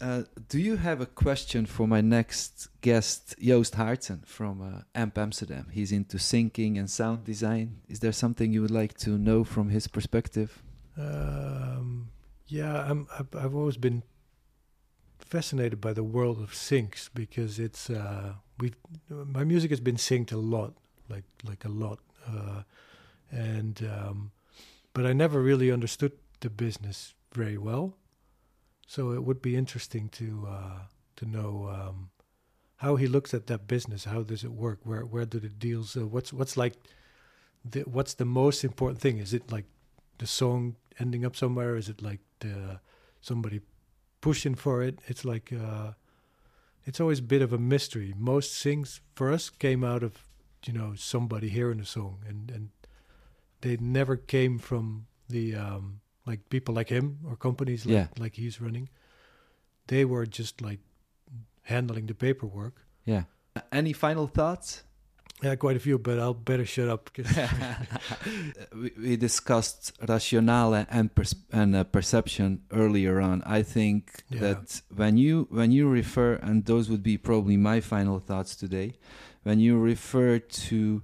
Uh, 0.02 0.24
do 0.50 0.60
you 0.60 0.76
have 0.76 1.00
a 1.00 1.06
question 1.06 1.66
for 1.66 1.88
my 1.88 2.02
next 2.02 2.68
guest, 2.82 3.36
Joost 3.40 3.76
Hartsen 3.76 4.26
from 4.26 4.62
uh, 4.62 4.82
AMP 4.94 5.18
Amsterdam? 5.18 5.68
He's 5.72 5.92
into 5.92 6.18
syncing 6.18 6.78
and 6.78 6.90
sound 6.90 7.24
design. 7.24 7.78
Is 7.88 8.02
there 8.02 8.12
something 8.12 8.52
you 8.52 8.62
would 8.62 8.72
like 8.72 8.98
to 9.00 9.18
know 9.18 9.44
from 9.46 9.70
his 9.70 9.88
perspective? 9.88 10.62
Um, 10.98 12.10
yeah, 12.48 12.84
I'm, 12.84 13.08
I've, 13.18 13.34
I've 13.36 13.56
always 13.56 13.78
been 13.78 14.04
fascinated 15.26 15.82
by 15.82 15.94
the 15.94 16.04
world 16.04 16.40
of 16.42 16.52
syncs 16.52 17.10
because 17.14 17.60
it's 17.60 17.90
uh, 17.90 18.34
we 18.60 18.74
my 19.10 19.44
music 19.44 19.72
has 19.72 19.80
been 19.80 19.98
synced 19.98 20.32
a 20.32 20.38
lot, 20.38 20.74
like 21.10 21.24
like 21.44 21.66
a 21.66 21.70
lot, 21.70 22.00
uh, 22.28 22.62
and 23.32 23.82
um, 23.84 24.32
but 24.94 25.06
I 25.06 25.14
never 25.14 25.42
really 25.42 25.72
understood 25.72 26.14
the 26.40 26.50
business 26.50 27.14
very 27.34 27.58
well. 27.58 27.98
So 28.88 29.12
it 29.12 29.24
would 29.24 29.42
be 29.42 29.56
interesting 29.56 30.10
to 30.10 30.48
uh, 30.48 30.80
to 31.18 31.26
know 31.26 31.70
um, 31.70 32.10
how 32.78 32.96
he 32.96 33.08
looks 33.08 33.34
at 33.34 33.48
that 33.48 33.68
business. 33.68 34.06
How 34.06 34.22
does 34.22 34.44
it 34.44 34.52
work? 34.52 34.80
Where 34.84 35.06
where 35.06 35.26
do 35.26 35.40
the 35.40 35.50
deals? 35.50 35.98
Uh, 35.98 36.08
what's 36.08 36.32
what's 36.32 36.56
like? 36.56 36.76
The, 37.68 37.82
what's 37.82 38.14
the 38.14 38.26
most 38.26 38.64
important 38.64 39.02
thing? 39.02 39.18
Is 39.18 39.34
it 39.34 39.52
like 39.52 39.66
the 40.20 40.28
song 40.28 40.76
ending 41.00 41.26
up 41.26 41.36
somewhere? 41.36 41.76
Is 41.76 41.90
it 41.90 42.00
like 42.00 42.20
the 42.42 42.80
somebody 43.22 43.62
pushing 44.26 44.56
for 44.58 44.82
it? 44.88 44.96
It's 45.08 45.24
like 45.34 45.54
uh, 45.54 45.92
it's 46.88 47.00
always 47.02 47.20
a 47.20 47.28
bit 47.28 47.42
of 47.42 47.54
a 47.54 47.58
mystery. 47.58 48.14
Most 48.18 48.64
things 48.64 49.02
for 49.16 49.34
us 49.34 49.50
came 49.52 49.84
out 49.94 50.04
of 50.04 50.14
you 50.68 50.74
know 50.74 50.96
somebody 50.96 51.48
hearing 51.50 51.80
a 51.82 51.86
song, 51.86 52.18
and 52.30 52.52
and 52.56 52.70
they 53.62 53.78
never 53.80 54.18
came 54.18 54.60
from 54.60 55.06
the 55.30 55.56
um, 55.56 56.02
like 56.28 56.40
people 56.50 56.74
like 56.78 56.90
him 56.96 57.18
or 57.28 57.36
companies 57.38 57.86
like, 57.86 57.94
Yeah. 57.94 58.08
like 58.24 58.42
he's 58.42 58.62
running. 58.62 58.90
They 59.88 60.06
were 60.06 60.26
just 60.40 60.62
like 60.62 60.80
handling 61.62 62.08
the 62.08 62.14
paperwork. 62.16 62.74
Yeah. 63.06 63.24
Any 63.72 63.94
final 63.94 64.28
thoughts? 64.28 64.84
Yeah, 65.44 65.56
quite 65.56 65.76
a 65.76 65.80
few, 65.80 65.98
but 66.00 66.18
I'll 66.18 66.34
better 66.34 66.66
shut 66.66 66.88
up. 66.90 67.12
'cause- 67.14 67.28
we, 68.74 68.92
we 68.98 69.18
discussed 69.18 69.92
rationale 70.08 70.74
and 70.90 71.14
pers- 71.14 71.36
and 71.52 71.76
uh, 71.76 71.84
perception 71.84 72.62
earlier 72.72 73.20
on. 73.22 73.44
I 73.46 73.62
think 73.64 74.24
Yeah. 74.30 74.40
that 74.40 74.82
when 74.96 75.18
you 75.18 75.48
when 75.50 75.72
you 75.72 75.90
refer, 75.90 76.36
and 76.42 76.66
those 76.66 76.90
would 76.90 77.04
be 77.04 77.18
probably 77.18 77.58
my 77.58 77.82
final 77.82 78.20
thoughts 78.20 78.56
today, 78.56 78.94
when 79.44 79.60
you 79.60 79.78
refer 79.78 80.40
to 80.40 81.04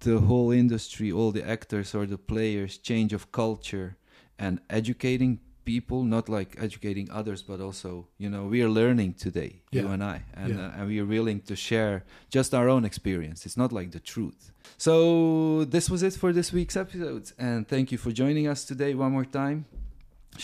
the 0.00 0.18
whole 0.20 0.50
industry, 0.50 1.10
all 1.12 1.32
the 1.32 1.46
actors 1.48 1.94
or 1.94 2.06
the 2.06 2.18
players, 2.18 2.78
change 2.78 3.12
of 3.14 3.32
culture, 3.32 3.96
and 4.38 4.60
educating 4.68 5.40
people, 5.74 5.98
not 6.16 6.28
like 6.28 6.50
educating 6.66 7.06
others, 7.20 7.40
but 7.50 7.58
also 7.66 7.90
you 8.22 8.28
know 8.32 8.42
we 8.54 8.58
are 8.64 8.72
learning 8.80 9.10
today, 9.26 9.52
you 9.76 9.86
and 9.94 10.02
I, 10.16 10.18
and 10.42 10.48
Yeah. 10.50 10.64
uh, 10.66 10.76
and 10.76 10.84
we 10.90 10.96
are 11.02 11.08
willing 11.16 11.40
to 11.50 11.54
share 11.68 11.94
just 12.36 12.50
our 12.58 12.68
own 12.74 12.84
experience. 12.90 13.38
It's 13.46 13.56
not 13.62 13.70
like 13.78 13.90
the 13.96 14.00
truth. 14.14 14.40
So 14.86 15.64
this 15.74 15.86
was 15.92 16.02
it 16.08 16.14
for 16.22 16.30
this 16.38 16.48
week's 16.58 16.76
episode, 16.84 17.24
and 17.38 17.58
thank 17.72 17.86
you 17.92 17.98
for 18.04 18.10
joining 18.22 18.46
us 18.52 18.60
today 18.70 18.92
one 19.04 19.12
more 19.18 19.28
time, 19.42 19.58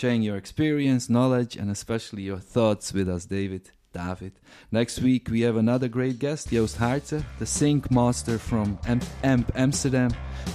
sharing 0.00 0.22
your 0.28 0.36
experience, 0.44 1.02
knowledge, 1.16 1.52
and 1.60 1.68
especially 1.78 2.22
your 2.30 2.40
thoughts 2.54 2.86
with 2.96 3.08
us, 3.16 3.24
David. 3.38 3.64
David. 4.06 4.32
Next 4.70 4.96
week 5.08 5.24
we 5.34 5.40
have 5.46 5.56
another 5.56 5.88
great 5.88 6.18
guest, 6.24 6.42
Joost 6.50 6.76
Haarte, 6.82 7.18
the 7.38 7.46
sync 7.46 7.90
master 7.90 8.36
from 8.38 8.78
Amp, 8.92 9.04
Amp 9.32 9.48
Amsterdam, 9.54 10.10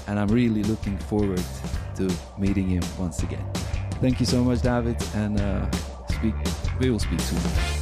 and 0.07 0.15
I'm 0.19 0.31
really 0.41 0.63
looking 0.71 0.97
forward 1.11 1.43
to 1.97 2.05
meeting 2.37 2.67
him 2.75 2.83
once 2.99 3.23
again. 3.23 3.45
Thank 4.01 4.19
you 4.19 4.25
so 4.25 4.43
much, 4.43 4.63
David, 4.63 4.97
and 5.13 5.39
uh, 5.39 5.69
speak. 6.09 6.33
We 6.79 6.89
will 6.89 6.97
speak 6.97 7.19
soon. 7.19 7.80